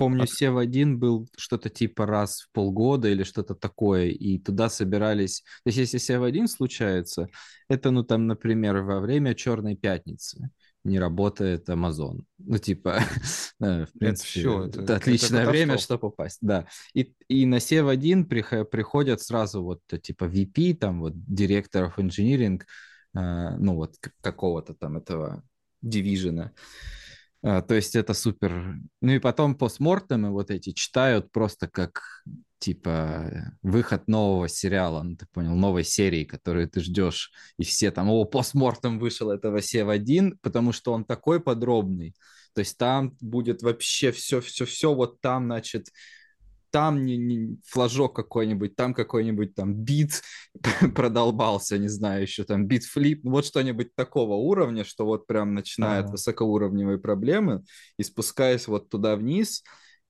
помню, 0.00 0.22
От... 0.22 0.30
Сев-1 0.30 0.94
был 0.94 1.28
что-то 1.36 1.68
типа 1.68 2.06
раз 2.06 2.40
в 2.40 2.52
полгода 2.52 3.08
или 3.08 3.22
что-то 3.22 3.54
такое, 3.54 4.06
и 4.06 4.38
туда 4.38 4.68
собирались... 4.68 5.42
То 5.62 5.68
есть 5.68 5.78
если 5.78 5.98
Сев-1 5.98 6.46
случается, 6.48 7.28
это, 7.68 7.90
ну, 7.90 8.02
там, 8.02 8.26
например, 8.26 8.78
во 8.78 9.00
время 9.00 9.34
Черной 9.34 9.76
Пятницы 9.76 10.50
не 10.84 10.98
работает 10.98 11.68
Amazon. 11.68 12.22
Ну, 12.38 12.58
типа, 12.58 13.00
в 13.60 13.88
принципе, 13.98 14.06
это, 14.06 14.22
все, 14.22 14.64
это, 14.64 14.82
это 14.82 14.96
отличное 14.96 15.42
это 15.42 15.50
время, 15.50 15.78
чтобы 15.78 16.00
попасть. 16.00 16.38
Да. 16.40 16.66
И, 16.94 17.14
и 17.28 17.44
на 17.44 17.60
Сев-1 17.60 18.24
приходят 18.64 19.20
сразу 19.20 19.62
вот, 19.62 19.82
типа, 20.02 20.24
VP, 20.24 20.76
там, 20.76 21.00
вот, 21.00 21.12
директоров 21.14 21.98
engineering, 21.98 22.62
э, 23.14 23.56
ну, 23.58 23.74
вот, 23.74 23.96
какого-то 24.22 24.72
там 24.72 24.96
этого 24.96 25.44
дивизиона. 25.82 26.52
А, 27.42 27.62
то 27.62 27.74
есть 27.74 27.96
это 27.96 28.14
супер. 28.14 28.76
Ну 29.00 29.12
и 29.12 29.18
потом 29.18 29.54
постмортемы 29.54 30.30
вот 30.30 30.50
эти 30.50 30.72
читают 30.72 31.32
просто 31.32 31.68
как 31.68 32.02
типа 32.58 33.54
выход 33.62 34.06
нового 34.06 34.46
сериала, 34.48 35.02
ну 35.02 35.16
ты 35.16 35.26
понял, 35.32 35.54
новой 35.54 35.82
серии, 35.82 36.24
которую 36.24 36.68
ты 36.68 36.80
ждешь, 36.80 37.32
и 37.56 37.64
все 37.64 37.90
там, 37.90 38.10
о, 38.10 38.26
постмортем 38.26 38.98
вышел 38.98 39.30
этого 39.30 39.62
Сев-1, 39.62 40.36
потому 40.42 40.72
что 40.72 40.92
он 40.92 41.06
такой 41.06 41.40
подробный, 41.40 42.14
то 42.52 42.58
есть 42.58 42.76
там 42.76 43.16
будет 43.22 43.62
вообще 43.62 44.12
все-все-все, 44.12 44.94
вот 44.94 45.22
там, 45.22 45.46
значит, 45.46 45.86
там 46.70 47.04
не, 47.04 47.16
не 47.16 47.58
флажок 47.66 48.14
какой-нибудь, 48.14 48.76
там 48.76 48.94
какой-нибудь 48.94 49.54
там 49.54 49.74
бит 49.74 50.22
продолбался, 50.94 51.78
не 51.78 51.88
знаю, 51.88 52.22
еще 52.22 52.44
там 52.44 52.66
бит 52.66 52.84
флип, 52.84 53.24
вот 53.24 53.46
что-нибудь 53.46 53.94
такого 53.94 54.34
уровня, 54.34 54.84
что 54.84 55.04
вот 55.04 55.26
прям 55.26 55.54
начинает 55.54 56.04
ага. 56.04 56.12
высокоуровневые 56.12 56.98
проблемы 56.98 57.64
и 57.98 58.02
спускаясь 58.02 58.68
вот 58.68 58.88
туда 58.88 59.16
вниз, 59.16 59.62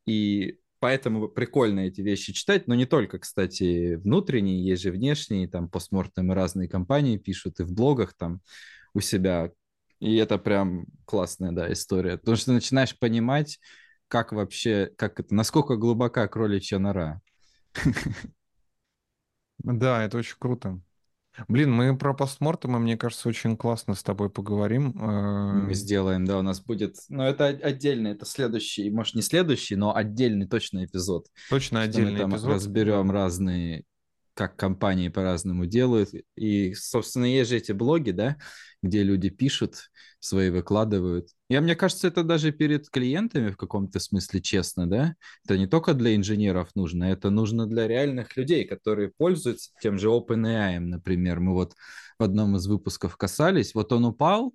и 0.07 0.59
поэтому 0.81 1.29
прикольно 1.29 1.81
эти 1.81 2.01
вещи 2.01 2.33
читать, 2.33 2.67
но 2.67 2.75
не 2.75 2.87
только, 2.87 3.19
кстати, 3.19 3.97
внутренние, 3.97 4.65
есть 4.65 4.83
же 4.83 4.91
внешние, 4.91 5.49
там 5.49 5.69
постмортемы 5.69 6.35
разные 6.35 6.69
компании 6.69 7.19
пишут 7.19 7.61
и 7.61 7.65
в 7.65 7.73
блогах 7.73 8.15
там 8.15 8.41
у 8.95 9.01
себя, 9.01 9.53
и 10.01 10.17
это 10.17 10.39
прям 10.39 10.87
классная, 11.05 11.53
да, 11.53 11.73
история, 11.73 12.17
потому 12.17 12.37
что 12.37 12.53
начинаешь 12.53 12.99
понимать, 12.99 13.61
как 14.11 14.33
вообще, 14.33 14.93
как 14.97 15.21
это, 15.21 15.35
насколько 15.35 15.77
глубока 15.77 16.27
кроличья 16.29 16.79
нора. 16.79 17.23
Да, 19.59 20.03
это 20.03 20.19
очень 20.19 20.37
круто. 20.39 20.81
Блин, 21.47 21.73
мы 21.73 21.97
про 21.97 22.13
постмортемы, 22.13 22.81
мне 22.81 22.97
кажется, 22.97 23.29
очень 23.29 23.57
классно 23.57 23.95
с 23.95 24.03
тобой 24.03 24.31
поговорим. 24.31 24.93
Мы 24.97 25.71
э, 25.71 25.75
сделаем, 25.75 26.25
да, 26.25 26.39
у 26.39 26.43
нас 26.43 26.61
будет... 26.61 26.97
Но 27.09 27.27
это 27.27 27.47
отдельно, 27.47 28.09
это 28.09 28.25
следующий, 28.25 28.91
может, 28.91 29.15
не 29.15 29.23
следующий, 29.23 29.77
но 29.77 29.95
отдельный 29.95 30.49
точно 30.49 30.85
эпизод. 30.85 31.29
Точно 31.49 31.83
отдельный 31.83 32.13
мы 32.13 32.19
там 32.19 32.31
эпизод. 32.33 32.51
разберем 32.51 33.11
разные 33.11 33.85
как 34.41 34.57
компании 34.57 35.11
по-разному 35.11 35.67
делают. 35.67 36.09
И, 36.35 36.73
собственно, 36.73 37.27
есть 37.27 37.51
же 37.51 37.59
эти 37.59 37.73
блоги, 37.73 38.11
да, 38.11 38.39
где 38.83 39.03
люди 39.03 39.29
пишут 39.29 39.91
свои, 40.19 40.49
выкладывают. 40.49 41.29
Я, 41.51 41.61
мне 41.61 41.77
кажется, 41.77 42.09
это 42.09 42.23
даже 42.23 42.51
перед 42.51 42.89
клиентами 42.89 43.51
в 43.51 43.59
каком-то 43.59 44.01
смысле 44.01 44.41
честно, 44.41 44.89
да? 44.89 45.15
Это 45.45 45.59
не 45.59 45.67
только 45.67 45.93
для 45.93 46.17
инженеров 46.17 46.71
нужно, 46.75 47.05
это 47.05 47.29
нужно 47.29 47.67
для 47.67 47.87
реальных 47.87 48.35
людей, 48.39 48.65
которые 48.65 49.13
пользуются 49.15 49.73
тем 49.83 49.99
же 49.99 50.09
OpenAI, 50.09 50.79
например. 50.79 51.41
Мы 51.41 51.53
вот 51.53 51.75
в 52.19 52.23
одном 52.23 52.57
из 52.57 52.67
выпусков 52.67 53.19
касались. 53.19 53.75
Вот 53.75 53.93
он 53.93 54.07
упал, 54.07 54.55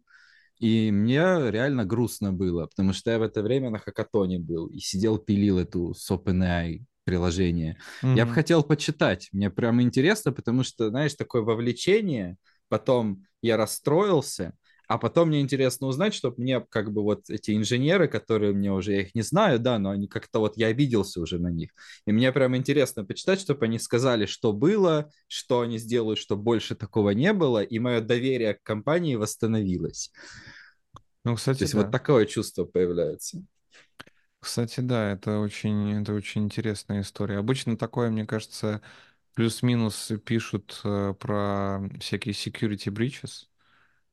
и 0.57 0.89
мне 0.89 1.19
реально 1.51 1.85
грустно 1.85 2.33
было, 2.33 2.65
потому 2.65 2.91
что 2.91 3.11
я 3.11 3.19
в 3.19 3.21
это 3.21 3.43
время 3.43 3.69
на 3.69 3.77
хакатоне 3.77 4.39
был 4.39 4.65
и 4.65 4.79
сидел, 4.79 5.19
пилил 5.19 5.59
эту 5.59 5.93
с 5.93 6.09
OpenAI 6.09 6.85
приложение. 7.05 7.77
Mm-hmm. 8.03 8.15
Я 8.17 8.25
бы 8.25 8.33
хотел 8.33 8.63
почитать. 8.63 9.29
Мне 9.31 9.49
прям 9.49 9.81
интересно, 9.81 10.33
потому 10.33 10.63
что, 10.63 10.89
знаешь, 10.89 11.13
такое 11.13 11.43
вовлечение. 11.43 12.37
Потом 12.67 13.25
я 13.41 13.57
расстроился, 13.57 14.53
а 14.87 14.97
потом 14.97 15.29
мне 15.29 15.41
интересно 15.41 15.87
узнать, 15.87 16.13
чтобы 16.13 16.35
мне 16.41 16.59
как 16.59 16.91
бы 16.91 17.03
вот 17.03 17.29
эти 17.29 17.55
инженеры, 17.55 18.07
которые 18.07 18.53
мне 18.53 18.71
уже, 18.71 18.93
я 18.93 19.01
их 19.01 19.15
не 19.15 19.21
знаю, 19.21 19.59
да, 19.59 19.79
но 19.79 19.91
они 19.91 20.07
как-то 20.07 20.39
вот, 20.39 20.57
я 20.57 20.67
обиделся 20.67 21.21
уже 21.21 21.39
на 21.39 21.49
них. 21.49 21.71
И 22.05 22.11
мне 22.11 22.31
прям 22.31 22.55
интересно 22.55 23.05
почитать, 23.05 23.39
чтобы 23.39 23.65
они 23.65 23.79
сказали, 23.79 24.25
что 24.25 24.53
было, 24.53 25.09
что 25.27 25.61
они 25.61 25.77
сделают, 25.77 26.19
чтобы 26.19 26.43
больше 26.43 26.75
такого 26.75 27.11
не 27.11 27.33
было, 27.33 27.63
и 27.63 27.79
мое 27.79 28.01
доверие 28.01 28.55
к 28.55 28.63
компании 28.63 29.15
восстановилось. 29.15 30.11
Ну, 31.23 31.35
кстати, 31.35 31.59
То 31.59 31.63
есть 31.63 31.73
да. 31.73 31.81
вот 31.81 31.91
такое 31.91 32.25
чувство 32.25 32.65
появляется. 32.65 33.43
Кстати, 34.45 34.79
да, 34.81 35.11
это 35.11 35.39
очень, 35.39 36.01
это 36.01 36.13
очень 36.13 36.43
интересная 36.45 37.01
история. 37.01 37.39
Обычно 37.39 37.77
такое, 37.77 38.11
мне 38.11 38.25
кажется, 38.27 38.81
плюс-минус 39.35 40.11
пишут 40.25 40.81
э, 40.83 41.13
про 41.19 41.81
всякие 41.99 42.33
security 42.33 42.91
breaches. 42.93 43.47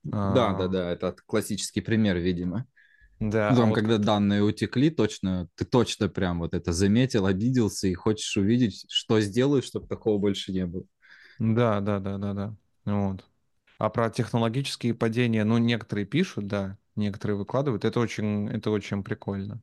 Да, 0.04 0.52
да, 0.54 0.68
да, 0.68 0.90
это 0.92 1.14
классический 1.26 1.80
пример, 1.80 2.16
видимо. 2.18 2.66
Да, 3.20 3.54
Там, 3.54 3.62
а 3.62 3.66
вот 3.66 3.82
когда 3.82 3.98
данные 3.98 4.42
утекли, 4.42 4.90
точно, 4.90 5.48
ты 5.56 5.64
точно 5.66 6.08
прям 6.08 6.40
вот 6.40 6.54
это 6.54 6.72
заметил, 6.72 7.26
обиделся 7.26 7.88
и 7.88 7.94
хочешь 7.94 8.36
увидеть, 8.36 8.86
что 8.90 9.20
сделают, 9.20 9.64
чтобы 9.66 9.88
такого 9.88 10.18
больше 10.18 10.52
не 10.52 10.66
было. 10.66 10.84
Да, 11.38 11.80
да, 11.80 11.98
да, 12.00 12.18
да, 12.18 12.34
да. 12.34 12.56
Вот. 12.84 13.24
А 13.78 13.90
про 13.90 14.10
технологические 14.10 14.94
падения, 14.94 15.44
ну, 15.44 15.58
некоторые 15.58 16.06
пишут, 16.06 16.46
да, 16.46 16.78
некоторые 16.96 17.36
выкладывают. 17.36 17.84
Это 17.84 18.00
очень, 18.00 18.48
это 18.48 18.70
очень 18.70 19.02
прикольно. 19.02 19.62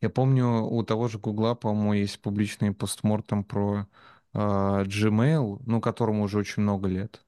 Я 0.00 0.08
помню, 0.10 0.64
у 0.64 0.82
того 0.82 1.08
же 1.08 1.18
Гугла, 1.18 1.54
по-моему, 1.54 1.92
есть 1.94 2.20
публичный 2.22 2.72
постмортом 2.72 3.44
про 3.44 3.86
э, 4.32 4.38
Gmail, 4.38 5.62
ну, 5.66 5.80
которому 5.80 6.22
уже 6.24 6.38
очень 6.38 6.62
много 6.62 6.88
лет. 6.88 7.24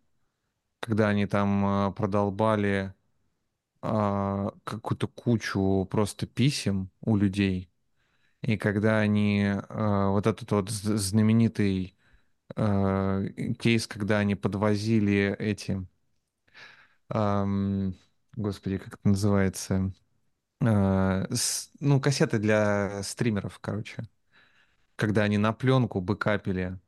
Когда 0.80 1.08
они 1.10 1.26
там 1.26 1.88
э, 1.90 1.92
продолбали 1.94 2.94
э, 3.82 4.50
какую-то 4.64 5.08
кучу 5.08 5.86
просто 5.90 6.26
писем 6.26 6.90
у 7.02 7.16
людей. 7.16 7.70
И 8.42 8.56
когда 8.58 9.00
они 9.00 9.42
э, 9.44 10.08
вот 10.10 10.26
этот 10.26 10.50
вот 10.52 10.70
знаменитый 10.70 11.96
э, 12.56 13.28
кейс, 13.60 13.86
когда 13.88 14.18
они 14.20 14.34
подвозили 14.36 15.36
эти, 15.38 15.86
э, 17.10 17.92
господи, 18.36 18.78
как 18.78 18.94
это 18.94 19.08
называется, 19.08 19.92
Э, 20.64 21.26
ну, 21.80 22.00
кассеты 22.00 22.38
для 22.38 23.02
стримеров, 23.02 23.58
короче. 23.60 24.08
Когда 24.96 25.22
они 25.22 25.38
на 25.38 25.52
пленку 25.52 26.00
бэкапили 26.00 26.78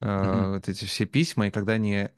mm-hmm. 0.00 0.54
вот 0.54 0.68
эти 0.68 0.84
все 0.84 1.06
письма, 1.06 1.48
и 1.48 1.50
когда 1.50 1.74
они 1.74 2.10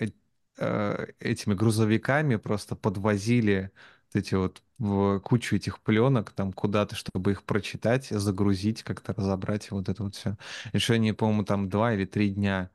э, 0.58 1.06
этими 1.20 1.54
грузовиками 1.54 2.36
просто 2.36 2.74
подвозили 2.74 3.70
вот 4.08 4.20
эти 4.20 4.34
вот 4.34 4.62
в 4.78 5.20
кучу 5.20 5.56
этих 5.56 5.80
пленок 5.80 6.32
там 6.32 6.52
куда-то, 6.52 6.96
чтобы 6.96 7.32
их 7.32 7.44
прочитать, 7.44 8.08
загрузить, 8.08 8.82
как-то 8.82 9.14
разобрать, 9.14 9.70
вот 9.70 9.88
это 9.88 10.02
вот 10.02 10.16
все. 10.16 10.36
Еще 10.72 10.94
они, 10.94 11.12
по-моему, 11.12 11.44
там 11.44 11.68
два 11.68 11.94
или 11.94 12.04
три 12.04 12.30
дня 12.30 12.70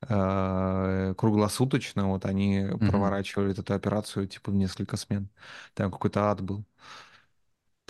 круглосуточно 0.00 2.08
вот 2.08 2.24
они 2.24 2.58
mm-hmm. 2.58 2.90
проворачивали 2.90 3.52
эту 3.52 3.72
операцию 3.72 4.26
типа 4.26 4.50
в 4.50 4.54
несколько 4.54 4.96
смен. 4.96 5.28
Там 5.74 5.92
какой-то 5.92 6.24
ад 6.24 6.40
был 6.40 6.64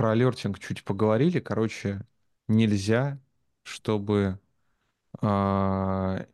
про 0.02 0.10
алертинг 0.10 0.58
чуть 0.58 0.82
поговорили. 0.82 1.38
Короче, 1.38 2.04
нельзя, 2.48 3.20
чтобы 3.62 4.40
э, 5.20 6.26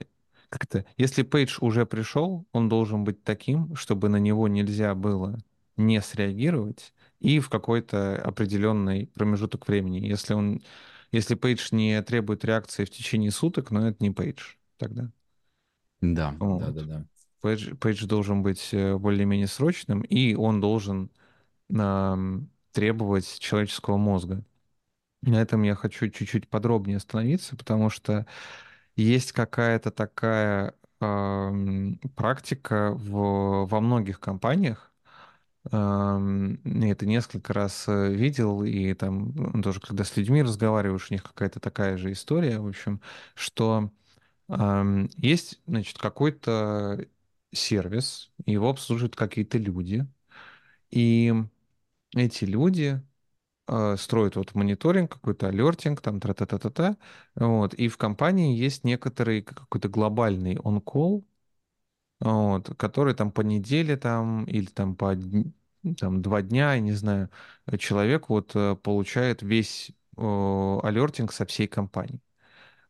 как-то, 0.48 0.86
если 0.96 1.22
пейдж 1.22 1.58
уже 1.60 1.84
пришел, 1.84 2.46
он 2.52 2.70
должен 2.70 3.04
быть 3.04 3.22
таким, 3.24 3.76
чтобы 3.76 4.08
на 4.08 4.16
него 4.16 4.48
нельзя 4.48 4.94
было 4.94 5.36
не 5.76 6.00
среагировать 6.00 6.94
и 7.20 7.40
в 7.40 7.50
какой-то 7.50 8.16
определенный 8.22 9.08
промежуток 9.08 9.68
времени. 9.68 9.98
Если 9.98 10.32
он, 10.32 10.62
если 11.12 11.34
пейдж 11.34 11.68
не 11.70 12.00
требует 12.00 12.46
реакции 12.46 12.86
в 12.86 12.90
течение 12.90 13.30
суток, 13.30 13.70
но 13.70 13.88
это 13.88 14.02
не 14.02 14.10
пейдж 14.10 14.54
тогда. 14.78 15.10
Да, 16.00 16.34
вот. 16.40 16.60
да, 16.60 16.70
да, 16.70 16.82
да. 16.84 17.04
Пейдж, 17.42 17.74
пейдж 17.74 18.06
должен 18.06 18.42
быть 18.42 18.70
э, 18.72 18.96
более-менее 18.96 19.46
срочным, 19.46 20.00
и 20.00 20.34
он 20.34 20.62
должен 20.62 21.10
э, 21.68 22.16
требовать 22.72 23.38
человеческого 23.38 23.96
мозга. 23.96 24.44
На 25.22 25.42
этом 25.42 25.62
я 25.62 25.74
хочу 25.74 26.08
чуть-чуть 26.10 26.48
подробнее 26.48 26.98
остановиться, 26.98 27.56
потому 27.56 27.90
что 27.90 28.26
есть 28.96 29.32
какая-то 29.32 29.90
такая 29.90 30.74
э, 31.00 31.50
практика 32.16 32.92
в, 32.94 33.66
во 33.66 33.80
многих 33.80 34.20
компаниях. 34.20 34.92
Э, 35.72 36.18
я 36.64 36.90
это 36.90 37.06
несколько 37.06 37.52
раз 37.52 37.86
э, 37.88 38.12
видел, 38.12 38.64
и 38.64 38.94
там 38.94 39.32
ну, 39.34 39.62
тоже, 39.62 39.80
когда 39.80 40.04
с 40.04 40.16
людьми 40.16 40.42
разговариваешь, 40.42 41.08
у 41.10 41.14
них 41.14 41.24
какая-то 41.24 41.60
такая 41.60 41.96
же 41.96 42.12
история, 42.12 42.58
в 42.60 42.68
общем, 42.68 43.00
что 43.34 43.90
э, 44.48 45.08
есть, 45.16 45.60
значит, 45.66 45.98
какой-то 45.98 47.06
сервис, 47.52 48.32
его 48.46 48.70
обслуживают 48.70 49.16
какие-то 49.16 49.58
люди, 49.58 50.06
и 50.90 51.34
эти 52.14 52.44
люди 52.44 53.02
э, 53.68 53.96
строят 53.98 54.36
вот 54.36 54.54
мониторинг, 54.54 55.12
какой-то 55.12 55.48
алертинг, 55.48 56.00
там 56.02 56.20
тра-та-та-та-та, 56.20 56.96
вот, 57.36 57.74
и 57.74 57.88
в 57.88 57.98
компании 57.98 58.56
есть 58.58 58.84
некоторый 58.84 59.42
какой-то 59.42 59.88
глобальный 59.88 60.58
он-колл, 60.58 61.26
вот, 62.20 62.76
который 62.76 63.14
там 63.14 63.30
по 63.32 63.42
неделе 63.42 63.96
там 63.96 64.44
или 64.46 64.66
там 64.66 64.96
по 64.96 65.14
там, 65.98 66.22
два 66.22 66.42
дня, 66.42 66.74
я 66.74 66.80
не 66.80 66.92
знаю, 66.92 67.30
человек 67.78 68.28
вот 68.28 68.52
э, 68.54 68.76
получает 68.76 69.42
весь 69.42 69.90
алертинг 70.16 71.32
со 71.32 71.46
всей 71.46 71.68
компании. 71.68 72.20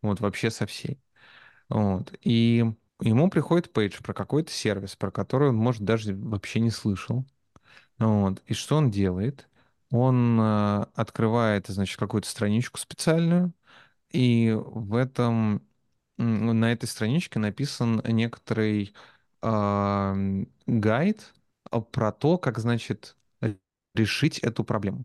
Вот 0.02 0.20
вообще 0.20 0.50
со 0.50 0.66
всей. 0.66 1.00
Вот. 1.68 2.12
И 2.22 2.64
ему 3.02 3.30
приходит 3.30 3.72
пейдж 3.72 4.02
про 4.02 4.14
какой-то 4.14 4.52
сервис, 4.52 4.96
про 4.96 5.10
который 5.12 5.50
он, 5.50 5.56
может, 5.56 5.82
даже 5.84 6.14
вообще 6.16 6.60
не 6.60 6.70
слышал. 6.70 7.26
Вот. 7.98 8.42
И 8.46 8.54
что 8.54 8.76
он 8.76 8.90
делает? 8.90 9.48
Он 9.90 10.38
э, 10.40 10.86
открывает, 10.94 11.66
значит, 11.68 11.98
какую-то 11.98 12.28
страничку 12.28 12.78
специальную, 12.78 13.52
и 14.10 14.52
в 14.56 14.94
этом, 14.96 15.66
на 16.18 16.72
этой 16.72 16.86
страничке 16.88 17.38
написан 17.40 18.02
некоторый 18.06 18.94
э, 19.42 20.44
гайд 20.66 21.34
про 21.92 22.12
то, 22.12 22.38
как, 22.38 22.58
значит, 22.58 23.16
решить 23.94 24.38
эту 24.40 24.64
проблему. 24.64 25.04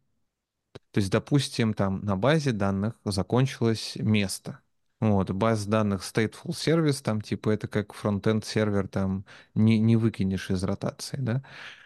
То 0.92 1.00
есть, 1.00 1.12
допустим, 1.12 1.74
там 1.74 2.02
на 2.06 2.16
базе 2.18 2.52
данных 2.52 2.96
закончилось 3.06 3.96
место. 3.98 4.60
Вот, 5.00 5.32
баз 5.32 5.66
данных 5.66 6.02
stateful 6.04 6.52
service, 6.52 7.04
там 7.04 7.22
типа 7.22 7.50
это 7.52 7.68
как 7.68 7.94
фронтенд 7.94 8.46
сервер, 8.46 8.88
там 8.88 9.26
не, 9.56 9.80
не 9.80 9.98
выкинешь 9.98 10.50
из 10.50 10.64
ротации, 10.64 11.18
да. 11.18 11.44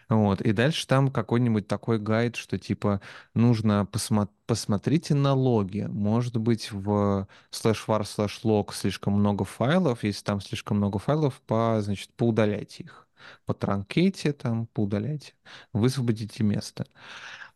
Вот. 0.08 0.40
И 0.40 0.52
дальше 0.52 0.86
там 0.86 1.10
какой-нибудь 1.10 1.68
такой 1.68 1.98
гайд, 1.98 2.36
что 2.36 2.58
типа 2.58 3.00
нужно 3.34 3.86
посмо- 3.92 4.28
посмотрите 4.46 5.14
на 5.14 5.34
логи. 5.34 5.82
Может 5.88 6.38
быть 6.38 6.72
в 6.72 7.26
slash 7.50 7.86
var 7.86 8.02
slash 8.02 8.42
log 8.42 8.72
слишком 8.72 9.14
много 9.14 9.44
файлов. 9.44 10.04
Если 10.04 10.24
там 10.24 10.40
слишком 10.40 10.78
много 10.78 10.98
файлов, 10.98 11.40
по, 11.42 11.78
значит, 11.82 12.10
поудаляйте 12.14 12.84
их. 12.84 13.06
По 13.44 13.52
транкете 13.52 14.32
там 14.32 14.66
поудаляйте. 14.68 15.34
Высвободите 15.72 16.42
место 16.42 16.86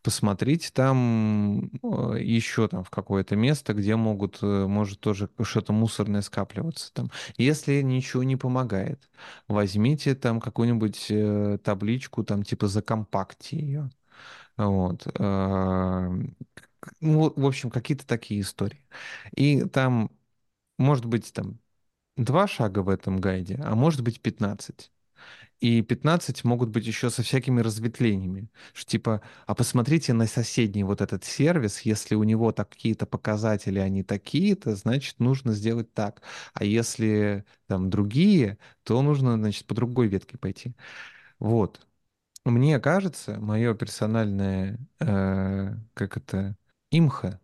посмотрите 0.03 0.71
там 0.73 1.67
э, 1.83 2.17
еще 2.21 2.67
там 2.67 2.83
в 2.83 2.89
какое-то 2.91 3.35
место, 3.35 3.73
где 3.73 3.95
могут, 3.95 4.39
э, 4.43 4.67
может 4.67 4.99
тоже 4.99 5.29
что-то 5.43 5.73
мусорное 5.73 6.21
скапливаться 6.21 6.93
там. 6.93 7.11
Если 7.37 7.81
ничего 7.81 8.23
не 8.23 8.35
помогает, 8.35 9.09
возьмите 9.47 10.15
там 10.15 10.41
какую-нибудь 10.41 11.07
э, 11.09 11.57
табличку, 11.63 12.23
там 12.23 12.43
типа 12.43 12.67
закомпакте 12.67 13.57
ее. 13.57 13.89
Вот. 14.57 15.07
Ну, 17.01 17.33
в 17.35 17.45
общем, 17.45 17.69
какие-то 17.69 18.05
такие 18.05 18.41
истории. 18.41 18.85
И 19.35 19.63
там, 19.65 20.11
может 20.79 21.05
быть, 21.05 21.33
там 21.33 21.59
два 22.17 22.47
шага 22.47 22.81
в 22.81 22.89
этом 22.89 23.19
гайде, 23.21 23.57
а 23.63 23.75
может 23.75 24.03
быть 24.03 24.21
15. 24.21 24.92
И 25.59 25.81
15 25.81 26.43
могут 26.43 26.69
быть 26.69 26.85
еще 26.85 27.09
со 27.09 27.23
всякими 27.23 27.61
разветвлениями. 27.61 28.49
Что 28.73 28.91
типа, 28.91 29.21
а 29.47 29.55
посмотрите 29.55 30.11
на 30.13 30.27
соседний 30.27 30.83
вот 30.83 31.01
этот 31.01 31.23
сервис, 31.23 31.81
если 31.81 32.15
у 32.15 32.23
него 32.23 32.51
такие-то 32.51 33.05
показатели, 33.05 33.79
они 33.79 34.03
такие-то, 34.03 34.75
значит, 34.75 35.19
нужно 35.19 35.53
сделать 35.53 35.93
так. 35.93 36.21
А 36.53 36.65
если 36.65 37.45
там 37.67 37.89
другие, 37.89 38.57
то 38.83 39.01
нужно, 39.01 39.37
значит, 39.37 39.65
по 39.65 39.73
другой 39.75 40.07
ветке 40.07 40.37
пойти. 40.37 40.73
Вот. 41.39 41.85
Мне 42.45 42.79
кажется, 42.79 43.39
мое 43.39 43.73
персональное, 43.75 44.79
э, 44.99 45.75
как 45.93 46.17
это, 46.17 46.57
имха, 46.91 47.39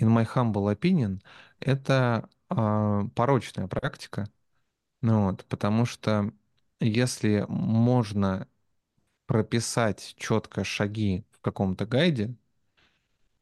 in 0.00 0.08
my 0.08 0.26
humble 0.26 0.72
opinion, 0.74 1.22
это 1.60 2.28
э, 2.50 3.04
порочная 3.14 3.68
практика. 3.68 4.28
Ну 5.02 5.26
вот, 5.26 5.44
потому 5.46 5.86
что 5.86 6.32
если 6.88 7.44
можно 7.48 8.48
прописать 9.26 10.14
четко 10.18 10.64
шаги 10.64 11.24
в 11.32 11.40
каком-то 11.40 11.86
гайде, 11.86 12.34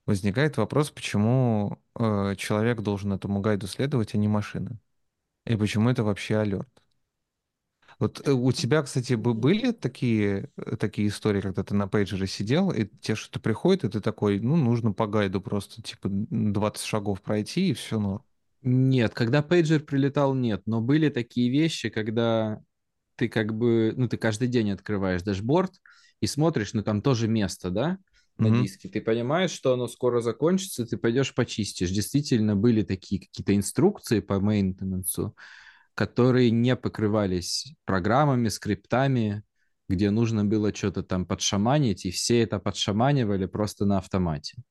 возникает 0.07 0.57
вопрос, 0.57 0.91
почему 0.91 1.79
э, 1.99 2.35
человек 2.37 2.81
должен 2.81 3.13
этому 3.13 3.41
гайду 3.41 3.67
следовать, 3.67 4.15
а 4.15 4.19
не 4.19 4.29
машина. 4.29 4.79
И 5.47 5.57
почему 5.57 5.91
это 5.91 6.05
вообще 6.05 6.39
alert. 6.39 6.69
Вот 7.99 8.27
э, 8.27 8.33
у 8.33 8.53
тебя, 8.53 8.83
кстати, 8.83 9.15
были 9.15 9.73
такие, 9.73 10.51
э, 10.57 10.77
такие 10.77 11.09
истории, 11.09 11.41
когда 11.41 11.63
ты 11.63 11.75
на 11.75 11.89
пейджере 11.89 12.27
сидел, 12.27 12.71
и 12.71 12.87
те 13.01 13.15
что-то 13.15 13.41
приходит, 13.41 13.85
и 13.85 13.89
ты 13.89 14.01
такой, 14.01 14.41
ну, 14.41 14.57
нужно 14.57 14.93
по 14.93 15.07
гайду 15.07 15.41
просто, 15.41 15.83
типа, 15.83 16.09
20 16.11 16.85
шагов 16.85 17.23
пройти, 17.23 17.71
и 17.71 17.75
все 17.75 17.99
норм. 17.99 18.25
Нет, 18.63 19.13
когда 19.15 19.43
пейджер 19.43 19.81
прилетал, 19.81 20.35
нет. 20.35 20.63
Но 20.67 20.81
были 20.81 21.09
такие 21.09 21.51
вещи, 21.51 21.91
когда 21.91 22.63
ты 23.17 23.29
как 23.29 23.55
бы, 23.55 23.93
ну, 23.97 24.09
ты 24.09 24.17
каждый 24.17 24.49
день 24.49 24.71
открываешь 24.71 25.23
дашборд 25.23 25.73
и 26.21 26.27
смотришь, 26.27 26.73
ну, 26.73 26.83
там 26.83 27.03
тоже 27.03 27.29
место, 27.29 27.71
да, 27.71 27.99
на 28.39 28.47
mm-hmm. 28.47 28.63
диске. 28.63 28.89
Ты 28.89 29.01
понимаешь, 29.01 29.51
что 29.51 29.73
оно 29.73 29.89
скоро 29.89 30.21
закончится, 30.21 30.87
ты 30.87 30.97
пойдешь 30.97 31.35
почистишь. 31.35 31.91
Действительно, 31.91 32.57
были 32.57 32.83
такие 32.83 33.21
какие-то 33.21 33.55
инструкции 33.55 34.21
по 34.21 34.41
мейнтенансу, 34.41 35.37
которые 35.95 36.51
не 36.51 36.77
покрывались 36.77 37.75
программами, 37.85 38.49
скриптами, 38.49 39.43
где 39.89 40.11
нужно 40.11 40.45
было 40.45 40.75
что-то 40.75 41.03
там 41.03 41.27
подшаманить, 41.27 42.07
и 42.07 42.11
все 42.11 42.43
это 42.43 42.59
подшаманивали 42.59 43.47
просто 43.47 43.85
на 43.85 43.99
автомате 43.99 44.63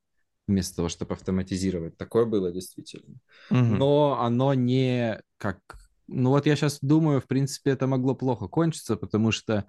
вместо 0.48 0.78
того, 0.78 0.90
чтобы 0.90 1.14
автоматизировать. 1.14 1.98
Такое 1.98 2.26
было 2.26 2.52
действительно. 2.52 3.16
Угу. 3.50 3.60
Но 3.60 4.20
оно 4.22 4.54
не 4.54 5.20
как... 5.38 5.60
Ну 6.14 6.30
вот 6.30 6.46
я 6.46 6.56
сейчас 6.56 6.80
думаю, 6.82 7.22
в 7.22 7.28
принципе, 7.28 7.72
это 7.72 7.88
могло 7.88 8.16
плохо 8.16 8.48
кончиться, 8.48 8.96
потому 8.96 9.32
что 9.32 9.66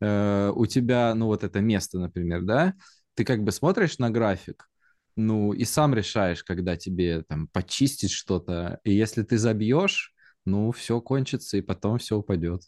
э, 0.00 0.52
у 0.54 0.66
тебя, 0.66 1.14
ну 1.14 1.26
вот 1.26 1.44
это 1.44 1.60
место, 1.60 1.98
например, 1.98 2.42
да, 2.42 2.74
ты 3.14 3.24
как 3.24 3.44
бы 3.44 3.52
смотришь 3.52 3.98
на 3.98 4.10
график, 4.10 4.68
ну 5.16 5.52
и 5.52 5.64
сам 5.64 5.94
решаешь, 5.94 6.42
когда 6.42 6.76
тебе 6.76 7.22
там 7.22 7.48
почистить 7.48 8.10
что-то, 8.10 8.80
и 8.84 8.92
если 8.92 9.22
ты 9.22 9.38
забьешь, 9.38 10.14
ну 10.44 10.72
все 10.72 11.00
кончится, 11.00 11.56
и 11.56 11.62
потом 11.62 11.98
все 11.98 12.16
упадет. 12.16 12.62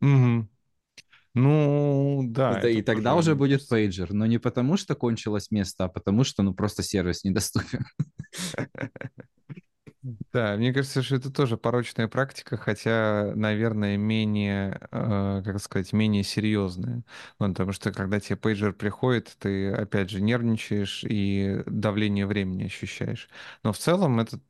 Угу. 0.00 0.48
Ну, 1.32 2.22
да. 2.24 2.58
Это, 2.58 2.68
и 2.68 2.82
тогда 2.82 3.14
уже 3.14 3.36
будет 3.36 3.68
пейджер, 3.68 4.12
но 4.12 4.26
не 4.26 4.38
потому, 4.38 4.76
что 4.76 4.96
кончилось 4.96 5.52
место, 5.52 5.84
а 5.84 5.88
потому, 5.88 6.24
что, 6.24 6.42
ну, 6.42 6.54
просто 6.54 6.82
сервис 6.82 7.22
недоступен. 7.22 7.84
Да, 10.32 10.56
мне 10.56 10.72
кажется, 10.72 11.02
что 11.02 11.16
это 11.16 11.30
тоже 11.30 11.58
порочная 11.58 12.08
практика, 12.08 12.56
хотя, 12.56 13.32
наверное, 13.36 13.98
менее, 13.98 14.78
э, 14.90 15.42
как 15.44 15.60
сказать, 15.60 15.92
менее 15.92 16.22
серьезная. 16.24 17.04
Ну, 17.38 17.48
потому 17.48 17.72
что 17.72 17.92
когда 17.92 18.18
тебе 18.18 18.36
пейджер 18.36 18.72
приходит, 18.72 19.36
ты, 19.38 19.70
опять 19.70 20.08
же, 20.08 20.22
нервничаешь 20.22 21.04
и 21.04 21.62
давление 21.66 22.24
времени 22.26 22.64
ощущаешь. 22.64 23.28
Но 23.62 23.72
в 23.74 23.78
целом 23.78 24.20
это 24.20 24.40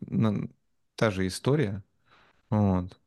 та 0.97 1.11
же 1.11 1.27
история. 1.27 1.83
Вот. 2.51 2.99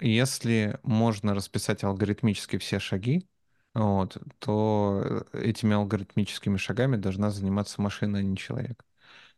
Если 0.00 0.78
можно 0.82 1.34
расписать 1.34 1.84
алгоритмически 1.84 2.58
все 2.58 2.78
шаги, 2.78 3.26
вот, 3.74 4.16
то 4.38 5.24
э, 5.32 5.38
этими 5.42 5.74
алгоритмическими 5.74 6.56
шагами 6.56 6.96
должна 6.96 7.30
заниматься 7.30 7.80
машина, 7.82 8.18
а 8.18 8.22
не 8.22 8.36
человек. 8.36 8.84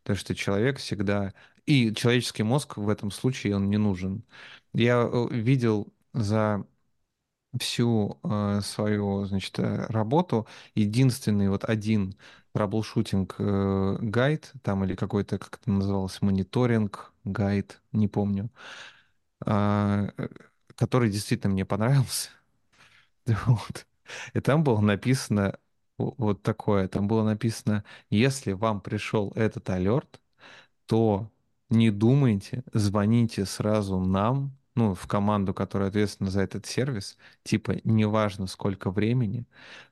То 0.03 0.15
что 0.15 0.35
человек 0.35 0.77
всегда... 0.79 1.33
И 1.65 1.93
человеческий 1.93 2.43
мозг 2.43 2.77
в 2.77 2.89
этом 2.89 3.11
случае, 3.11 3.55
он 3.55 3.69
не 3.69 3.77
нужен. 3.77 4.23
Я 4.73 5.07
э, 5.11 5.27
видел 5.31 5.93
за 6.13 6.65
всю 7.59 8.19
э, 8.23 8.61
свою, 8.63 9.25
значит, 9.25 9.59
э, 9.59 9.85
работу 9.87 10.47
единственный 10.75 11.49
вот 11.49 11.65
один 11.65 12.15
troubleshooting 12.53 13.35
э, 13.39 13.97
гайд, 14.01 14.53
там 14.63 14.83
или 14.85 14.95
какой-то, 14.95 15.37
как 15.39 15.59
это 15.61 15.71
называлось, 15.71 16.21
мониторинг 16.21 17.13
гайд, 17.25 17.81
не 17.91 18.07
помню, 18.07 18.49
э, 19.45 20.09
который 20.75 21.09
действительно 21.11 21.53
мне 21.53 21.65
понравился. 21.65 22.29
Вот. 23.45 23.87
И 24.33 24.39
там 24.39 24.63
было 24.63 24.79
написано 24.81 25.57
вот 26.17 26.41
такое. 26.43 26.87
Там 26.87 27.07
было 27.07 27.23
написано, 27.23 27.83
если 28.09 28.53
вам 28.53 28.81
пришел 28.81 29.31
этот 29.35 29.69
alert, 29.69 30.21
то 30.85 31.31
не 31.69 31.91
думайте, 31.91 32.63
звоните 32.73 33.45
сразу 33.45 33.99
нам, 33.99 34.57
ну, 34.75 34.93
в 34.93 35.07
команду, 35.07 35.53
которая 35.53 35.89
ответственна 35.89 36.29
за 36.29 36.41
этот 36.41 36.65
сервис, 36.65 37.17
типа, 37.43 37.77
неважно 37.83 38.47
сколько 38.47 38.91
времени, 38.91 39.45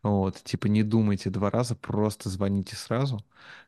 вот, 0.03 0.37
типа, 0.43 0.67
не 0.67 0.83
думайте 0.83 1.29
два 1.29 1.49
раза, 1.49 1.75
просто 1.75 2.29
звоните 2.29 2.75
сразу, 2.75 3.19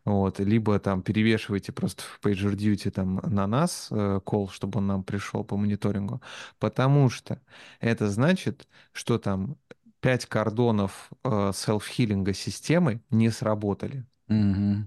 вот, 0.05 0.39
либо 0.39 0.79
там 0.79 1.01
перевешивайте 1.03 1.71
просто 1.71 2.03
в 2.03 2.19
PagerDuty 2.25 2.91
там 2.91 3.21
на 3.23 3.47
нас 3.47 3.87
э, 3.91 4.19
call, 4.25 4.49
чтобы 4.51 4.79
он 4.79 4.87
нам 4.87 5.03
пришел 5.03 5.43
по 5.43 5.57
мониторингу, 5.57 6.21
потому 6.59 7.09
что 7.09 7.41
это 7.79 8.09
значит, 8.09 8.67
что 8.93 9.17
там 9.19 9.57
пять 10.01 10.25
кордонов 10.25 11.11
э, 11.23 11.51
селф-хиллинга 11.53 12.33
системы 12.33 13.01
не 13.09 13.29
сработали. 13.29 14.05
Mm-hmm. 14.27 14.83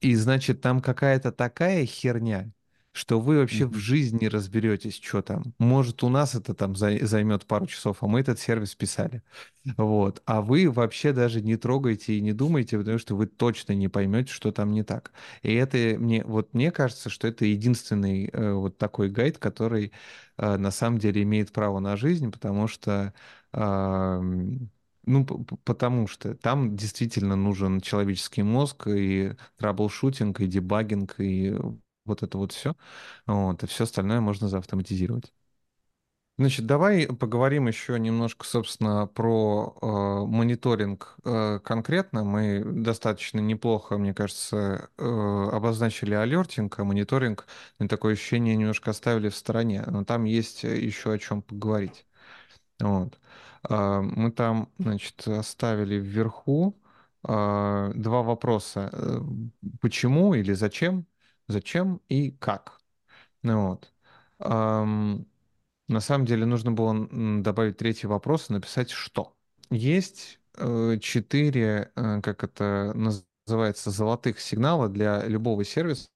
И 0.00 0.14
значит, 0.14 0.60
там 0.60 0.80
какая-то 0.80 1.32
такая 1.32 1.84
херня, 1.84 2.52
что 2.96 3.20
вы 3.20 3.36
вообще 3.38 3.64
mm-hmm. 3.64 3.74
в 3.74 3.76
жизни 3.76 4.24
разберетесь, 4.24 4.98
что 5.02 5.20
там. 5.20 5.52
Может, 5.58 6.02
у 6.02 6.08
нас 6.08 6.34
это 6.34 6.54
там 6.54 6.74
займет 6.74 7.44
пару 7.44 7.66
часов, 7.66 7.98
а 8.00 8.06
мы 8.06 8.20
этот 8.20 8.40
сервис 8.40 8.74
писали. 8.74 9.22
Вот. 9.76 10.22
А 10.24 10.40
вы 10.40 10.70
вообще 10.70 11.12
даже 11.12 11.42
не 11.42 11.56
трогаете 11.56 12.14
и 12.14 12.22
не 12.22 12.32
думаете, 12.32 12.78
потому 12.78 12.98
что 12.98 13.14
вы 13.14 13.26
точно 13.26 13.72
не 13.72 13.88
поймете, 13.88 14.32
что 14.32 14.50
там 14.50 14.72
не 14.72 14.82
так. 14.82 15.12
И 15.42 15.52
это 15.52 15.76
мне, 15.98 16.24
вот 16.24 16.54
мне 16.54 16.70
кажется, 16.70 17.10
что 17.10 17.28
это 17.28 17.44
единственный 17.44 18.30
э, 18.32 18.52
вот 18.52 18.78
такой 18.78 19.10
гайд, 19.10 19.36
который 19.36 19.92
э, 20.38 20.56
на 20.56 20.70
самом 20.70 20.98
деле 20.98 21.22
имеет 21.22 21.52
право 21.52 21.80
на 21.80 21.96
жизнь, 21.96 22.30
потому 22.32 22.66
что 22.66 23.12
э, 23.52 24.20
ну, 25.08 25.24
потому 25.64 26.08
что 26.08 26.34
там 26.34 26.76
действительно 26.76 27.36
нужен 27.36 27.80
человеческий 27.80 28.42
мозг 28.42 28.88
и 28.88 29.34
troubleshooting, 29.58 30.40
и 30.40 30.46
debugging, 30.46 31.16
и 31.18 31.56
вот 32.06 32.22
это 32.22 32.38
вот 32.38 32.52
все. 32.52 32.74
Вот, 33.26 33.62
и 33.62 33.66
все 33.66 33.84
остальное 33.84 34.20
можно 34.20 34.48
заавтоматизировать. 34.48 35.32
Значит, 36.38 36.66
давай 36.66 37.06
поговорим 37.06 37.66
еще 37.66 37.98
немножко, 37.98 38.44
собственно, 38.44 39.06
про 39.06 39.74
э, 39.80 39.86
мониторинг 40.30 41.16
э, 41.24 41.60
конкретно. 41.64 42.24
Мы 42.24 42.62
достаточно 42.62 43.40
неплохо, 43.40 43.96
мне 43.96 44.12
кажется, 44.12 44.90
э, 44.98 45.02
обозначили 45.02 46.12
alerting, 46.12 46.78
а 46.78 46.84
мониторинг, 46.84 47.46
на 47.78 47.88
такое 47.88 48.12
ощущение, 48.12 48.54
немножко 48.54 48.90
оставили 48.90 49.30
в 49.30 49.36
стороне. 49.36 49.82
Но 49.86 50.04
там 50.04 50.24
есть 50.24 50.62
еще 50.64 51.12
о 51.14 51.18
чем 51.18 51.40
поговорить. 51.40 52.04
Вот. 52.80 53.18
Э, 53.68 54.00
мы 54.02 54.30
там, 54.32 54.70
значит, 54.78 55.26
оставили 55.28 55.96
вверху 55.96 56.76
э, 57.28 57.92
два 57.94 58.22
вопроса. 58.22 58.90
Э, 58.92 59.20
почему 59.80 60.34
или 60.34 60.52
зачем? 60.54 61.06
Зачем 61.48 62.00
и 62.08 62.30
как. 62.30 62.80
Ну, 63.42 63.68
вот. 63.68 63.92
Эм, 64.40 65.26
на 65.88 66.00
самом 66.00 66.26
деле 66.26 66.46
нужно 66.46 66.72
было 66.72 67.08
добавить 67.42 67.76
третий 67.76 68.06
вопрос 68.06 68.50
и 68.50 68.52
написать 68.52 68.90
«что?». 68.90 69.36
Есть 69.70 70.40
э, 70.54 70.98
четыре, 71.00 71.92
э, 71.94 72.20
как 72.22 72.44
это 72.44 72.92
называется, 72.94 73.90
золотых 73.90 74.40
сигнала 74.40 74.88
для 74.88 75.24
любого 75.26 75.64
сервиса, 75.64 76.08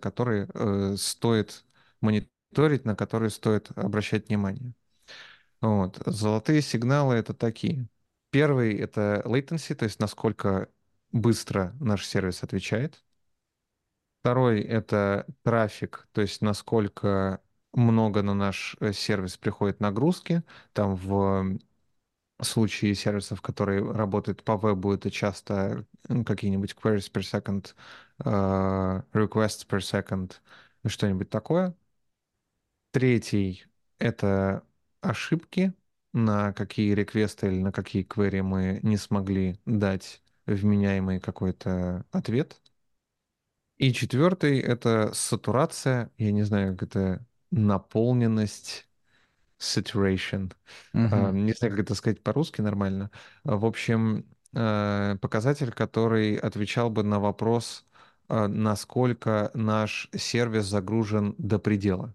который 0.00 0.46
э, 0.52 0.96
стоит 0.96 1.64
мониторить, 2.00 2.84
на 2.84 2.94
который 2.96 3.30
стоит 3.30 3.70
обращать 3.76 4.28
внимание. 4.28 4.74
Вот. 5.60 6.00
Золотые 6.06 6.62
сигналы— 6.62 7.14
это 7.16 7.34
такие. 7.34 7.88
Первый— 8.30 8.74
это 8.78 9.22
latency, 9.24 9.74
то 9.74 9.84
есть 9.84 9.98
насколько 10.00 10.68
быстро 11.12 11.74
наш 11.80 12.06
сервис 12.06 12.42
отвечает. 12.42 13.02
Второй— 14.28 14.60
это 14.62 15.26
трафик, 15.42 16.06
то 16.12 16.20
есть 16.20 16.42
насколько 16.42 17.40
много 17.72 18.22
на 18.22 18.34
наш 18.34 18.76
э, 18.78 18.92
сервис 18.92 19.38
приходит 19.38 19.80
нагрузки. 19.80 20.42
Там 20.74 20.96
в 20.96 21.58
случае 22.42 22.94
сервисов, 22.94 23.40
которые 23.40 23.90
работают 23.90 24.44
по 24.44 24.58
вебу, 24.58 24.92
это 24.92 25.10
часто 25.10 25.86
какие-нибудь 26.26 26.74
queries 26.74 27.10
per 27.10 27.22
second, 27.22 27.74
uh, 28.22 29.02
requests 29.14 29.66
per 29.66 29.80
second, 29.80 30.34
что-нибудь 30.86 31.30
такое. 31.30 31.74
Третий— 32.90 33.64
это 33.98 34.62
ошибки, 35.00 35.72
на 36.12 36.52
какие 36.52 36.92
реквесты 36.92 37.46
или 37.46 37.62
на 37.62 37.72
какие 37.72 38.04
query 38.06 38.42
мы 38.42 38.80
не 38.82 38.98
смогли 38.98 39.58
дать 39.64 40.22
вменяемый 40.46 41.18
какой-то 41.18 42.04
ответ. 42.12 42.60
И 43.78 43.92
четвертый— 43.92 44.58
это 44.60 45.12
сатурация, 45.14 46.10
я 46.18 46.32
не 46.32 46.42
знаю, 46.42 46.76
как 46.76 46.88
это, 46.88 47.26
наполненность, 47.50 48.88
saturation. 49.58 50.52
Uh-huh. 50.94 51.32
Не 51.32 51.52
знаю, 51.52 51.72
как 51.74 51.80
это 51.80 51.94
сказать 51.94 52.22
по-русски 52.22 52.60
нормально. 52.60 53.10
В 53.44 53.64
общем, 53.64 54.26
э, 54.54 55.16
показатель, 55.20 55.72
который 55.72 56.36
отвечал 56.36 56.90
бы 56.90 57.02
на 57.04 57.20
вопрос, 57.20 57.86
э, 58.28 58.46
насколько 58.48 59.50
наш 59.54 60.10
сервис 60.16 60.66
загружен 60.66 61.34
до 61.38 61.58
предела. 61.58 62.14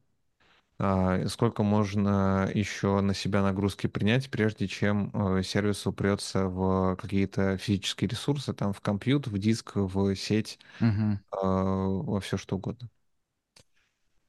А, 0.85 1.29
сколько 1.29 1.63
можно 1.63 2.51
еще 2.53 2.99
на 2.99 3.13
себя 3.13 3.41
нагрузки 3.41 3.87
принять, 3.87 4.29
прежде 4.29 4.67
чем 4.67 5.11
э, 5.13 5.41
сервис 5.41 5.87
упрется 5.87 6.49
в 6.49 6.97
какие-то 6.97 7.57
физические 7.57 8.09
ресурсы, 8.09 8.53
там 8.53 8.73
в 8.73 8.81
компьютер, 8.81 9.31
в 9.31 9.37
диск, 9.37 9.77
в 9.77 10.13
сеть, 10.15 10.59
угу. 10.81 11.19
во 11.31 12.19
все 12.19 12.35
что 12.35 12.57
угодно. 12.57 12.89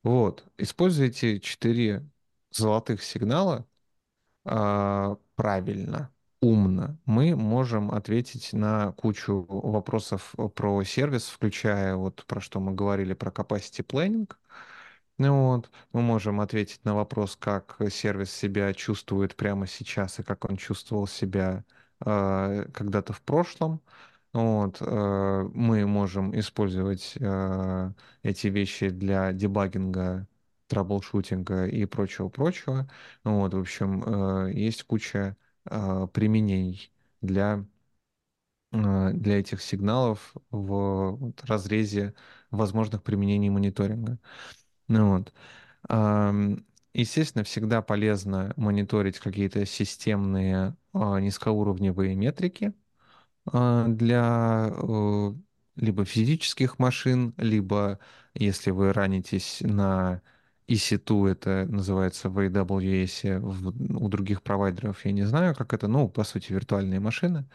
Вот. 0.05 0.45
Используйте 0.57 1.41
четыре 1.41 2.09
золотых 2.53 3.03
сигнала 3.03 3.67
а, 4.45 5.17
правильно, 5.35 6.13
умно. 6.41 6.97
Мы 7.05 7.35
можем 7.35 7.91
ответить 7.91 8.53
на 8.53 8.93
кучу 8.93 9.45
вопросов 9.49 10.33
про 10.55 10.85
сервис, 10.85 11.27
включая 11.27 11.97
вот 11.97 12.25
про 12.27 12.41
что 12.41 12.61
мы 12.61 12.75
говорили, 12.75 13.13
про 13.15 13.33
capacity 13.33 13.85
planning, 13.85 14.31
ну 15.19 15.45
вот, 15.49 15.71
мы 15.93 16.03
можем 16.03 16.41
ответить 16.41 16.85
на 16.85 16.95
вопрос, 16.95 17.37
как 17.37 17.77
сервис 17.91 18.33
себя 18.33 18.73
чувствует 18.75 19.37
прямо 19.37 19.67
сейчас 19.67 20.19
и 20.19 20.23
как 20.25 20.45
он 20.45 20.57
чувствовал 20.57 21.07
себя 21.07 21.65
э, 22.05 22.67
когда-то 22.75 23.13
в 23.13 23.23
прошлом. 23.23 23.81
Вот, 24.33 24.79
э, 24.81 25.51
мы 25.55 25.87
можем 25.87 26.39
использовать 26.39 27.15
э, 27.21 27.93
эти 28.25 28.49
вещи 28.49 28.89
для 28.91 29.33
дебагинга, 29.33 30.27
траблшутинга 30.67 31.67
и 31.67 31.85
прочего-прочего. 31.87 32.91
Вот, 33.25 33.55
в 33.55 33.59
общем, 33.61 34.03
э, 34.49 34.53
есть 34.55 34.83
куча 34.85 35.37
э, 35.67 36.09
применений 36.13 36.93
для, 37.23 37.65
э, 38.73 39.11
для 39.13 39.39
этих 39.41 39.63
сигналов 39.63 40.35
в 40.51 41.33
разрезе 41.47 42.15
возможных 42.51 43.03
применений 43.03 43.51
мониторинга. 43.51 44.19
Ну 44.89 45.11
вот. 45.19 45.33
Естественно, 46.95 47.43
всегда 47.43 47.83
полезно 47.83 48.53
мониторить 48.57 49.19
какие-то 49.19 49.67
системные 49.67 50.77
а, 50.93 51.19
низкоуровневые 51.19 52.15
метрики 52.15 52.73
а, 53.47 53.89
для 53.89 54.71
э, 54.73 55.33
либо 55.77 56.05
физических 56.05 56.79
машин, 56.79 57.35
либо 57.37 57.99
если 58.35 58.71
вы 58.71 58.93
ранитесь 58.93 59.59
на 59.63 60.23
EC2, 60.69 61.29
это 61.29 61.67
называется 61.69 62.31
в 62.31 62.39
AWS, 62.39 63.41
у 64.01 64.09
других 64.09 64.43
провайдеров, 64.43 65.05
я 65.05 65.13
не 65.13 65.25
знаю, 65.25 65.55
как 65.57 65.75
это, 65.75 65.89
ну, 65.89 66.09
по 66.09 66.25
сути, 66.25 66.53
виртуальные 66.53 67.01
машины. 67.01 67.47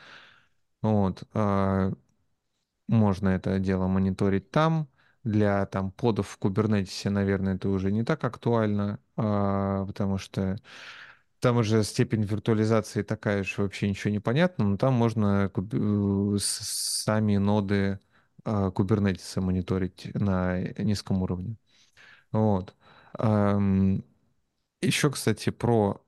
Вот. 0.81 1.23
А, 1.33 1.93
можно 2.87 3.29
это 3.29 3.59
дело 3.59 3.87
мониторить 3.87 4.51
там. 4.51 4.87
Для 5.23 5.65
там 5.65 5.91
подов 5.91 6.29
в 6.29 6.39
Kubernetes, 6.39 7.09
наверное, 7.09 7.55
это 7.55 7.69
уже 7.69 7.91
не 7.91 8.03
так 8.03 8.23
актуально, 8.23 8.99
а, 9.17 9.85
потому 9.85 10.17
что 10.17 10.57
там 11.39 11.57
уже 11.57 11.83
степень 11.83 12.23
виртуализации 12.23 13.01
такая, 13.03 13.43
что 13.43 13.63
вообще 13.63 13.89
ничего 13.89 14.11
не 14.11 14.19
понятно, 14.19 14.65
но 14.65 14.77
там 14.77 14.93
можно 14.93 15.51
э, 15.55 16.37
сами 16.39 17.37
ноды 17.37 17.99
а, 18.45 18.69
Kubernetes 18.71 19.39
мониторить 19.41 20.11
на 20.15 20.59
низком 20.79 21.21
уровне. 21.23 21.57
Вот. 22.31 22.75
Еще, 24.81 25.09
кстати, 25.11 25.49
про 25.51 26.01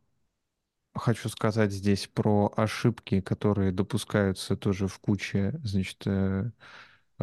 хочу 0.95 1.29
сказать 1.29 1.71
здесь 1.71 2.07
про 2.07 2.51
ошибки, 2.55 3.21
которые 3.21 3.71
допускаются 3.71 4.55
тоже 4.57 4.87
в 4.87 4.99
куче, 4.99 5.59
значит, 5.63 6.01
э, 6.05 6.51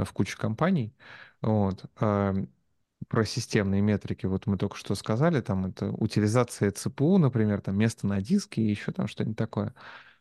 в 0.05 0.13
куче 0.13 0.37
компаний. 0.37 0.95
Вот. 1.43 1.85
Про 1.95 3.25
системные 3.25 3.81
метрики, 3.81 4.27
вот 4.27 4.47
мы 4.47 4.59
только 4.59 4.77
что 4.77 4.95
сказали, 4.95 5.41
там 5.41 5.67
это 5.67 5.91
утилизация 5.93 6.71
ЦПУ, 6.73 7.19
например, 7.19 7.61
там 7.61 7.77
место 7.77 8.07
на 8.07 8.21
диске 8.21 8.61
и 8.61 8.69
еще 8.71 8.93
там 8.93 9.07
что-нибудь 9.07 9.39
такое. 9.39 9.75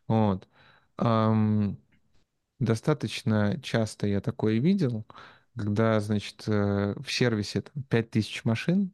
Вот. 0.07 0.47
Достаточно 2.59 3.59
часто 3.61 4.07
я 4.07 4.19
такое 4.19 4.59
видел, 4.59 5.05
когда, 5.55 5.99
значит, 5.99 6.43
э, 6.47 6.95
в 6.97 7.11
сервисе 7.11 7.61
там, 7.61 7.83
5000 7.83 8.43
машин, 8.45 8.93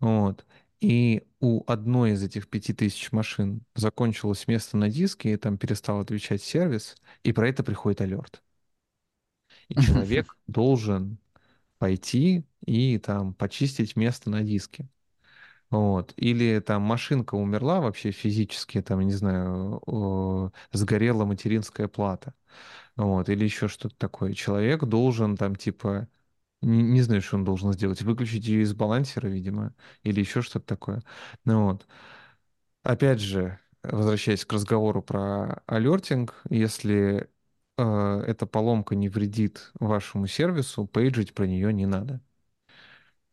вот, 0.00 0.46
и 0.80 1.26
у 1.40 1.62
одной 1.66 2.12
из 2.12 2.22
этих 2.22 2.48
5000 2.48 3.12
машин 3.12 3.64
закончилось 3.74 4.48
место 4.48 4.76
на 4.78 4.88
диске, 4.88 5.32
и 5.34 5.36
там 5.36 5.58
перестал 5.58 6.00
отвечать 6.00 6.42
сервис, 6.42 6.96
и 7.22 7.32
про 7.32 7.48
это 7.48 7.62
приходит 7.62 8.00
алерт. 8.00 8.42
И 9.68 9.74
человек 9.74 10.36
должен 10.46 11.18
пойти 11.78 12.44
и 12.64 12.98
там 12.98 13.34
почистить 13.34 13.96
место 13.96 14.30
на 14.30 14.42
диске. 14.42 14.88
Вот. 15.70 16.12
Или 16.16 16.60
там 16.60 16.82
машинка 16.82 17.34
умерла 17.34 17.80
вообще 17.80 18.10
физически, 18.10 18.82
там, 18.82 19.00
не 19.00 19.12
знаю, 19.12 19.82
сгорела 20.72 21.24
материнская 21.24 21.88
плата. 21.88 22.34
Вот. 22.96 23.28
Или 23.28 23.44
еще 23.44 23.68
что-то 23.68 23.96
такое. 23.96 24.34
Человек 24.34 24.84
должен 24.84 25.36
там 25.36 25.56
типа 25.56 26.08
не, 26.62 26.82
не 26.82 27.02
знаю, 27.02 27.22
что 27.22 27.36
он 27.36 27.44
должен 27.44 27.72
сделать. 27.72 28.02
Выключить 28.02 28.46
ее 28.46 28.62
из 28.62 28.74
балансера, 28.74 29.28
видимо, 29.28 29.74
или 30.02 30.20
еще 30.20 30.42
что-то 30.42 30.66
такое. 30.66 31.02
Ну 31.44 31.66
вот. 31.66 31.86
Опять 32.82 33.20
же, 33.20 33.58
возвращаясь 33.82 34.44
к 34.44 34.52
разговору 34.52 35.02
про 35.02 35.62
алертинг, 35.66 36.42
если 36.50 37.28
э, 37.78 38.24
эта 38.26 38.46
поломка 38.46 38.94
не 38.94 39.08
вредит 39.08 39.72
вашему 39.80 40.26
сервису, 40.26 40.86
пейджить 40.86 41.34
про 41.34 41.46
нее 41.46 41.72
не 41.72 41.86
надо. 41.86 42.20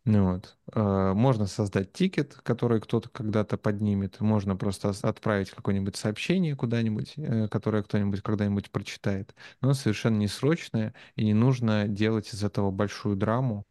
Ну 0.06 0.34
вот. 0.34 0.58
Э, 0.74 1.14
можно 1.14 1.46
создать 1.46 1.94
тикет, 1.94 2.36
который 2.44 2.80
кто-то 2.82 3.10
когда-то 3.10 3.58
поднимет. 3.58 4.20
Можно 4.22 4.56
просто 4.56 4.94
отправить 5.04 5.52
какое-нибудь 5.52 5.96
сообщение 5.98 6.56
куда-нибудь, 6.56 7.14
э, 7.18 7.48
которое 7.50 7.84
кто-нибудь 7.84 8.22
когда-нибудь 8.22 8.72
прочитает. 8.72 9.36
Но 9.62 9.74
совершенно 9.74 10.18
не 10.18 10.28
срочное, 10.28 10.94
и 11.16 11.26
не 11.26 11.34
нужно 11.34 11.88
делать 11.88 12.34
из 12.34 12.44
этого 12.44 12.72
большую 12.72 13.18
драму 13.18 13.66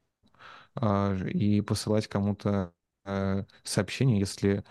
а, 0.76 1.14
и 1.16 1.60
посылать 1.62 2.08
кому-то 2.08 2.72
сообщение, 3.64 4.18
если 4.20 4.64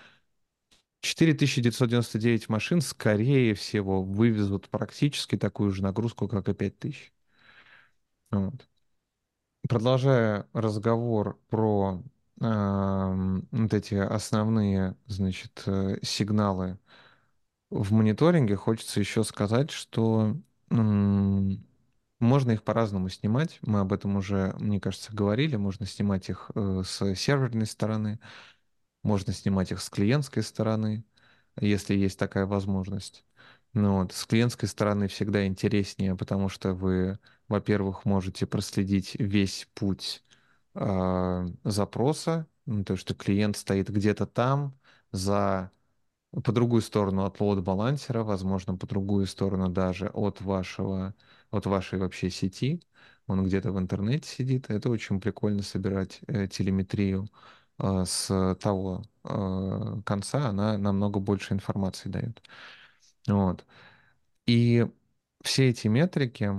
4999 1.01 2.49
машин, 2.49 2.81
скорее 2.81 3.53
всего, 3.55 4.03
вывезут 4.03 4.69
практически 4.69 5.37
такую 5.37 5.71
же 5.71 5.83
нагрузку, 5.83 6.27
как 6.27 6.49
и 6.49 6.53
5000. 6.53 7.13
Вот. 8.31 8.67
Продолжая 9.69 10.47
разговор 10.53 11.39
про 11.49 12.01
э, 12.39 12.43
вот 13.51 13.73
эти 13.73 13.95
основные, 13.95 14.95
значит, 15.07 15.63
э, 15.65 15.97
сигналы 16.03 16.79
в 17.69 17.93
мониторинге, 17.93 18.55
хочется 18.55 18.99
еще 18.99 19.23
сказать, 19.23 19.71
что 19.71 20.37
э, 20.71 20.75
можно 22.19 22.51
их 22.51 22.63
по-разному 22.63 23.09
снимать. 23.09 23.59
Мы 23.61 23.79
об 23.79 23.93
этом 23.93 24.15
уже, 24.17 24.55
мне 24.59 24.79
кажется, 24.79 25.13
говорили. 25.15 25.55
Можно 25.55 25.85
снимать 25.85 26.29
их 26.29 26.49
э, 26.55 26.81
с 26.85 27.15
серверной 27.15 27.67
стороны, 27.67 28.19
можно 29.07 29.33
снимать 29.33 29.71
их 29.71 29.81
с 29.81 29.89
клиентской 29.89 30.43
стороны 30.43 31.03
если 31.61 31.95
есть 31.95 32.19
такая 32.19 32.45
возможность. 32.45 33.25
Ну, 33.73 33.99
вот. 34.01 34.13
С 34.13 34.25
клиентской 34.25 34.67
стороны 34.69 35.07
всегда 35.07 35.45
интереснее, 35.45 36.15
потому 36.15 36.49
что 36.49 36.73
вы, 36.73 37.19
во-первых, 37.47 38.05
можете 38.05 38.45
проследить 38.47 39.15
весь 39.19 39.67
путь 39.73 40.23
э, 40.75 41.47
запроса, 41.63 42.47
ну, 42.65 42.83
то, 42.83 42.95
что 42.95 43.13
клиент 43.15 43.57
стоит 43.57 43.89
где-то 43.89 44.25
там, 44.25 44.77
за 45.11 45.71
по 46.31 46.51
другую 46.51 46.81
сторону 46.81 47.25
от 47.25 47.39
лоуд-балансера, 47.39 48.23
возможно, 48.23 48.75
по 48.77 48.85
другую 48.87 49.27
сторону 49.27 49.69
даже 49.69 50.09
от 50.09 50.41
вашего, 50.41 51.15
от 51.51 51.65
вашей 51.65 51.99
вообще 51.99 52.29
сети. 52.29 52.81
он 53.27 53.45
где-то 53.45 53.71
в 53.71 53.79
интернете 53.79 54.27
сидит. 54.29 54.69
Это 54.69 54.89
очень 54.89 55.19
прикольно 55.21 55.63
собирать 55.63 56.19
э, 56.27 56.47
телеметрию 56.47 57.29
с 57.79 58.55
того 58.61 59.03
э, 59.23 60.01
конца, 60.05 60.49
она 60.49 60.77
намного 60.77 61.19
больше 61.19 61.53
информации 61.53 62.09
дает. 62.09 62.41
Вот. 63.27 63.65
И 64.45 64.85
все 65.43 65.69
эти 65.69 65.87
метрики, 65.87 66.51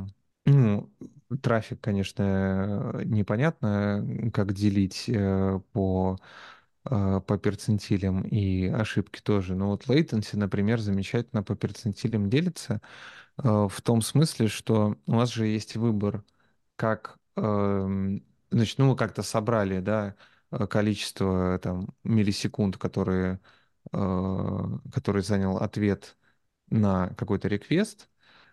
ну, 0.47 0.91
трафик, 1.43 1.81
конечно, 1.81 3.03
непонятно, 3.05 4.31
как 4.33 4.53
делить 4.55 5.05
э, 5.09 5.61
по 5.73 6.19
э, 6.85 7.21
по 7.27 7.39
перцентилям 7.39 8.23
и 8.23 8.67
ошибки 8.69 9.21
тоже. 9.23 9.55
Но 9.55 9.69
вот 9.71 9.87
latency, 9.89 10.37
например, 10.37 10.81
замечательно 10.81 11.43
по 11.43 11.57
перцентилям 11.57 12.31
делится 12.31 12.81
э, 13.39 13.69
в 13.71 13.83
том 13.83 14.03
смысле, 14.03 14.49
что 14.49 14.97
у 15.07 15.13
вас 15.15 15.31
же 15.33 15.47
есть 15.47 15.77
выбор, 15.77 16.25
как, 16.77 17.19
эм, 17.37 18.25
значит, 18.51 18.79
ну, 18.79 18.89
мы 18.91 18.97
как-то 18.97 19.23
собрали, 19.23 19.81
да, 19.81 20.17
количество 20.71 21.59
там 21.59 21.89
миллисекунд, 22.05 22.77
которые, 22.79 23.41
который 23.91 25.23
занял 25.23 25.57
ответ 25.59 26.17
на 26.71 27.09
какой-то 27.15 27.49
реквест, 27.49 28.09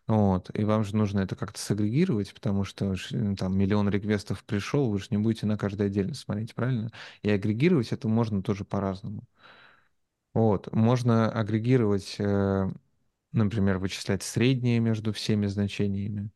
вот, 0.07 0.51
и 0.57 0.63
вам 0.63 0.83
же 0.83 0.95
нужно 0.95 1.21
это 1.21 1.35
как-то 1.35 1.59
сагрегировать, 1.59 2.33
потому 2.33 2.63
что 2.63 2.95
там 3.37 3.57
миллион 3.57 3.89
реквестов 3.89 4.43
пришел, 4.43 4.89
вы 4.89 4.99
же 4.99 5.07
не 5.09 5.17
будете 5.17 5.47
на 5.47 5.57
каждый 5.57 5.87
отдельно 5.87 6.13
смотреть, 6.13 6.53
правильно? 6.53 6.91
И 7.23 7.29
агрегировать 7.29 7.91
это 7.91 8.07
можно 8.07 8.43
тоже 8.43 8.65
по-разному. 8.65 9.23
Вот, 10.33 10.71
можно 10.73 11.31
агрегировать, 11.31 12.17
э, 12.19 12.69
например, 13.31 13.77
вычислять 13.79 14.23
средние 14.23 14.79
между 14.79 15.13
всеми 15.13 15.47
значениями, 15.47 16.29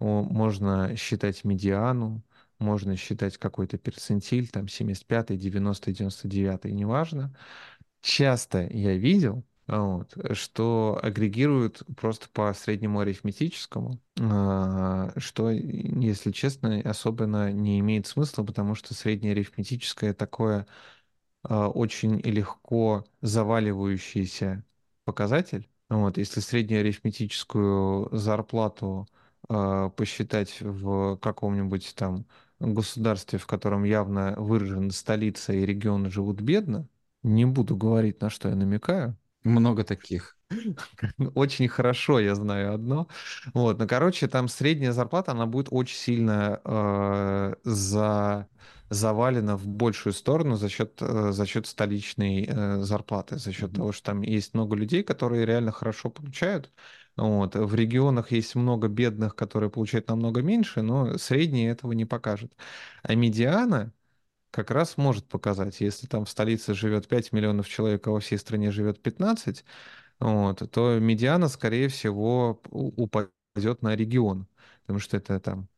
можно 0.00 0.96
считать 0.96 1.44
медиану, 1.44 2.22
можно 2.64 2.96
считать 2.96 3.38
какой-то 3.38 3.78
перцентиль, 3.78 4.48
там 4.48 4.68
75, 4.68 5.38
90, 5.38 5.92
99, 5.92 6.64
неважно. 6.66 7.36
Часто 8.00 8.66
я 8.70 8.94
видел, 8.96 9.44
вот, 9.66 10.14
что 10.32 11.00
агрегируют 11.02 11.82
просто 11.96 12.28
по 12.28 12.52
среднему 12.52 13.00
арифметическому, 13.00 13.98
а, 14.20 15.12
что, 15.16 15.50
если 15.50 16.32
честно, 16.32 16.80
особенно 16.80 17.50
не 17.52 17.80
имеет 17.80 18.06
смысла, 18.06 18.44
потому 18.44 18.74
что 18.74 18.92
среднее 18.94 19.32
арифметическое 19.32 20.12
такое 20.12 20.66
а, 21.42 21.68
очень 21.68 22.20
легко 22.20 23.04
заваливающийся 23.22 24.64
показатель. 25.04 25.68
Вот, 25.88 26.18
если 26.18 26.40
среднюю 26.40 26.80
арифметическую 26.80 28.08
зарплату 28.16 29.06
посчитать 29.46 30.56
в 30.62 31.16
каком-нибудь 31.18 31.94
там 31.96 32.24
государстве, 32.60 33.38
в 33.38 33.46
котором 33.46 33.84
явно 33.84 34.34
выражена 34.36 34.90
столица 34.90 35.52
и 35.52 35.66
регионы 35.66 36.10
живут 36.10 36.40
бедно, 36.40 36.88
не 37.22 37.44
буду 37.44 37.76
говорить, 37.76 38.20
на 38.20 38.30
что 38.30 38.48
я 38.48 38.54
намекаю, 38.54 39.16
много 39.44 39.84
таких. 39.84 40.36
Очень 41.34 41.68
хорошо, 41.68 42.20
я 42.20 42.34
знаю 42.34 42.74
одно. 42.74 43.08
Вот, 43.54 43.78
ну, 43.78 43.88
короче, 43.88 44.28
там 44.28 44.48
средняя 44.48 44.92
зарплата, 44.92 45.32
она 45.32 45.46
будет 45.46 45.68
очень 45.70 45.96
сильно 45.96 46.60
э, 46.64 47.54
за 47.64 48.48
завалена 48.90 49.56
в 49.56 49.66
большую 49.66 50.12
сторону 50.12 50.56
за 50.56 50.68
счет, 50.68 50.98
э, 51.00 51.32
за 51.32 51.46
счет 51.46 51.66
столичной 51.66 52.46
э, 52.48 52.80
зарплаты, 52.82 53.38
за 53.38 53.52
счет 53.52 53.70
mm-hmm. 53.70 53.76
того, 53.76 53.92
что 53.92 54.12
там 54.12 54.22
есть 54.22 54.54
много 54.54 54.76
людей, 54.76 55.02
которые 55.02 55.46
реально 55.46 55.72
хорошо 55.72 56.10
получают. 56.10 56.70
Вот. 57.16 57.54
В 57.54 57.74
регионах 57.74 58.32
есть 58.32 58.54
много 58.54 58.88
бедных, 58.88 59.36
которые 59.36 59.70
получают 59.70 60.08
намного 60.08 60.42
меньше, 60.42 60.82
но 60.82 61.16
средние 61.18 61.70
этого 61.70 61.92
не 61.92 62.04
покажет. 62.04 62.52
А 63.02 63.14
медиана, 63.14 63.92
как 64.50 64.70
раз 64.70 64.96
может 64.96 65.26
показать. 65.28 65.80
Если 65.80 66.06
там 66.06 66.24
в 66.24 66.30
столице 66.30 66.74
живет 66.74 67.08
5 67.08 67.32
миллионов 67.32 67.68
человек, 67.68 68.06
а 68.06 68.12
во 68.12 68.20
всей 68.20 68.38
стране 68.38 68.70
живет 68.70 69.02
15, 69.02 69.64
вот, 70.20 70.70
то 70.70 70.98
медиана, 70.98 71.48
скорее 71.48 71.88
всего, 71.88 72.60
упадет 72.70 73.82
на 73.82 73.96
регион, 73.96 74.46
потому 74.82 75.00
что 75.00 75.16
это 75.16 75.40
там 75.40 75.68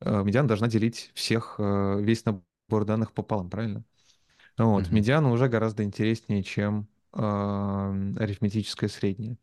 э, 0.00 0.22
медиана 0.22 0.48
должна 0.48 0.68
делить 0.68 1.10
всех, 1.14 1.56
э, 1.58 2.00
весь 2.00 2.24
набор 2.24 2.84
данных 2.84 3.12
пополам, 3.12 3.50
правильно? 3.50 3.84
Вот, 4.58 4.84
mm-hmm. 4.84 4.94
медиана 4.94 5.30
уже 5.30 5.48
гораздо 5.48 5.84
интереснее, 5.84 6.42
чем 6.42 6.88
э, 7.12 7.20
арифметическое 7.20 8.88
среднее. 8.88 9.38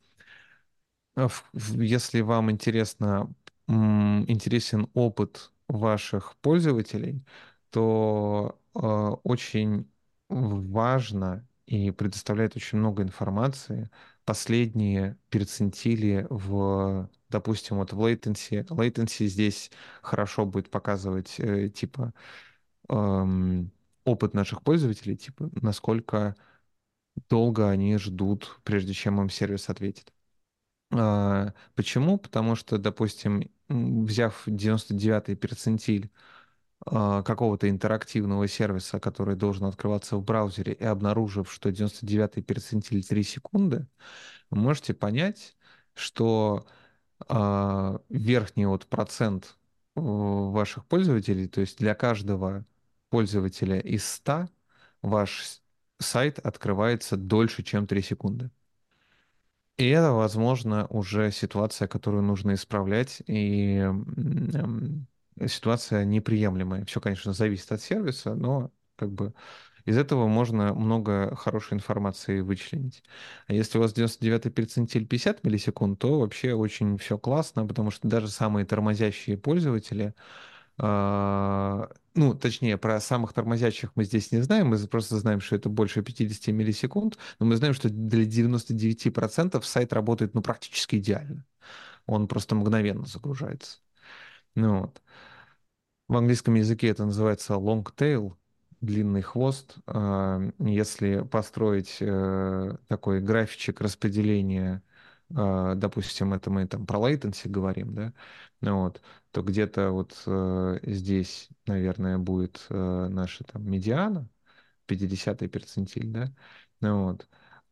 Если 1.53 2.22
вам 2.22 2.51
интересно, 2.51 3.34
интересен 3.67 4.88
опыт 4.93 5.51
ваших 5.67 6.36
пользователей, 6.41 7.24
то 7.72 8.59
э, 8.76 8.80
очень 9.24 9.89
важно 10.30 11.47
и 11.67 11.91
предоставляет 11.91 12.55
очень 12.55 12.80
много 12.80 13.03
информации 13.03 13.89
последние 14.26 15.17
перцентили 15.30 16.26
в, 16.30 17.09
допустим, 17.30 17.78
вот 17.78 17.93
в 17.93 17.99
latency. 18.01 18.65
Latency 18.67 19.26
здесь 19.28 19.72
хорошо 20.01 20.45
будет 20.45 20.70
показывать 20.72 21.39
э, 21.39 21.70
типа 21.70 22.13
эм, 22.89 23.72
опыт 24.05 24.34
наших 24.34 24.63
пользователей, 24.63 25.17
типа 25.17 25.49
насколько 25.61 26.36
долго 27.30 27.70
они 27.70 27.97
ждут, 27.97 28.59
прежде 28.63 28.93
чем 28.93 29.22
им 29.22 29.30
сервис 29.30 29.70
ответит. 29.70 30.13
А, 30.91 31.53
почему? 31.75 32.17
Потому 32.17 32.55
что, 32.55 32.77
допустим, 32.77 33.49
взяв 33.69 34.47
99-й 34.47 35.35
перцентиль 35.35 36.09
а, 36.85 37.23
какого-то 37.23 37.69
интерактивного 37.69 38.47
сервиса, 38.47 38.99
который 38.99 39.35
должен 39.35 39.65
открываться 39.65 40.17
в 40.17 40.23
браузере, 40.23 40.73
и 40.73 40.83
обнаружив, 40.85 41.51
что 41.51 41.69
99-й 41.71 42.41
перцентиль 42.43 43.03
3 43.05 43.23
секунды, 43.23 43.87
вы 44.49 44.59
можете 44.59 44.93
понять, 44.93 45.57
что 45.93 46.65
э, 47.29 47.99
верхний 48.09 48.65
вот 48.65 48.87
процент 48.87 49.57
ваших 49.95 50.85
пользователей, 50.87 51.47
то 51.47 51.61
есть 51.61 51.79
для 51.79 51.95
каждого 51.95 52.65
пользователя 53.09 53.79
из 53.79 54.05
100 54.07 54.49
ваш 55.01 55.61
сайт 55.99 56.39
открывается 56.39 57.17
дольше, 57.17 57.63
чем 57.63 57.87
3 57.87 58.01
секунды. 58.01 58.51
И 59.80 59.88
это, 59.88 60.11
возможно, 60.11 60.88
уже 60.89 61.32
ситуация, 61.32 61.88
которую 61.88 62.21
нужно 62.21 62.53
исправлять, 62.53 63.21
и 63.27 63.82
ситуация 65.47 66.03
неприемлемая. 66.03 66.84
Все, 66.84 66.99
конечно, 66.99 67.32
зависит 67.32 67.71
от 67.71 67.82
сервиса, 67.82 68.36
но 68.36 68.71
как 68.97 69.11
бы 69.13 69.34
из 69.86 69.97
этого 69.97 70.27
можно 70.27 70.73
много 70.73 71.34
хорошей 71.38 71.75
информации 71.75 72.41
вычленить. 72.41 73.03
А 73.47 73.53
если 73.53 73.77
у 73.77 73.82
вас 73.82 73.93
99 73.93 74.53
перцентиль 74.53 75.07
50 75.07 75.45
миллисекунд, 75.45 75.97
то 75.97 76.19
вообще 76.19 76.53
очень 76.53 76.97
все 76.97 77.17
классно, 77.17 77.65
потому 77.65 77.89
что 77.89 78.05
даже 78.09 78.27
самые 78.27 78.65
тормозящие 78.65 79.38
пользователи, 79.38 80.13
ну, 80.80 82.34
точнее, 82.36 82.77
про 82.77 82.99
самых 82.99 83.34
тормозящих 83.34 83.91
мы 83.95 84.03
здесь 84.03 84.32
не 84.32 84.41
знаем, 84.41 84.67
мы 84.67 84.77
просто 84.88 85.17
знаем, 85.17 85.41
что 85.41 85.55
это 85.55 85.69
больше 85.69 86.01
50 86.01 86.53
миллисекунд, 86.53 87.17
но 87.39 87.45
мы 87.45 87.55
знаем, 87.57 87.73
что 87.73 87.89
для 87.89 88.25
99% 88.25 89.63
сайт 89.65 89.93
работает, 89.93 90.34
ну, 90.34 90.41
практически 90.41 90.97
идеально. 90.97 91.45
Он 92.05 92.27
просто 92.27 92.55
мгновенно 92.55 93.05
загружается. 93.05 93.80
Ну, 94.55 94.82
вот. 94.82 95.01
В 96.07 96.17
английском 96.17 96.55
языке 96.55 96.88
это 96.88 97.05
называется 97.05 97.53
long 97.53 97.86
tail, 97.95 98.34
длинный 98.82 99.21
хвост. 99.21 99.77
А, 99.86 100.41
если 100.59 101.21
построить 101.21 101.97
э, 101.99 102.75
такой 102.88 103.21
графичек 103.21 103.82
распределения, 103.82 104.82
а, 104.82 104.88
допустим, 105.30 106.34
это 106.34 106.49
мы 106.49 106.67
там 106.67 106.86
про 106.86 106.97
latency 106.99 107.49
говорим, 107.49 107.93
да, 107.95 108.13
ну 108.61 108.82
вот, 108.84 109.01
то 109.32 109.41
где-то 109.43 109.91
вот 109.91 110.21
э, 110.25 110.80
здесь, 110.84 111.49
наверное, 111.67 112.17
будет 112.17 112.65
э, 112.69 113.07
наша 113.09 113.43
там 113.43 113.69
медиана, 113.69 114.27
50-й 114.88 115.47
перцентиль, 115.47 116.07
да, 116.11 116.34
ну 116.82 117.05
вот, 117.11 117.27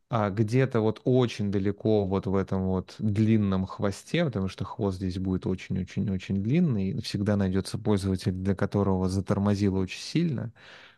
а 0.10 0.30
где-то 0.30 0.80
вот 0.82 1.02
очень 1.04 1.52
далеко 1.52 2.06
вот 2.06 2.28
в 2.28 2.36
этом 2.36 2.64
вот 2.68 2.96
длинном 3.00 3.66
хвосте, 3.66 4.24
потому 4.26 4.48
что 4.48 4.64
хвост 4.66 4.98
здесь 4.98 5.20
будет 5.20 5.46
очень-очень-очень 5.48 6.42
длинный, 6.44 7.02
всегда 7.02 7.36
найдется 7.36 7.78
пользователь, 7.78 8.32
для 8.32 8.56
которого 8.56 9.10
затормозило 9.10 9.80
очень 9.80 10.00
сильно. 10.02 10.54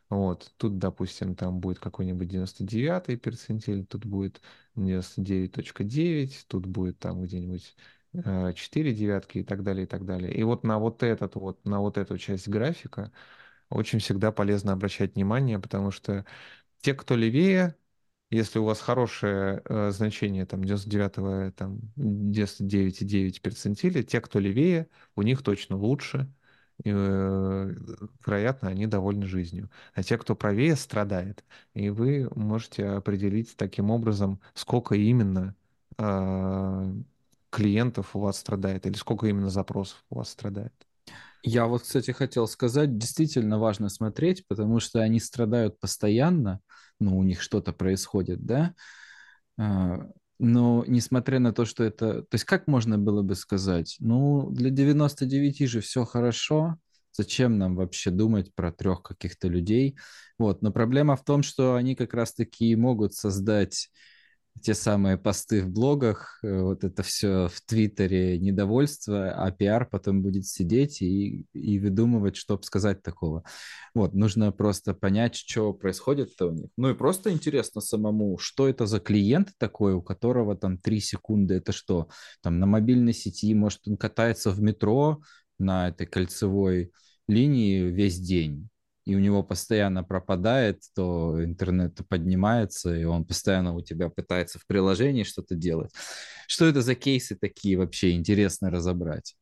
Вот, 0.09 0.51
тут, 0.57 0.79
допустим, 0.79 1.35
там 1.35 1.59
будет 1.59 1.79
какой-нибудь 1.79 2.27
99-й 2.27 3.17
перцентиль, 3.17 3.85
тут 3.85 4.05
будет 4.05 4.41
99.9, 4.75 6.45
тут 6.47 6.65
будет 6.65 6.97
там 6.99 7.21
где-нибудь 7.21 7.75
4 8.55 8.91
э, 8.91 8.93
девятки 8.93 9.39
и 9.39 9.43
так 9.43 9.61
далее, 9.63 9.83
и 9.83 9.87
так 9.87 10.05
далее. 10.05 10.33
И 10.33 10.41
вот 10.43 10.63
на 10.63 10.79
вот 10.79 11.03
этот 11.03 11.35
вот, 11.35 11.63
на 11.65 11.79
вот 11.79 11.97
эту 11.99 12.17
часть 12.17 12.47
графика 12.47 13.11
очень 13.69 13.99
всегда 13.99 14.31
полезно 14.31 14.73
обращать 14.73 15.15
внимание, 15.15 15.59
потому 15.59 15.91
что 15.91 16.25
те, 16.81 16.93
кто 16.95 17.15
левее, 17.15 17.75
если 18.31 18.59
у 18.59 18.65
вас 18.65 18.79
хорошее 18.81 19.61
э, 19.65 19.91
значение 19.91 20.45
там 20.45 20.63
99 20.63 21.55
там 21.55 21.79
99,9 21.97 23.41
перцентиля, 23.41 24.03
те, 24.03 24.21
кто 24.21 24.39
левее, 24.39 24.87
у 25.15 25.21
них 25.23 25.43
точно 25.43 25.77
лучше, 25.77 26.31
и, 26.83 26.91
э, 26.93 27.75
вероятно, 28.25 28.69
они 28.69 28.87
довольны 28.87 29.25
жизнью. 29.25 29.69
А 29.93 30.03
те, 30.03 30.17
кто 30.17 30.35
правее, 30.35 30.75
страдает. 30.75 31.43
И 31.73 31.89
вы 31.89 32.29
можете 32.35 32.85
определить 32.87 33.55
таким 33.57 33.91
образом, 33.91 34.39
сколько 34.53 34.95
именно 34.95 35.55
э, 35.97 36.93
клиентов 37.49 38.15
у 38.15 38.19
вас 38.19 38.37
страдает 38.37 38.85
или 38.85 38.93
сколько 38.95 39.27
именно 39.27 39.49
запросов 39.49 40.03
у 40.09 40.15
вас 40.17 40.29
страдает. 40.29 40.73
Я 41.43 41.67
вот, 41.67 41.83
кстати, 41.83 42.11
хотел 42.11 42.47
сказать, 42.47 42.97
действительно 42.97 43.59
важно 43.59 43.89
смотреть, 43.89 44.45
потому 44.47 44.79
что 44.79 44.99
они 44.99 45.19
страдают 45.19 45.79
постоянно, 45.79 46.59
ну, 46.99 47.17
у 47.17 47.23
них 47.23 47.41
что-то 47.41 47.71
происходит, 47.71 48.45
да, 48.45 48.73
а, 49.57 50.09
но 50.39 50.85
несмотря 50.87 51.39
на 51.39 51.53
то, 51.53 51.65
что 51.65 51.83
это... 51.83 52.23
То 52.23 52.35
есть 52.35 52.45
как 52.45 52.67
можно 52.67 52.97
было 52.97 53.21
бы 53.21 53.35
сказать? 53.35 53.97
Ну, 53.99 54.49
для 54.51 54.69
99 54.69 55.67
же 55.67 55.81
все 55.81 56.05
хорошо, 56.05 56.77
зачем 57.11 57.57
нам 57.57 57.75
вообще 57.75 58.09
думать 58.09 58.53
про 58.55 58.71
трех 58.71 59.03
каких-то 59.03 59.49
людей? 59.49 59.97
Вот, 60.37 60.61
но 60.61 60.71
проблема 60.71 61.17
в 61.17 61.23
том, 61.23 61.43
что 61.43 61.75
они 61.75 61.95
как 61.95 62.13
раз-таки 62.13 62.75
могут 62.75 63.13
создать 63.13 63.89
те 64.61 64.73
самые 64.73 65.17
посты 65.17 65.63
в 65.63 65.69
блогах, 65.69 66.39
э, 66.43 66.61
вот 66.61 66.83
это 66.83 67.03
все 67.03 67.47
в 67.47 67.61
Твиттере 67.61 68.37
недовольство, 68.39 69.31
а 69.31 69.51
пиар 69.51 69.87
потом 69.89 70.21
будет 70.21 70.45
сидеть 70.45 71.01
и, 71.01 71.45
и 71.53 71.79
выдумывать, 71.79 72.35
чтобы 72.35 72.63
сказать 72.63 73.01
такого. 73.01 73.43
Вот, 73.93 74.13
нужно 74.13 74.51
просто 74.51 74.93
понять, 74.93 75.35
что 75.35 75.73
происходит-то 75.73 76.47
у 76.47 76.51
них. 76.51 76.69
Ну 76.77 76.89
и 76.89 76.93
просто 76.93 77.31
интересно 77.31 77.81
самому, 77.81 78.37
что 78.37 78.67
это 78.67 78.85
за 78.85 78.99
клиент 78.99 79.49
такой, 79.57 79.93
у 79.93 80.01
которого 80.01 80.55
там 80.55 80.77
три 80.77 80.99
секунды, 80.99 81.55
это 81.55 81.71
что? 81.71 82.09
Там 82.41 82.59
на 82.59 82.65
мобильной 82.65 83.13
сети, 83.13 83.53
может, 83.53 83.87
он 83.87 83.97
катается 83.97 84.51
в 84.51 84.61
метро 84.61 85.21
на 85.57 85.89
этой 85.89 86.07
кольцевой 86.07 86.91
линии 87.27 87.81
весь 87.81 88.19
день 88.19 88.69
и 89.05 89.15
у 89.15 89.19
него 89.19 89.43
постоянно 89.43 90.03
пропадает, 90.03 90.83
то 90.95 91.43
интернет 91.43 91.99
поднимается, 92.07 92.95
и 92.95 93.03
он 93.05 93.25
постоянно 93.25 93.73
у 93.73 93.81
тебя 93.81 94.09
пытается 94.09 94.59
в 94.59 94.67
приложении 94.67 95.23
что-то 95.23 95.55
делать. 95.55 95.91
Что 96.47 96.65
это 96.65 96.81
за 96.81 96.95
кейсы 96.95 97.35
такие 97.35 97.77
вообще? 97.77 98.11
Интересно 98.11 98.69
разобрать. 98.69 99.35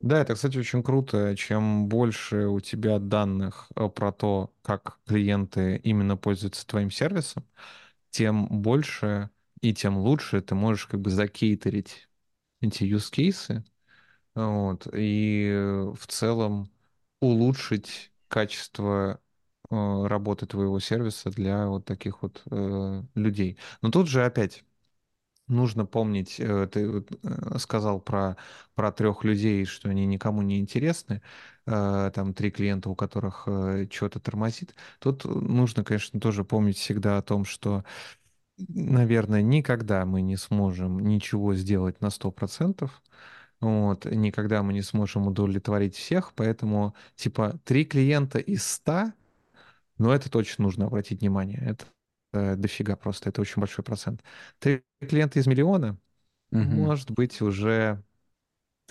Да, 0.00 0.20
это, 0.22 0.34
кстати, 0.34 0.56
очень 0.58 0.82
круто. 0.82 1.34
Чем 1.36 1.88
больше 1.88 2.46
у 2.46 2.60
тебя 2.60 2.98
данных 2.98 3.68
э, 3.76 3.88
про 3.88 4.12
то, 4.12 4.52
как 4.62 4.98
клиенты 5.06 5.76
именно 5.78 6.16
пользуются 6.16 6.66
твоим 6.66 6.90
сервисом, 6.90 7.44
тем 8.10 8.48
больше 8.62 9.30
и 9.60 9.74
тем 9.74 9.98
лучше 9.98 10.40
ты 10.42 10.54
можешь 10.54 10.86
как 10.86 11.00
бы 11.00 11.10
закейтерить 11.10 12.08
эти 12.60 12.84
use 12.84 13.12
cases, 13.12 13.64
вот, 14.34 14.88
и 14.92 15.52
в 15.94 16.06
целом 16.08 16.70
улучшить 17.20 18.12
качество 18.28 19.20
э, 19.70 20.06
работы 20.06 20.46
твоего 20.46 20.80
сервиса 20.80 21.30
для 21.30 21.66
вот 21.68 21.84
таких 21.84 22.22
вот 22.22 22.42
э, 22.50 23.02
людей. 23.14 23.58
Но 23.82 23.90
тут 23.90 24.08
же 24.08 24.24
опять 24.24 24.64
нужно 25.48 25.86
помнить, 25.86 26.40
э, 26.40 26.68
ты 26.72 27.04
сказал 27.58 28.00
про, 28.00 28.36
про 28.74 28.92
трех 28.92 29.24
людей, 29.24 29.64
что 29.66 29.88
они 29.90 30.06
никому 30.06 30.42
не 30.42 30.58
интересны, 30.60 31.22
там 31.66 32.32
три 32.34 32.50
клиента, 32.52 32.90
у 32.90 32.94
которых 32.94 33.48
что-то 33.90 34.20
тормозит. 34.20 34.74
Тут 35.00 35.24
нужно, 35.24 35.84
конечно, 35.84 36.20
тоже 36.20 36.44
помнить 36.44 36.78
всегда 36.78 37.18
о 37.18 37.22
том, 37.22 37.44
что 37.44 37.84
наверное, 38.58 39.42
никогда 39.42 40.04
мы 40.06 40.22
не 40.22 40.36
сможем 40.36 41.00
ничего 41.00 41.54
сделать 41.54 42.00
на 42.00 42.10
100%, 42.10 43.02
вот, 43.60 44.04
никогда 44.04 44.62
мы 44.62 44.72
не 44.72 44.82
сможем 44.82 45.28
удовлетворить 45.28 45.96
всех, 45.96 46.32
поэтому, 46.34 46.94
типа, 47.14 47.58
три 47.64 47.84
клиента 47.84 48.38
из 48.38 48.66
ста, 48.66 49.14
но 49.98 50.14
это 50.14 50.30
точно 50.30 50.64
нужно 50.64 50.86
обратить 50.86 51.20
внимание. 51.20 51.62
Это 51.64 51.86
э, 52.32 52.56
дофига 52.56 52.96
просто, 52.96 53.30
это 53.30 53.40
очень 53.40 53.60
большой 53.60 53.84
процент. 53.84 54.22
Три 54.58 54.82
клиента 55.00 55.38
из 55.38 55.46
миллиона, 55.46 55.98
угу. 56.50 56.60
может 56.60 57.10
быть, 57.10 57.40
уже 57.40 58.02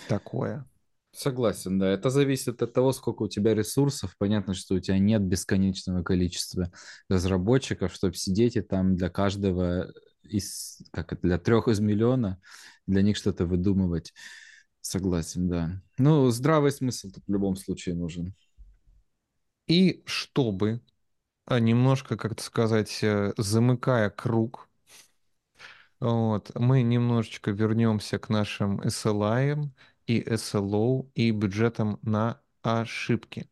такое. 0.07 0.65
Согласен, 1.11 1.79
да. 1.79 1.91
Это 1.91 2.09
зависит 2.09 2.61
от 2.61 2.73
того, 2.73 2.91
сколько 2.91 3.23
у 3.23 3.29
тебя 3.29 3.55
ресурсов. 3.55 4.15
Понятно, 4.17 4.53
что 4.53 4.75
у 4.75 4.79
тебя 4.79 4.99
нет 4.99 5.21
бесконечного 5.21 6.03
количества 6.03 6.73
разработчиков, 7.07 7.93
чтобы 7.93 8.15
сидеть 8.15 8.57
и 8.57 8.61
там 8.61 8.97
для 8.97 9.09
каждого 9.09 9.93
из, 10.23 10.81
как 10.91 11.13
это, 11.13 11.21
для 11.21 11.37
трех 11.37 11.69
из 11.69 11.79
миллиона, 11.79 12.41
для 12.85 13.01
них 13.01 13.15
что-то 13.15 13.45
выдумывать. 13.45 14.13
Согласен, 14.85 15.47
да. 15.47 15.81
Ну, 15.97 16.29
здравый 16.29 16.71
смысл 16.71 17.09
тут 17.09 17.23
в 17.25 17.31
любом 17.31 17.55
случае 17.55 17.95
нужен. 17.95 18.35
И 19.65 20.03
чтобы 20.05 20.79
а, 21.47 21.59
немножко, 21.59 22.17
как-то 22.17 22.43
сказать, 22.43 22.99
э, 23.01 23.33
замыкая 23.35 24.11
круг, 24.11 24.69
вот, 25.99 26.51
мы 26.53 26.83
немножечко 26.83 27.49
вернемся 27.49 28.19
к 28.19 28.29
нашим 28.29 28.79
SLI 28.79 29.71
и 30.05 30.21
SLO 30.21 31.09
и 31.15 31.31
бюджетам 31.31 31.97
на 32.03 32.39
ошибки. 32.61 33.49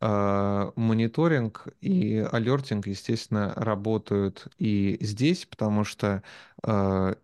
А, 0.00 0.72
мониторинг 0.76 1.66
и 1.80 2.18
алертинг, 2.18 2.86
естественно, 2.86 3.52
работают 3.56 4.46
и 4.58 4.96
здесь, 5.00 5.44
потому 5.44 5.82
что 5.82 6.22
а, 6.62 7.16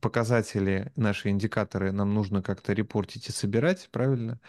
показатели, 0.00 0.92
наши 0.96 1.30
индикаторы 1.30 1.92
нам 1.92 2.14
нужно 2.14 2.42
как-то 2.42 2.72
репортить 2.72 3.28
и 3.28 3.32
собирать, 3.32 3.88
правильно? 3.92 4.40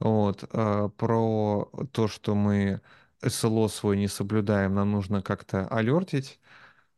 Вот. 0.00 0.44
А 0.52 0.88
про 0.90 1.70
то, 1.92 2.08
что 2.08 2.34
мы 2.34 2.80
СЛО 3.26 3.68
свой 3.68 3.98
не 3.98 4.08
соблюдаем, 4.08 4.74
нам 4.74 4.92
нужно 4.92 5.22
как-то 5.22 5.66
алертить. 5.68 6.40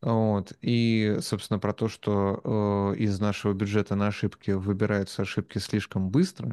Вот. 0.02 0.52
И, 0.62 1.18
собственно, 1.22 1.59
про 1.59 1.72
то, 1.72 1.88
что 1.88 2.92
э, 2.94 2.98
из 2.98 3.20
нашего 3.20 3.55
бюджета 3.55 3.96
на 3.96 4.09
ошибки 4.09 4.52
выбираются 4.52 5.22
ошибки 5.22 5.59
слишком 5.59 6.11
быстро, 6.11 6.52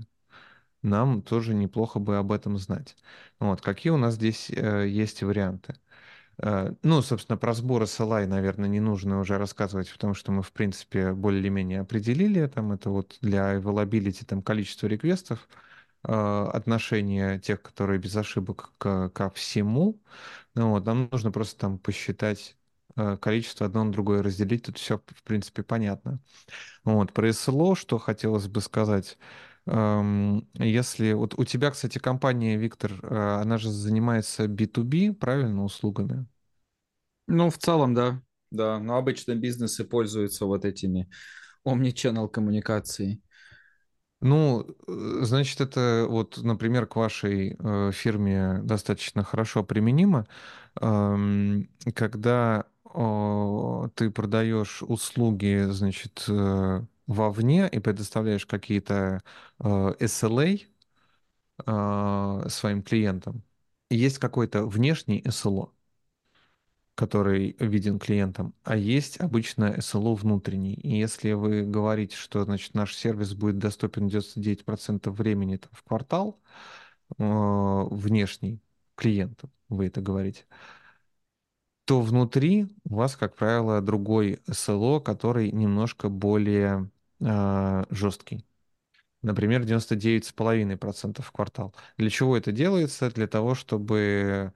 нам 0.83 1.21
тоже 1.21 1.53
неплохо 1.53 1.99
бы 1.99 2.17
об 2.17 2.31
этом 2.31 2.57
знать. 2.57 2.95
Вот. 3.39 3.61
Какие 3.61 3.91
у 3.91 3.97
нас 3.97 4.15
здесь 4.15 4.49
э, 4.51 4.87
есть 4.87 5.23
варианты? 5.23 5.75
Ну, 6.83 7.01
собственно, 7.01 7.37
про 7.37 7.53
сбор 7.53 7.83
SLI, 7.83 8.25
наверное, 8.25 8.67
не 8.69 8.79
нужно 8.79 9.19
уже 9.19 9.37
рассказывать, 9.37 9.91
потому 9.91 10.13
что 10.15 10.31
мы, 10.31 10.41
в 10.43 10.51
принципе, 10.51 11.13
более-менее 11.13 11.81
определили, 11.81 12.47
там, 12.47 12.71
это 12.71 12.89
вот 12.89 13.17
для 13.21 13.55
availability, 13.57 14.25
там, 14.25 14.41
количество 14.41 14.87
реквестов, 14.87 15.47
э, 16.03 16.11
отношение 16.53 17.39
тех, 17.39 17.61
которые 17.61 17.99
без 17.99 18.15
ошибок 18.15 18.71
к, 18.79 19.09
ко 19.09 19.29
всему. 19.31 20.01
Ну, 20.55 20.71
вот, 20.71 20.85
нам 20.85 21.09
нужно 21.11 21.31
просто 21.31 21.59
там 21.59 21.77
посчитать 21.79 22.57
э, 22.97 23.17
количество 23.17 23.65
одно 23.67 23.83
на 23.83 23.91
другое 23.91 24.23
разделить, 24.23 24.65
тут 24.65 24.77
все, 24.79 24.99
в 24.99 25.23
принципе, 25.23 25.63
понятно. 25.63 26.19
Вот, 26.85 27.13
про 27.13 27.29
SLO, 27.29 27.75
что 27.75 27.99
хотелось 27.99 28.47
бы 28.47 28.61
сказать, 28.61 29.17
эм, 29.67 30.47
если 30.55 31.13
вот 31.13 31.35
у 31.39 31.45
тебя, 31.45 31.71
кстати, 31.71 31.99
компания, 31.99 32.57
Виктор, 32.57 32.93
она 33.05 33.57
же 33.59 33.69
занимается 33.71 34.47
B2B, 34.47 35.13
правильно, 35.13 35.63
услугами? 35.65 36.27
Ну, 37.27 37.49
в 37.49 37.57
целом, 37.57 37.93
да. 37.93 38.21
Да, 38.51 38.79
но 38.79 38.97
обычно 38.97 39.35
бизнесы 39.35 39.85
пользуются 39.85 40.45
вот 40.45 40.65
этими 40.65 41.09
omni-channel 41.65 42.29
коммуникацией. 42.29 43.21
Ну, 44.21 44.67
э, 44.87 45.23
значит, 45.23 45.61
это 45.61 46.05
вот, 46.07 46.37
например, 46.43 46.85
к 46.85 46.95
вашей 46.95 47.55
э, 47.59 47.91
фирме 47.91 48.59
достаточно 48.63 49.23
хорошо 49.23 49.63
применимо, 49.63 50.27
э, 50.79 51.63
когда 51.95 52.65
э, 52.85 53.89
ты 53.95 54.11
продаешь 54.11 54.83
услуги, 54.83 55.65
значит, 55.71 56.25
э, 56.29 56.81
вовне 57.07 57.67
и 57.71 57.79
предоставляешь 57.79 58.45
какие-то 58.45 59.23
э, 59.59 59.93
SLA 59.99 60.67
э, 61.65 62.49
своим 62.49 62.83
клиентам. 62.83 63.43
Есть 63.89 64.19
какой-то 64.19 64.65
внешний 64.67 65.21
SLO 65.25 65.73
который 66.95 67.55
виден 67.59 67.99
клиентам, 67.99 68.53
а 68.63 68.75
есть 68.75 69.19
обычно 69.19 69.75
SLO 69.77 70.15
внутренний. 70.15 70.73
И 70.73 70.97
если 70.97 71.31
вы 71.33 71.63
говорите, 71.63 72.15
что 72.15 72.43
значит, 72.43 72.73
наш 72.75 72.95
сервис 72.95 73.33
будет 73.33 73.57
доступен 73.59 74.07
99% 74.07 75.09
времени 75.11 75.57
там, 75.57 75.71
в 75.73 75.83
квартал, 75.83 76.39
э, 77.17 77.23
внешний 77.91 78.61
клиенту, 78.95 79.49
вы 79.69 79.87
это 79.87 80.01
говорите, 80.01 80.45
то 81.85 82.01
внутри 82.01 82.67
у 82.85 82.95
вас, 82.95 83.15
как 83.15 83.35
правило, 83.35 83.81
другой 83.81 84.39
SLO, 84.47 85.01
который 85.01 85.51
немножко 85.51 86.09
более 86.09 86.89
э, 87.19 87.83
жесткий. 87.89 88.45
Например, 89.21 89.61
99,5% 89.63 91.21
в 91.21 91.31
квартал. 91.31 91.75
Для 91.97 92.09
чего 92.09 92.37
это 92.37 92.51
делается? 92.51 93.11
Для 93.11 93.27
того, 93.27 93.55
чтобы 93.55 94.53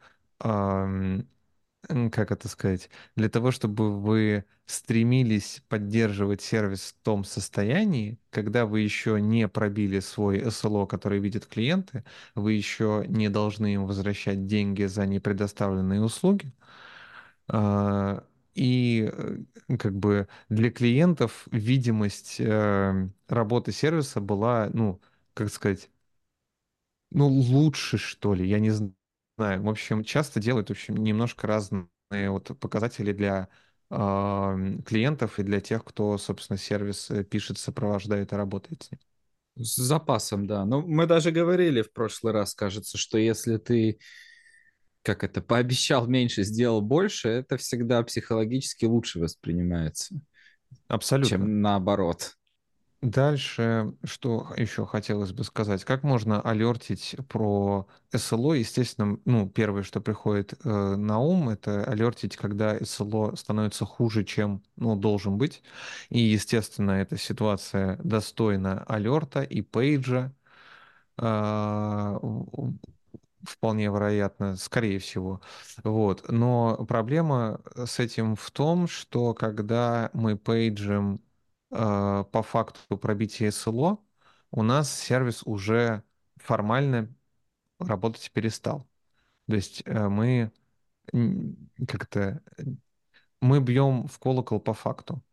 как 2.11 2.31
это 2.31 2.47
сказать, 2.47 2.89
для 3.15 3.29
того, 3.29 3.51
чтобы 3.51 3.99
вы 3.99 4.45
стремились 4.65 5.61
поддерживать 5.69 6.41
сервис 6.41 6.95
в 6.99 7.03
том 7.03 7.23
состоянии, 7.23 8.19
когда 8.31 8.65
вы 8.65 8.81
еще 8.81 9.21
не 9.21 9.47
пробили 9.47 9.99
свой 9.99 10.39
SLO, 10.39 10.88
который 10.88 11.19
видят 11.19 11.45
клиенты, 11.45 12.03
вы 12.33 12.53
еще 12.53 13.05
не 13.07 13.29
должны 13.29 13.75
им 13.75 13.86
возвращать 13.86 14.45
деньги 14.47 14.83
за 14.86 15.05
непредоставленные 15.05 16.01
услуги. 16.01 16.51
А, 17.47 18.23
и 18.55 19.09
э, 19.11 19.77
как 19.77 19.95
бы 19.95 20.27
для 20.49 20.71
клиентов 20.71 21.47
видимость 21.51 22.38
э, 22.39 23.09
работы 23.27 23.71
сервиса 23.71 24.21
была, 24.21 24.69
ну, 24.73 25.01
как 25.33 25.49
сказать, 25.49 25.89
ну, 27.11 27.27
лучше, 27.27 27.97
что 27.97 28.33
ли, 28.33 28.47
я 28.47 28.59
не 28.59 28.69
знаю. 28.71 28.94
В 29.38 29.69
общем, 29.69 30.03
часто 30.03 30.39
делают, 30.39 30.69
в 30.69 30.71
общем, 30.71 30.95
немножко 30.95 31.47
разные 31.47 31.88
вот 32.11 32.57
показатели 32.59 33.11
для 33.11 33.49
э, 33.89 34.77
клиентов 34.86 35.39
и 35.39 35.43
для 35.43 35.59
тех, 35.59 35.83
кто, 35.83 36.17
собственно, 36.17 36.57
сервис 36.57 37.11
э, 37.11 37.23
пишет, 37.23 37.57
сопровождает 37.57 38.31
и 38.31 38.36
работает 38.36 38.83
с 38.83 38.91
ним. 38.91 38.99
С 39.57 39.75
запасом, 39.75 40.47
да. 40.47 40.65
Ну, 40.65 40.81
мы 40.81 41.05
даже 41.05 41.31
говорили 41.31 41.81
в 41.81 41.91
прошлый 41.91 42.33
раз, 42.33 42.53
кажется, 42.53 42.97
что 42.97 43.17
если 43.17 43.57
ты, 43.57 43.99
как 45.01 45.23
это, 45.23 45.41
пообещал 45.41 46.07
меньше, 46.07 46.43
сделал 46.43 46.81
больше, 46.81 47.29
это 47.29 47.57
всегда 47.57 48.03
психологически 48.03 48.86
лучше 48.86 49.19
воспринимается. 49.19 50.15
Абсолютно. 50.88 51.29
Чем 51.29 51.61
наоборот. 51.61 52.38
Дальше, 53.01 53.93
что 54.03 54.51
еще 54.57 54.85
хотелось 54.85 55.31
бы 55.31 55.43
сказать, 55.43 55.83
как 55.83 56.03
можно 56.03 56.41
алертить 56.41 57.15
про 57.29 57.87
SLO? 58.11 58.57
Естественно, 58.57 59.19
ну, 59.25 59.47
первое, 59.47 59.83
что 59.83 60.01
приходит 60.01 60.53
э, 60.63 60.95
на 60.95 61.19
ум, 61.19 61.49
это 61.49 61.83
алертить, 61.83 62.35
когда 62.37 62.77
SLO 62.77 63.35
становится 63.35 63.85
хуже, 63.85 64.23
чем 64.23 64.63
ну, 64.75 64.95
должен 64.95 65.37
быть. 65.37 65.61
И, 66.09 66.19
естественно, 66.19 66.91
эта 66.91 67.17
ситуация 67.17 67.97
достойна 67.97 68.83
алерта 68.85 69.43
и 69.43 69.61
пейджа. 69.61 70.33
Э, 71.19 72.17
вполне 73.43 73.85
вероятно, 73.85 74.55
скорее 74.55 74.97
всего. 74.99 75.41
Вот. 75.83 76.25
Но 76.29 76.85
проблема 76.87 77.61
с 77.75 77.99
этим 77.99 78.35
в 78.35 78.49
том, 78.51 78.87
что 78.87 79.33
когда 79.35 80.09
мы 80.13 80.37
пейджем 80.37 81.19
Э, 81.19 81.24
по 81.76 82.43
факту 82.43 82.97
пробития 82.97 83.51
СЛО 83.51 83.99
у 84.51 84.63
нас 84.63 84.93
сервис 84.93 85.43
уже 85.45 86.03
формально 86.38 87.13
работать 87.80 88.32
перестал. 88.32 88.88
То 89.47 89.55
есть 89.55 89.84
э, 89.86 90.07
мы 90.09 90.51
как-то 91.88 92.41
мы 93.41 93.59
бьем 93.61 94.07
в 94.07 94.19
колокол 94.19 94.59
по 94.59 94.73
факту. 94.73 95.23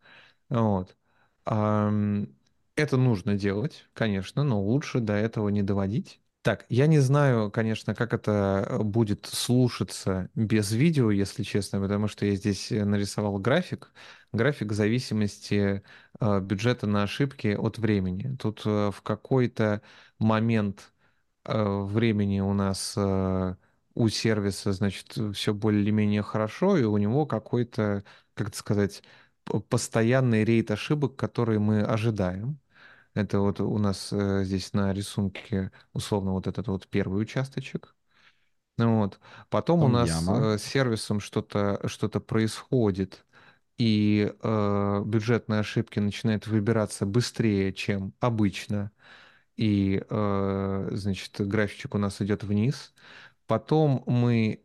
Вот. 0.48 0.96
Это 1.44 2.96
нужно 2.96 3.34
делать, 3.36 3.86
конечно, 3.92 4.44
но 4.44 4.62
лучше 4.62 5.00
до 5.00 5.12
этого 5.14 5.50
не 5.50 5.62
доводить. 5.62 6.21
Так, 6.42 6.66
я 6.68 6.88
не 6.88 6.98
знаю, 6.98 7.52
конечно, 7.52 7.94
как 7.94 8.12
это 8.12 8.66
э, 8.68 8.78
будет 8.82 9.26
слушаться 9.26 10.28
без 10.34 10.72
видео, 10.72 11.12
если 11.12 11.44
честно, 11.44 11.80
потому 11.80 12.08
что 12.08 12.26
я 12.26 12.34
здесь 12.34 12.72
э, 12.72 12.84
нарисовал 12.84 13.38
график. 13.38 13.92
График 14.32 14.72
зависимости 14.72 15.82
э, 16.20 16.40
бюджета 16.40 16.88
на 16.88 17.04
ошибки 17.04 17.48
от 17.56 17.78
времени. 17.78 18.36
Тут 18.38 18.64
в 18.64 18.94
какой-то 19.04 19.82
момент 20.18 20.92
времени 21.44 22.40
у 22.40 22.52
нас 22.54 22.96
у 22.96 24.08
сервиса, 24.08 24.72
значит, 24.72 25.16
все 25.34 25.52
более-менее 25.54 26.22
хорошо, 26.22 26.76
и 26.76 26.84
у 26.84 26.96
него 26.98 27.26
какой-то, 27.26 28.04
как 28.34 28.48
это 28.48 28.56
сказать, 28.56 29.02
постоянный 29.68 30.44
рейд 30.44 30.70
ошибок, 30.70 31.16
который 31.16 31.58
мы 31.58 31.82
ожидаем. 31.82 32.60
Это 33.14 33.40
вот 33.40 33.60
у 33.60 33.78
нас 33.78 34.12
э, 34.12 34.44
здесь 34.44 34.72
на 34.72 34.92
рисунке 34.92 35.70
условно 35.92 36.32
вот 36.32 36.46
этот 36.46 36.68
вот 36.68 36.88
первый 36.88 37.22
участочек. 37.22 37.94
Ну 38.78 38.98
вот. 39.00 39.20
Потом, 39.50 39.80
Потом 39.80 39.84
у 39.84 39.88
нас 39.88 40.08
яма. 40.08 40.38
э, 40.38 40.58
с 40.58 40.62
сервисом 40.64 41.20
что-то 41.20 41.80
что 41.88 42.08
происходит, 42.20 43.24
и 43.78 44.32
э, 44.42 45.02
бюджетные 45.06 45.60
ошибки 45.60 45.98
начинают 45.98 46.46
выбираться 46.46 47.06
быстрее, 47.06 47.72
чем 47.72 48.14
обычно. 48.20 48.90
И, 49.56 50.04
э, 50.08 50.88
значит, 50.92 51.40
графичек 51.40 51.94
у 51.94 51.98
нас 51.98 52.20
идет 52.22 52.44
вниз. 52.44 52.94
Потом 53.46 54.04
мы 54.06 54.64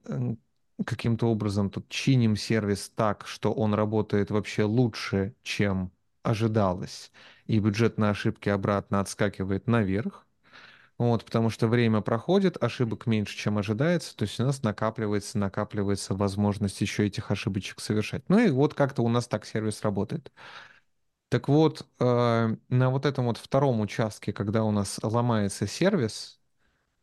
каким-то 0.86 1.28
образом 1.28 1.70
тут 1.70 1.90
чиним 1.90 2.36
сервис 2.36 2.90
так, 2.90 3.26
что 3.28 3.54
он 3.54 3.74
работает 3.74 4.32
вообще 4.32 4.64
лучше, 4.64 5.36
чем 5.44 5.92
ожидалось 6.24 7.12
и 7.48 7.60
бюджет 7.60 7.98
на 7.98 8.10
ошибки 8.12 8.50
обратно 8.50 9.00
отскакивает 9.00 9.68
наверх. 9.68 10.26
Вот, 10.98 11.26
потому 11.26 11.50
что 11.52 11.68
время 11.68 12.02
проходит, 12.02 12.62
ошибок 12.64 13.06
меньше, 13.08 13.38
чем 13.38 13.58
ожидается, 13.60 14.16
то 14.18 14.24
есть 14.24 14.40
у 14.40 14.44
нас 14.46 14.64
накапливается, 14.64 15.38
накапливается 15.38 16.16
возможность 16.16 16.82
еще 16.82 17.06
этих 17.08 17.32
ошибочек 17.32 17.82
совершать. 17.82 18.28
Ну 18.30 18.40
и 18.40 18.50
вот 18.50 18.74
как-то 18.74 19.04
у 19.04 19.10
нас 19.10 19.28
так 19.28 19.46
сервис 19.46 19.84
работает. 19.84 20.32
Так 21.30 21.50
вот, 21.50 21.86
э, 22.00 22.56
на 22.70 22.90
вот 22.90 23.06
этом 23.06 23.26
вот 23.26 23.38
втором 23.38 23.82
участке, 23.82 24.32
когда 24.32 24.64
у 24.64 24.72
нас 24.72 25.00
ломается 25.04 25.68
сервис, 25.68 26.40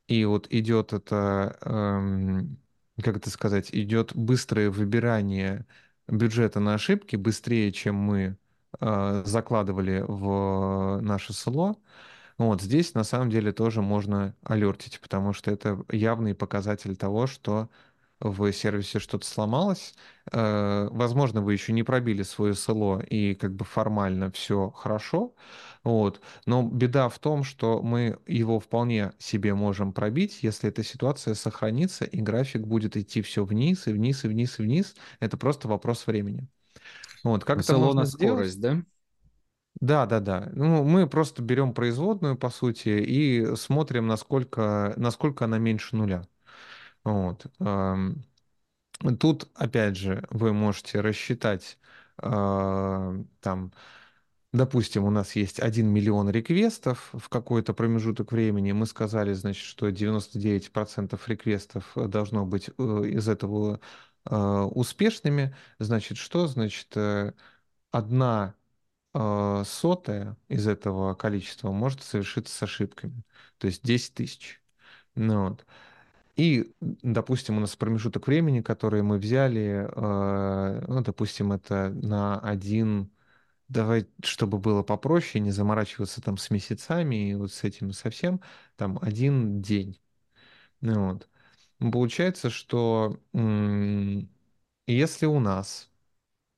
и 0.09 0.24
вот 0.24 0.49
идет 0.53 0.92
это, 0.92 1.59
э, 1.62 3.03
как 3.03 3.16
это 3.18 3.30
сказать, 3.30 3.70
идет 3.72 4.14
быстрое 4.16 4.70
выбирание 4.70 5.66
бюджета 6.09 6.61
на 6.61 6.74
ошибки, 6.74 7.16
быстрее, 7.16 7.72
чем 7.72 7.97
мы 7.97 8.38
закладывали 8.81 10.05
в 10.07 11.01
наше 11.01 11.33
село. 11.33 11.77
Вот 12.39 12.62
здесь 12.62 12.95
на 12.95 13.05
самом 13.05 13.31
деле 13.31 13.53
тоже 13.53 13.83
можно 13.83 14.35
алертить, 14.43 15.01
потому 15.01 15.33
что 15.33 15.51
это 15.51 15.85
явный 15.91 16.35
показатель 16.35 16.97
того, 16.97 17.27
что 17.27 17.70
в 18.20 18.53
сервисе 18.53 18.99
что-то 18.99 19.27
сломалось. 19.27 19.95
Э, 20.33 20.89
возможно, 20.91 21.43
вы 21.43 21.53
еще 21.53 21.72
не 21.72 21.83
пробили 21.83 22.22
свое 22.22 22.55
село 22.55 23.01
и 23.01 23.35
как 23.35 23.55
бы 23.55 23.64
формально 23.64 24.31
все 24.31 24.70
хорошо. 24.70 25.35
Вот. 25.85 26.20
Но 26.47 26.62
беда 26.62 27.09
в 27.09 27.18
том, 27.18 27.45
что 27.45 27.83
мы 27.83 28.18
его 28.27 28.61
вполне 28.61 29.12
себе 29.18 29.55
можем 29.55 29.93
пробить, 29.93 30.43
если 30.43 30.68
эта 30.70 30.83
ситуация 30.83 31.35
сохранится, 31.35 32.05
и 32.05 32.20
график 32.20 32.62
будет 32.66 32.97
идти 32.97 33.20
все 33.22 33.45
вниз, 33.45 33.87
и 33.87 33.93
вниз, 33.93 34.25
и 34.25 34.29
вниз, 34.29 34.59
и 34.59 34.62
вниз. 34.62 34.95
Это 35.20 35.37
просто 35.37 35.68
вопрос 35.68 36.07
времени. 36.07 36.49
Вот, 37.25 37.45
как 37.45 37.61
это 37.61 37.77
можно 37.77 38.05
скорость, 38.05 38.55
сделать? 38.55 38.61
да? 38.61 38.85
Да, 39.81 40.07
да, 40.07 40.20
да. 40.20 40.51
Ну, 40.53 40.85
мы 40.85 41.09
просто 41.09 41.43
берем 41.43 41.75
производную, 41.75 42.37
по 42.37 42.51
сути, 42.51 42.89
и 42.89 43.57
смотрим, 43.57 44.07
насколько, 44.07 44.95
насколько 44.97 45.47
она 45.47 45.59
меньше 45.59 45.97
нуля. 45.97 46.27
Вот. 47.03 47.47
Тут, 49.18 49.49
опять 49.55 49.97
же, 49.97 50.25
вы 50.31 50.53
можете 50.53 51.01
рассчитать 51.01 51.79
а, 52.16 53.14
там, 53.41 53.72
допустим, 54.53 55.05
у 55.05 55.11
нас 55.11 55.35
есть 55.37 55.61
1 55.61 55.89
миллион 55.89 56.31
реквестов 56.31 57.11
в 57.12 57.29
какой-то 57.29 57.75
промежуток 57.75 58.33
времени. 58.33 58.72
Мы 58.72 58.87
сказали, 58.87 59.33
значит, 59.33 59.64
что 59.64 59.91
99% 59.91 61.29
реквестов 61.29 61.93
должно 61.97 62.47
быть 62.47 62.70
э, 62.79 62.83
из 63.09 63.29
этого 63.29 63.75
Э, 63.75 63.79
успешными, 64.31 65.55
значит, 65.79 66.18
что? 66.18 66.47
Значит, 66.47 66.89
э, 66.97 67.33
одна 67.93 68.55
э, 69.14 69.62
сотая 69.66 70.37
из 70.49 70.66
этого 70.68 71.14
количества 71.14 71.72
может 71.72 72.03
совершиться 72.03 72.55
с 72.57 72.62
ошибками, 72.62 73.25
то 73.59 73.66
есть 73.68 73.85
10 73.85 74.14
тысяч. 74.14 74.62
Ну, 75.16 75.51
вот. 75.51 75.66
И, 76.37 76.75
допустим, 76.81 77.59
у 77.59 77.61
нас 77.61 77.77
промежуток 77.77 78.27
времени, 78.27 78.61
который 78.61 79.03
мы 79.03 79.18
взяли, 79.18 79.89
ну, 80.89 81.01
допустим, 81.03 81.53
это 81.53 81.91
на 81.91 82.41
один, 82.41 83.13
давай, 83.68 84.09
чтобы 84.25 84.59
было 84.59 84.83
попроще, 84.83 85.42
не 85.45 85.51
заморачиваться 85.53 86.22
там 86.22 86.38
с 86.38 86.51
месяцами 86.51 87.30
и 87.30 87.34
вот 87.34 87.53
с 87.53 87.64
этим 87.64 87.92
совсем, 87.92 88.41
там 88.76 88.99
один 89.03 89.63
день. 89.63 90.01
Ну, 90.80 91.13
вот. 91.14 91.29
Получается, 91.93 92.49
что 92.51 93.19
если 94.87 95.27
у 95.27 95.41
нас 95.41 95.91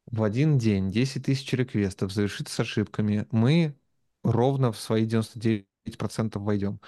в 0.06 0.22
один 0.24 0.58
день 0.58 0.90
10 0.90 1.26
тысяч 1.26 1.52
реквестов 1.54 2.12
завершится 2.12 2.54
с 2.54 2.60
ошибками, 2.60 3.26
мы 3.32 3.76
ровно 4.24 4.72
в 4.72 4.80
свои 4.80 5.06
99% 5.06 6.42
войдем. 6.42 6.80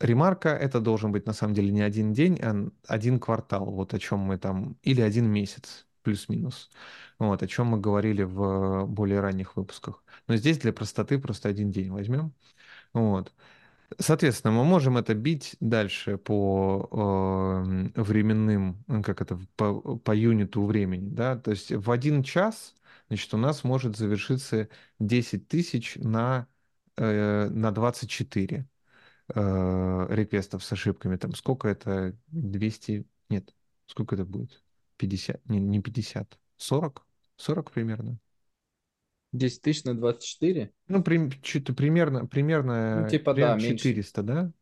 Ремарка 0.00 0.50
это 0.50 0.80
должен 0.80 1.12
быть 1.12 1.26
на 1.26 1.32
самом 1.34 1.54
деле 1.54 1.70
не 1.72 1.82
один 1.82 2.12
день, 2.14 2.38
а 2.42 2.70
один 2.88 3.20
квартал, 3.20 3.66
вот 3.70 3.94
о 3.94 3.98
чем 4.00 4.20
мы 4.20 4.38
там, 4.38 4.78
или 4.82 5.00
один 5.02 5.26
месяц, 5.30 5.86
плюс-минус. 6.02 6.70
Вот, 7.18 7.42
о 7.42 7.48
чем 7.48 7.68
мы 7.68 7.80
говорили 7.80 8.22
в 8.24 8.86
более 8.86 9.20
ранних 9.20 9.56
выпусках. 9.56 10.04
Но 10.28 10.36
здесь 10.36 10.58
для 10.58 10.72
простоты 10.72 11.18
просто 11.18 11.48
один 11.48 11.70
день 11.72 11.90
возьмем. 11.92 12.34
Вот. 12.94 13.32
Соответственно, 13.98 14.52
мы 14.52 14.64
можем 14.64 14.96
это 14.98 15.14
бить 15.14 15.56
дальше 15.60 16.16
по 16.16 16.88
э, 17.96 18.00
временным, 18.00 18.84
как 19.02 19.20
это, 19.20 19.38
по, 19.56 19.98
по 19.98 20.14
юниту 20.14 20.64
времени, 20.64 21.08
да, 21.10 21.36
то 21.36 21.50
есть 21.50 21.72
в 21.72 21.90
один 21.90 22.22
час, 22.22 22.74
значит, 23.08 23.34
у 23.34 23.36
нас 23.36 23.64
может 23.64 23.96
завершиться 23.96 24.68
10 25.00 25.48
тысяч 25.48 25.96
на, 25.96 26.46
э, 26.96 27.48
на 27.50 27.72
24 27.72 28.68
э, 29.34 30.06
реквестов 30.10 30.62
с 30.64 30.72
ошибками, 30.72 31.16
там 31.16 31.34
сколько 31.34 31.68
это, 31.68 32.16
200, 32.28 33.06
нет, 33.28 33.54
сколько 33.86 34.14
это 34.14 34.24
будет, 34.24 34.62
50, 34.98 35.48
не, 35.48 35.58
не 35.58 35.80
50, 35.82 36.38
40, 36.58 37.06
40 37.36 37.70
примерно. 37.72 38.18
10 39.32 39.62
тысяч 39.62 39.84
на 39.84 39.94
24? 39.94 40.72
Ну, 40.88 41.02
при, 41.02 41.30
что-то 41.42 41.72
примерно, 41.72 42.26
примерно, 42.26 43.02
ну, 43.02 43.08
типа, 43.08 43.34
да, 43.34 43.58
400, 43.58 44.22
меньше, 44.22 44.34
да? 44.34 44.52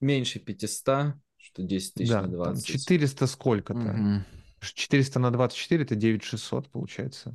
Меньше 0.00 0.38
500, 0.40 1.14
что 1.36 1.62
10 1.62 1.94
тысяч 1.94 2.10
да, 2.10 2.22
на 2.22 2.28
20. 2.28 2.66
Там 2.66 2.78
400 2.78 3.26
сколько-то. 3.26 3.80
Угу. 3.80 4.24
400 4.60 5.20
на 5.20 5.30
24 5.30 5.84
это 5.84 5.94
9600 5.94 6.68
получается. 6.68 7.30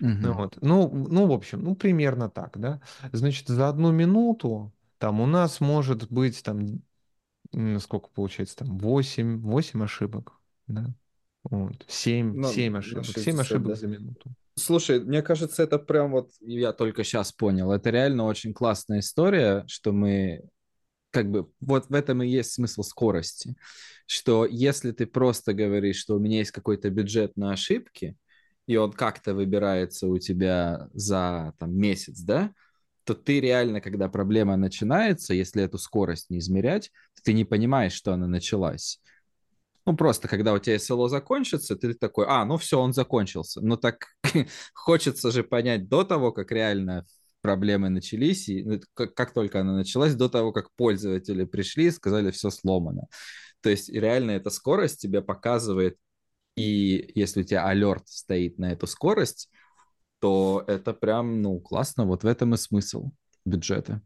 Угу. 0.00 0.08
Ну, 0.08 0.32
вот. 0.34 0.58
ну, 0.60 1.06
ну, 1.08 1.26
в 1.26 1.32
общем, 1.32 1.62
ну, 1.62 1.74
примерно 1.74 2.28
так, 2.28 2.58
да. 2.58 2.80
Значит, 3.12 3.48
за 3.48 3.68
одну 3.68 3.92
минуту 3.92 4.72
там 4.98 5.20
у 5.20 5.26
нас 5.26 5.60
может 5.60 6.10
быть 6.10 6.42
там, 6.42 6.82
сколько 7.80 8.08
получается, 8.10 8.56
там 8.56 8.78
8, 8.78 9.40
8 9.40 9.84
ошибок, 9.84 10.40
да. 10.66 10.94
Вот. 11.44 11.84
7, 11.86 12.34
ну, 12.34 12.48
7 12.48 12.78
ошибок. 12.78 13.06
7 13.06 13.40
ошибок 13.40 13.68
да? 13.68 13.74
за 13.74 13.86
минуту. 13.86 14.34
Слушай, 14.58 15.00
мне 15.00 15.22
кажется, 15.22 15.62
это 15.62 15.78
прям 15.78 16.12
вот, 16.12 16.30
я 16.40 16.72
только 16.72 17.04
сейчас 17.04 17.32
понял, 17.32 17.72
это 17.72 17.90
реально 17.90 18.24
очень 18.24 18.54
классная 18.54 19.00
история, 19.00 19.64
что 19.68 19.92
мы 19.92 20.42
как 21.10 21.30
бы 21.30 21.50
вот 21.60 21.88
в 21.90 21.94
этом 21.94 22.22
и 22.22 22.28
есть 22.28 22.52
смысл 22.52 22.82
скорости, 22.82 23.56
что 24.06 24.46
если 24.46 24.92
ты 24.92 25.06
просто 25.06 25.54
говоришь, 25.54 25.98
что 25.98 26.16
у 26.16 26.18
меня 26.20 26.38
есть 26.38 26.52
какой-то 26.52 26.90
бюджет 26.90 27.36
на 27.36 27.52
ошибки, 27.52 28.16
и 28.66 28.76
он 28.76 28.92
как-то 28.92 29.34
выбирается 29.34 30.08
у 30.08 30.18
тебя 30.18 30.88
за 30.94 31.54
там, 31.58 31.76
месяц, 31.76 32.20
да, 32.20 32.52
то 33.04 33.14
ты 33.14 33.40
реально, 33.40 33.80
когда 33.80 34.08
проблема 34.08 34.56
начинается, 34.56 35.34
если 35.34 35.62
эту 35.62 35.78
скорость 35.78 36.30
не 36.30 36.38
измерять, 36.38 36.92
ты 37.24 37.32
не 37.34 37.44
понимаешь, 37.44 37.92
что 37.92 38.12
она 38.12 38.26
началась. 38.26 39.00
Ну, 39.86 39.96
просто, 39.96 40.26
когда 40.26 40.52
у 40.52 40.58
тебя 40.58 40.78
СЛО 40.78 41.08
закончится, 41.08 41.76
ты 41.76 41.94
такой, 41.94 42.26
а, 42.28 42.44
ну 42.44 42.56
все, 42.56 42.80
он 42.80 42.92
закончился. 42.92 43.60
Ну, 43.60 43.76
так 43.76 44.06
хочется 44.74 45.30
же 45.30 45.44
понять 45.44 45.88
до 45.88 46.02
того, 46.02 46.32
как 46.32 46.50
реально 46.50 47.06
проблемы 47.40 47.88
начались, 47.88 48.48
и 48.48 48.64
ну, 48.64 48.80
как, 48.94 49.14
как 49.14 49.32
только 49.32 49.60
она 49.60 49.76
началась, 49.76 50.16
до 50.16 50.28
того, 50.28 50.52
как 50.52 50.72
пользователи 50.74 51.44
пришли 51.44 51.86
и 51.86 51.90
сказали, 51.92 52.32
все 52.32 52.50
сломано. 52.50 53.06
То 53.60 53.70
есть 53.70 53.88
реально 53.88 54.32
эта 54.32 54.50
скорость 54.50 55.00
тебе 55.00 55.22
показывает, 55.22 55.96
и 56.56 57.12
если 57.14 57.42
у 57.42 57.44
тебя 57.44 57.66
алерт 57.66 58.08
стоит 58.08 58.58
на 58.58 58.72
эту 58.72 58.88
скорость, 58.88 59.50
то 60.18 60.64
это 60.66 60.94
прям, 60.94 61.42
ну, 61.42 61.60
классно. 61.60 62.06
Вот 62.06 62.24
в 62.24 62.26
этом 62.26 62.54
и 62.54 62.56
смысл 62.56 63.10
бюджета. 63.44 64.02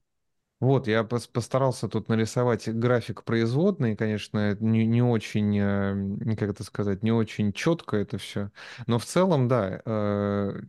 Вот, 0.60 0.86
я 0.88 1.04
постарался 1.04 1.88
тут 1.88 2.08
нарисовать 2.10 2.68
график 2.68 3.24
производный, 3.24 3.96
конечно, 3.96 4.54
не, 4.60 4.86
не 4.86 5.02
очень, 5.02 5.58
э, 5.58 6.34
как 6.36 6.50
это 6.50 6.64
сказать, 6.64 7.02
не 7.02 7.12
очень 7.12 7.54
четко 7.54 7.96
это 7.96 8.18
все, 8.18 8.50
но 8.86 8.98
в 8.98 9.06
целом, 9.06 9.48
да, 9.48 9.80
э, 9.86 10.60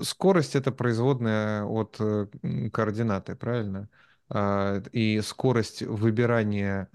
скорость 0.00 0.56
это 0.56 0.72
производная 0.72 1.64
от 1.64 1.96
э, 2.00 2.26
координаты, 2.72 3.34
правильно? 3.36 3.88
А, 4.30 4.82
и 4.92 5.20
скорость 5.22 5.82
выбирания 5.82 6.90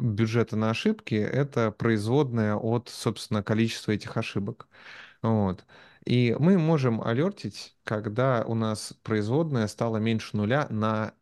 бюджета 0.00 0.56
на 0.56 0.70
ошибки 0.70 1.14
это 1.16 1.72
производная 1.72 2.54
от, 2.54 2.88
собственно, 2.88 3.42
количества 3.42 3.92
этих 3.92 4.16
ошибок. 4.16 4.68
Вот. 5.22 5.64
И 6.06 6.36
мы 6.38 6.56
можем 6.56 7.02
алертить, 7.02 7.76
когда 7.82 8.44
у 8.46 8.54
нас 8.54 8.94
производная 9.02 9.66
стала 9.66 9.96
меньше 9.96 10.36
нуля 10.36 10.68
на, 10.70 11.14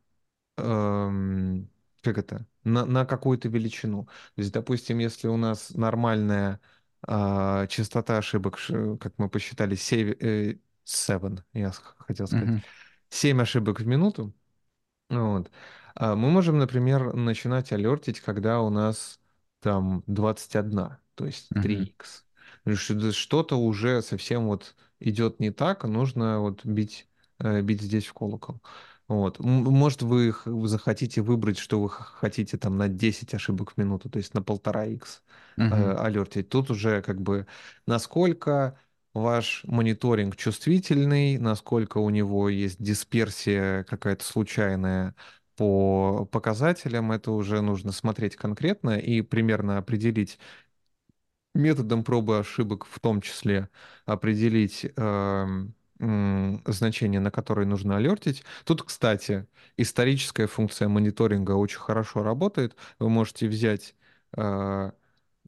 эм, 0.59 1.71
как 2.03 2.19
это, 2.19 2.47
на, 2.65 2.85
на 2.85 3.07
какую-то 3.07 3.49
величину. 3.49 4.05
То 4.35 4.43
есть, 4.43 4.53
допустим, 4.53 4.99
если 4.99 5.29
у 5.29 5.39
нас 5.39 5.71
нормальная 5.71 6.61
э, 7.09 7.67
частота 7.71 8.19
ошибок, 8.19 8.59
как 9.01 9.15
мы 9.17 9.31
посчитали, 9.31 9.75
7, 9.75 10.17
э, 10.21 10.57
7 10.85 11.39
я 11.55 11.73
хотел 11.97 12.27
сказать, 12.27 12.49
mm-hmm. 12.51 12.63
7 13.09 13.41
ошибок 13.41 13.81
в 13.81 13.87
минуту, 13.87 14.35
вот, 15.09 15.51
а 15.95 16.15
мы 16.15 16.31
можем, 16.31 16.59
например, 16.59 17.15
начинать 17.15 17.73
алертить, 17.73 18.21
когда 18.21 18.61
у 18.61 18.69
нас 18.69 19.19
там 19.61 20.05
21, 20.07 20.99
то 21.15 21.25
есть 21.25 21.51
3х. 21.53 21.87
Mm-hmm 21.87 22.25
что-то 22.67 23.57
уже 23.57 24.03
совсем 24.03 24.47
вот 24.47 24.75
идет 25.01 25.41
не 25.41 25.51
так, 25.51 25.85
нужно 25.85 26.41
вот 26.41 26.65
бить, 26.65 27.07
э, 27.39 27.61
бить 27.61 27.83
здесь 27.83 28.07
в 28.07 28.15
колокол. 28.15 28.61
Вот. 29.07 29.39
Может, 29.39 30.03
вы 30.03 30.35
захотите 30.67 31.21
выбрать, 31.21 31.59
что 31.59 31.81
вы 31.81 31.91
хотите 31.91 32.57
там 32.57 32.79
на 32.79 32.89
10 32.89 33.35
ошибок 33.35 33.73
в 33.73 33.77
минуту, 33.77 34.09
то 34.09 34.19
есть 34.19 34.33
на 34.33 34.43
полтора 34.43 34.87
x 34.87 35.23
uh-huh. 35.59 35.69
э, 35.69 35.97
алертить. 35.99 36.49
Тут 36.49 36.71
уже 36.71 37.03
как 37.03 37.21
бы 37.21 37.47
насколько 37.87 38.79
ваш 39.13 39.63
мониторинг 39.65 40.37
чувствительный, 40.37 41.39
насколько 41.39 41.99
у 41.99 42.09
него 42.11 42.49
есть 42.49 42.83
дисперсия 42.83 43.85
какая-то 43.85 44.25
случайная 44.25 45.15
по 45.57 46.27
показателям, 46.33 47.13
это 47.13 47.31
уже 47.31 47.61
нужно 47.61 47.93
смотреть 47.93 48.37
конкретно 48.37 48.99
и 48.99 49.23
примерно 49.23 49.79
определить, 49.79 50.39
методом 51.55 52.05
пробы 52.05 52.39
ошибок 52.39 52.87
в 52.91 53.01
том 53.01 53.21
числе 53.21 53.69
определить 54.07 54.87
э, 54.97 55.47
э, 56.01 56.57
значение, 56.67 57.21
на 57.21 57.31
которое 57.31 57.67
нужно 57.67 57.97
алертить. 57.97 58.45
Тут, 58.65 58.83
кстати, 58.83 59.47
историческая 59.77 60.47
функция 60.47 60.89
мониторинга 60.89 61.53
очень 61.53 61.79
хорошо 61.79 62.23
работает. 62.23 62.77
Вы 62.99 63.09
можете 63.09 63.49
взять 63.49 63.95
э, 64.37 64.91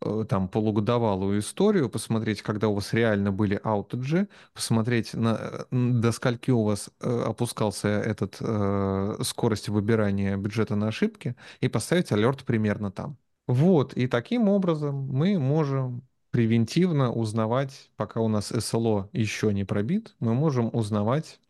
э 0.02 0.24
там 0.28 0.48
полугодовалую 0.48 1.40
историю, 1.40 1.88
посмотреть, 1.88 2.42
когда 2.42 2.68
у 2.68 2.74
вас 2.74 2.92
реально 2.92 3.32
были 3.32 3.58
аутеджи, 3.64 4.28
посмотреть, 4.54 5.14
на, 5.14 5.66
до 5.70 6.12
скольки 6.12 6.50
у 6.50 6.64
вас 6.64 6.90
э, 7.00 7.24
опускался 7.26 7.88
этот 7.88 8.36
э, 8.40 9.16
скорость 9.22 9.68
выбирания 9.68 10.36
бюджета 10.36 10.76
на 10.76 10.88
ошибки, 10.88 11.34
и 11.60 11.68
поставить 11.68 12.12
алерт 12.12 12.44
примерно 12.44 12.90
там. 12.92 13.18
Вот, 13.46 13.94
и 13.94 14.08
таким 14.08 14.48
образом 14.48 15.06
мы 15.08 15.38
можем 15.38 16.06
превентивно 16.30 17.12
узнавать, 17.12 17.90
пока 17.96 18.20
у 18.20 18.28
нас 18.28 18.48
СЛО 18.48 19.08
еще 19.12 19.52
не 19.54 19.64
пробит, 19.64 20.16
мы 20.18 20.34
можем 20.34 20.68
узнавать, 20.74 21.40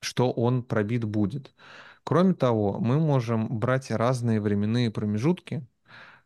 что 0.00 0.32
он 0.32 0.62
пробит 0.62 1.04
будет. 1.04 1.54
Кроме 2.04 2.34
того, 2.34 2.80
мы 2.80 2.98
можем 3.00 3.58
брать 3.58 3.90
разные 3.90 4.40
временные 4.40 4.90
промежутки. 4.90 5.66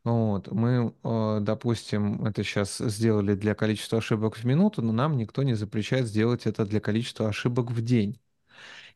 Вот. 0.04 0.50
Мы, 0.52 0.94
э, 1.04 1.38
допустим, 1.42 2.24
это 2.26 2.44
сейчас 2.44 2.78
сделали 2.78 3.34
для 3.34 3.54
количества 3.54 3.98
ошибок 3.98 4.36
в 4.36 4.44
минуту, 4.44 4.82
но 4.82 4.92
нам 4.92 5.16
никто 5.18 5.42
не 5.44 5.54
запрещает 5.54 6.06
сделать 6.06 6.46
это 6.46 6.66
для 6.66 6.80
количества 6.80 7.28
ошибок 7.28 7.70
в 7.72 7.82
день. 7.82 8.20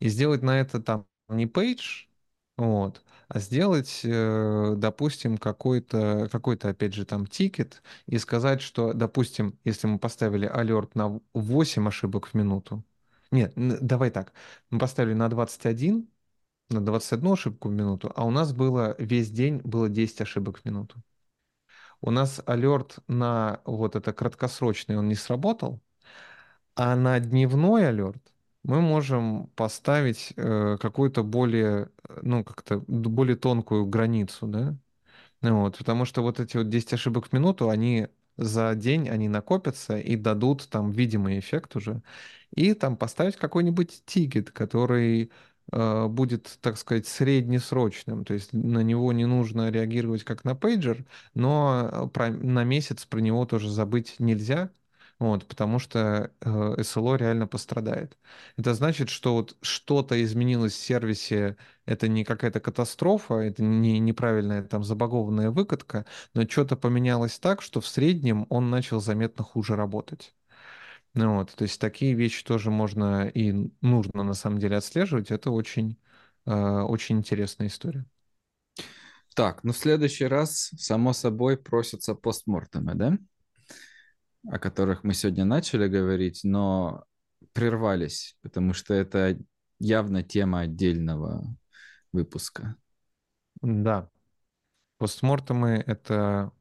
И 0.01 0.09
сделать 0.09 0.43
на 0.43 0.61
это 0.61 0.81
там 0.83 1.07
не 1.29 1.47
пейдж, 1.47 2.07
вот, 2.57 3.03
а 3.33 3.39
сделать, 3.41 4.03
э, 4.05 4.75
допустим, 4.77 5.39
какой-то, 5.39 6.29
какой-то, 6.31 6.69
опять 6.69 6.93
же, 6.93 7.07
там 7.07 7.27
тикет 7.27 7.83
и 8.07 8.19
сказать, 8.19 8.61
что, 8.61 8.93
допустим, 8.93 9.59
если 9.65 9.87
мы 9.87 9.99
поставили 9.99 10.45
alert 10.45 10.95
на 10.95 11.19
8 11.33 11.89
ошибок 11.89 12.27
в 12.27 12.35
минуту, 12.35 12.85
нет, 13.31 13.55
давай 13.57 14.11
так, 14.11 14.35
мы 14.69 14.79
поставили 14.79 15.15
на 15.15 15.31
21, 15.31 16.11
на 16.69 16.85
21 16.85 17.33
ошибку 17.33 17.69
в 17.71 17.73
минуту, 17.73 18.13
а 18.15 18.27
у 18.27 18.31
нас 18.31 18.53
было 18.53 18.95
весь 18.99 19.31
день 19.31 19.63
было 19.65 19.89
10 19.89 20.21
ошибок 20.21 20.59
в 20.59 20.65
минуту. 20.67 21.03
У 22.03 22.11
нас 22.11 22.43
alert 22.45 22.99
на 23.09 23.63
вот 23.65 23.97
это 23.97 24.13
краткосрочный, 24.13 24.99
он 24.99 25.09
не 25.09 25.15
сработал, 25.15 25.81
а 26.75 26.97
на 26.97 27.19
дневной 27.21 27.89
alert 27.89 28.32
мы 28.65 28.81
можем 28.81 29.49
поставить 29.57 30.33
э, 30.37 30.77
какую-то 30.81 31.23
более, 31.25 31.91
э, 32.09 32.21
ну, 32.23 32.45
как-то 32.45 32.79
более 32.87 33.37
тонкую 33.37 33.87
границу, 33.87 34.47
да? 34.47 34.77
Вот, 35.43 35.79
потому 35.79 36.05
что 36.05 36.23
вот 36.23 36.41
эти 36.41 36.57
вот 36.57 36.69
10 36.69 36.95
ошибок 36.95 37.27
в 37.29 37.33
минуту, 37.33 37.69
они 37.71 38.09
за 38.37 38.75
день, 38.75 39.09
они 39.09 39.29
накопятся 39.29 39.99
и 39.99 40.17
дадут 40.17 40.69
там 40.71 40.91
видимый 40.93 41.39
эффект 41.39 41.77
уже. 41.77 42.03
И 42.55 42.75
там 42.75 42.97
поставить 42.97 43.37
какой-нибудь 43.37 44.03
тикет, 44.07 44.51
который 44.53 45.33
э, 45.73 46.07
будет, 46.09 46.59
так 46.61 46.79
сказать, 46.79 47.07
среднесрочным. 47.09 48.25
То 48.25 48.35
есть 48.35 48.53
на 48.53 48.81
него 48.83 49.13
не 49.13 49.27
нужно 49.27 49.71
реагировать 49.71 50.25
как 50.25 50.45
на 50.45 50.55
пейджер, 50.55 51.05
но 51.35 52.11
про, 52.15 52.31
на 52.31 52.65
месяц 52.65 53.05
про 53.07 53.21
него 53.21 53.45
тоже 53.47 53.71
забыть 53.71 54.17
нельзя. 54.19 54.71
Вот, 55.23 55.47
потому 55.47 55.79
что 55.79 56.33
э, 56.41 56.75
SLO 56.79 57.17
реально 57.17 57.47
пострадает. 57.47 58.19
Это 58.57 58.75
значит, 58.75 59.09
что 59.09 59.35
вот 59.35 59.57
что-то 59.63 60.23
изменилось 60.23 60.73
в 60.75 60.77
сервисе, 60.77 61.57
это 61.87 62.09
не 62.09 62.25
какая-то 62.25 62.61
катастрофа, 62.61 63.35
это 63.37 63.63
не 63.63 63.99
неправильная 64.01 64.63
там 64.65 64.85
забагованная 64.85 65.51
выкатка, 65.51 66.07
но 66.35 66.47
что-то 66.49 66.77
поменялось 66.77 67.39
так, 67.39 67.63
что 67.63 67.81
в 67.81 67.87
среднем 67.87 68.47
он 68.51 68.71
начал 68.71 69.01
заметно 69.01 69.45
хуже 69.45 69.77
работать. 69.77 70.35
Ну 71.15 71.37
вот, 71.37 71.53
то 71.55 71.63
есть 71.65 71.81
такие 71.81 72.15
вещи 72.15 72.45
тоже 72.45 72.71
можно 72.71 73.29
и 73.29 73.71
нужно 73.83 74.23
на 74.25 74.35
самом 74.35 74.59
деле 74.59 74.77
отслеживать. 74.79 75.31
Это 75.31 75.51
очень, 75.51 75.99
э, 76.47 76.53
очень 76.83 77.19
интересная 77.19 77.69
история. 77.69 78.07
Так, 79.35 79.65
ну 79.65 79.73
в 79.73 79.79
следующий 79.79 80.27
раз, 80.27 80.71
само 80.79 81.13
собой, 81.13 81.57
просятся 81.57 82.15
постмортемы, 82.15 82.95
да? 82.95 83.19
О 84.49 84.59
которых 84.59 85.05
мы 85.05 85.15
сегодня 85.15 85.45
начали 85.45 85.89
говорить, 85.89 86.41
но 86.43 87.05
прервались, 87.53 88.37
потому 88.43 88.73
что 88.73 88.95
это 88.95 89.39
явно 89.79 90.23
тема 90.23 90.61
отдельного 90.61 91.45
выпуска. 92.13 92.77
Да. 93.61 94.11
Постмортемы— 94.99 95.83
это 95.87 96.53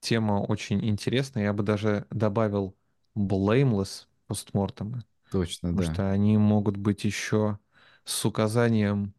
тема 0.00 0.40
очень 0.40 0.84
интересная. 0.86 1.44
Я 1.44 1.52
бы 1.52 1.62
даже 1.62 2.06
добавил 2.10 2.76
blameless 3.16 4.06
постмортемы. 4.26 5.04
Точно, 5.30 5.68
потому 5.68 5.78
да. 5.78 5.82
Потому 5.82 5.94
что 5.94 6.10
они 6.10 6.38
могут 6.38 6.76
быть 6.76 7.04
еще 7.04 7.58
с 8.04 8.24
указанием 8.24 9.14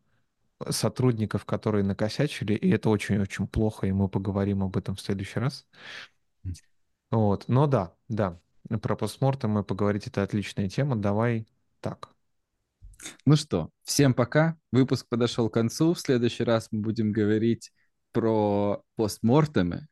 сотрудников, 0.69 1.45
которые 1.45 1.84
накосячили, 1.84 2.53
и 2.53 2.69
это 2.69 2.89
очень-очень 2.89 3.48
плохо, 3.48 3.88
и 3.88 3.91
мы 3.91 4.10
поговорим 4.10 4.64
об 4.64 4.77
этом 4.77 4.95
в 4.95 5.02
следующий 5.02 5.39
раз. 5.39 5.68
Вот, 7.10 7.45
но 7.48 7.68
да, 7.68 7.93
да, 8.12 8.40
про 8.82 8.96
постмортем 8.96 9.64
поговорить 9.64 10.08
это 10.08 10.24
отличная 10.24 10.70
тема. 10.70 10.96
Давай 10.96 11.48
так. 11.80 12.10
Ну 13.26 13.36
что, 13.36 13.70
всем 13.84 14.14
пока. 14.14 14.58
Выпуск 14.72 15.08
подошел 15.10 15.50
к 15.50 15.54
концу. 15.54 15.94
В 15.94 16.00
следующий 16.00 16.44
раз 16.44 16.68
мы 16.72 16.82
будем 16.82 17.12
говорить 17.12 17.72
про 18.12 18.84
постмортемы. 18.96 19.88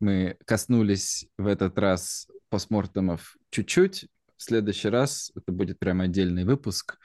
Мы 0.00 0.36
коснулись 0.46 1.26
в 1.36 1.46
этот 1.46 1.78
раз 1.78 2.28
постмортемов 2.48 3.36
чуть-чуть. 3.50 4.08
В 4.36 4.42
следующий 4.42 4.88
раз 4.88 5.32
это 5.34 5.52
будет 5.52 5.78
прям 5.78 6.00
отдельный 6.00 6.44
выпуск 6.44 6.98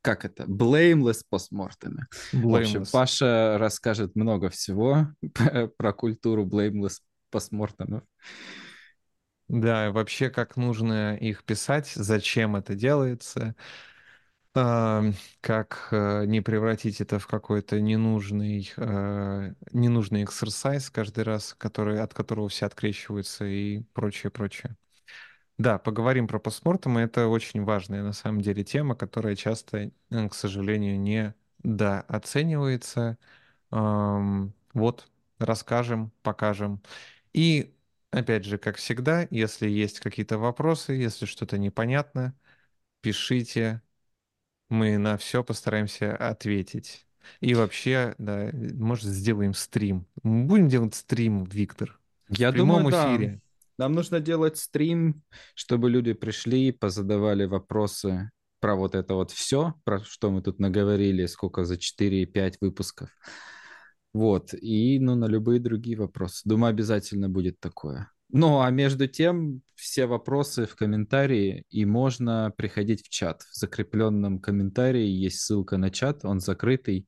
как 0.00 0.24
это, 0.24 0.44
blameless 0.44 1.22
постмортемы. 1.28 2.06
В 2.32 2.54
общем, 2.54 2.84
Паша 2.90 3.56
расскажет 3.58 4.14
много 4.14 4.48
всего 4.48 5.08
про 5.76 5.92
культуру 5.92 6.46
blameless 6.46 6.98
постмортемов. 7.30 8.02
Да, 9.48 9.90
вообще, 9.92 10.28
как 10.30 10.56
нужно 10.56 11.16
их 11.16 11.42
писать, 11.44 11.88
зачем 11.94 12.56
это 12.56 12.74
делается, 12.74 13.54
как 15.40 15.88
э, 15.92 16.24
не 16.26 16.40
превратить 16.40 17.00
это 17.00 17.18
в 17.18 17.26
какой-то 17.26 17.80
ненужный, 17.80 18.70
э, 18.76 19.54
ненужный 19.72 20.24
эксерсайз 20.24 20.90
каждый 20.90 21.24
раз, 21.24 21.54
который, 21.56 22.00
от 22.00 22.14
которого 22.14 22.48
все 22.48 22.66
открещиваются 22.66 23.44
и 23.44 23.80
прочее, 23.92 24.30
прочее. 24.30 24.76
Да, 25.58 25.78
поговорим 25.78 26.28
про 26.28 26.38
постмортем. 26.40 26.98
Это 26.98 27.28
очень 27.28 27.64
важная 27.64 28.02
на 28.02 28.12
самом 28.12 28.42
деле 28.42 28.64
тема, 28.64 28.96
которая 28.96 29.36
часто, 29.36 29.92
к 30.10 30.34
сожалению, 30.34 31.00
не 31.00 31.34
дооценивается. 31.62 33.18
Вот, 33.70 35.08
расскажем, 35.38 36.12
покажем. 36.22 36.82
И, 37.32 37.74
опять 38.10 38.44
же, 38.44 38.58
как 38.58 38.76
всегда, 38.76 39.26
если 39.30 39.68
есть 39.68 40.00
какие-то 40.00 40.38
вопросы, 40.38 40.92
если 40.92 41.26
что-то 41.26 41.58
непонятно, 41.58 42.34
пишите. 43.00 43.82
Мы 44.68 44.98
на 44.98 45.16
все 45.16 45.42
постараемся 45.42 46.16
ответить. 46.16 47.06
И 47.40 47.54
вообще, 47.54 48.14
да, 48.18 48.50
может, 48.52 49.06
сделаем 49.06 49.54
стрим. 49.54 50.06
Мы 50.22 50.44
будем 50.44 50.68
делать 50.68 50.94
стрим, 50.94 51.44
Виктор. 51.44 51.98
Я 52.28 52.50
в 52.50 52.54
прямом 52.54 52.84
думаю, 52.84 53.16
эфире. 53.16 53.28
Да. 53.28 53.84
Нам 53.84 53.92
нужно 53.92 54.20
делать 54.20 54.58
стрим, 54.58 55.22
чтобы 55.54 55.88
люди 55.88 56.12
пришли, 56.12 56.72
позадавали 56.72 57.44
вопросы 57.44 58.30
про 58.60 58.74
вот 58.74 58.94
это 58.94 59.14
вот 59.14 59.30
все, 59.30 59.74
про 59.84 60.00
что 60.00 60.30
мы 60.30 60.42
тут 60.42 60.58
наговорили, 60.58 61.26
сколько 61.26 61.64
за 61.64 61.76
4-5 61.76 62.56
выпусков. 62.60 63.10
Вот, 64.18 64.52
и 64.52 64.98
ну, 64.98 65.14
на 65.14 65.26
любые 65.26 65.60
другие 65.60 65.96
вопросы. 65.96 66.40
Думаю, 66.44 66.70
обязательно 66.70 67.28
будет 67.28 67.60
такое. 67.60 68.10
Ну, 68.30 68.58
а 68.62 68.68
между 68.70 69.06
тем, 69.06 69.62
все 69.76 70.06
вопросы 70.06 70.66
в 70.66 70.74
комментарии, 70.74 71.62
и 71.70 71.84
можно 71.84 72.52
приходить 72.56 73.06
в 73.06 73.10
чат. 73.10 73.42
В 73.42 73.54
закрепленном 73.54 74.40
комментарии 74.40 75.06
есть 75.06 75.42
ссылка 75.42 75.76
на 75.76 75.90
чат, 75.90 76.24
он 76.24 76.40
закрытый. 76.40 77.06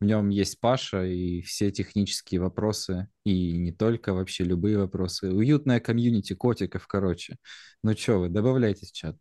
В 0.00 0.04
нем 0.04 0.28
есть 0.28 0.60
Паша 0.60 1.06
и 1.06 1.40
все 1.40 1.70
технические 1.70 2.42
вопросы, 2.42 3.08
и 3.24 3.56
не 3.56 3.72
только, 3.72 4.12
вообще 4.12 4.44
любые 4.44 4.76
вопросы. 4.76 5.32
Уютная 5.32 5.80
комьюнити 5.80 6.34
котиков, 6.34 6.86
короче. 6.86 7.38
Ну 7.82 7.96
что 7.96 8.18
вы, 8.18 8.28
добавляйтесь 8.28 8.90
в 8.90 8.94
чат. 8.94 9.16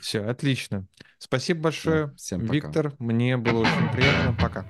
Все, 0.00 0.24
отлично. 0.24 0.88
Спасибо 1.18 1.60
большое, 1.60 2.12
Всем 2.16 2.46
Виктор. 2.46 2.90
Пока. 2.90 3.04
Мне 3.04 3.36
было 3.36 3.60
очень 3.60 3.92
приятно. 3.92 4.36
Пока. 4.40 4.66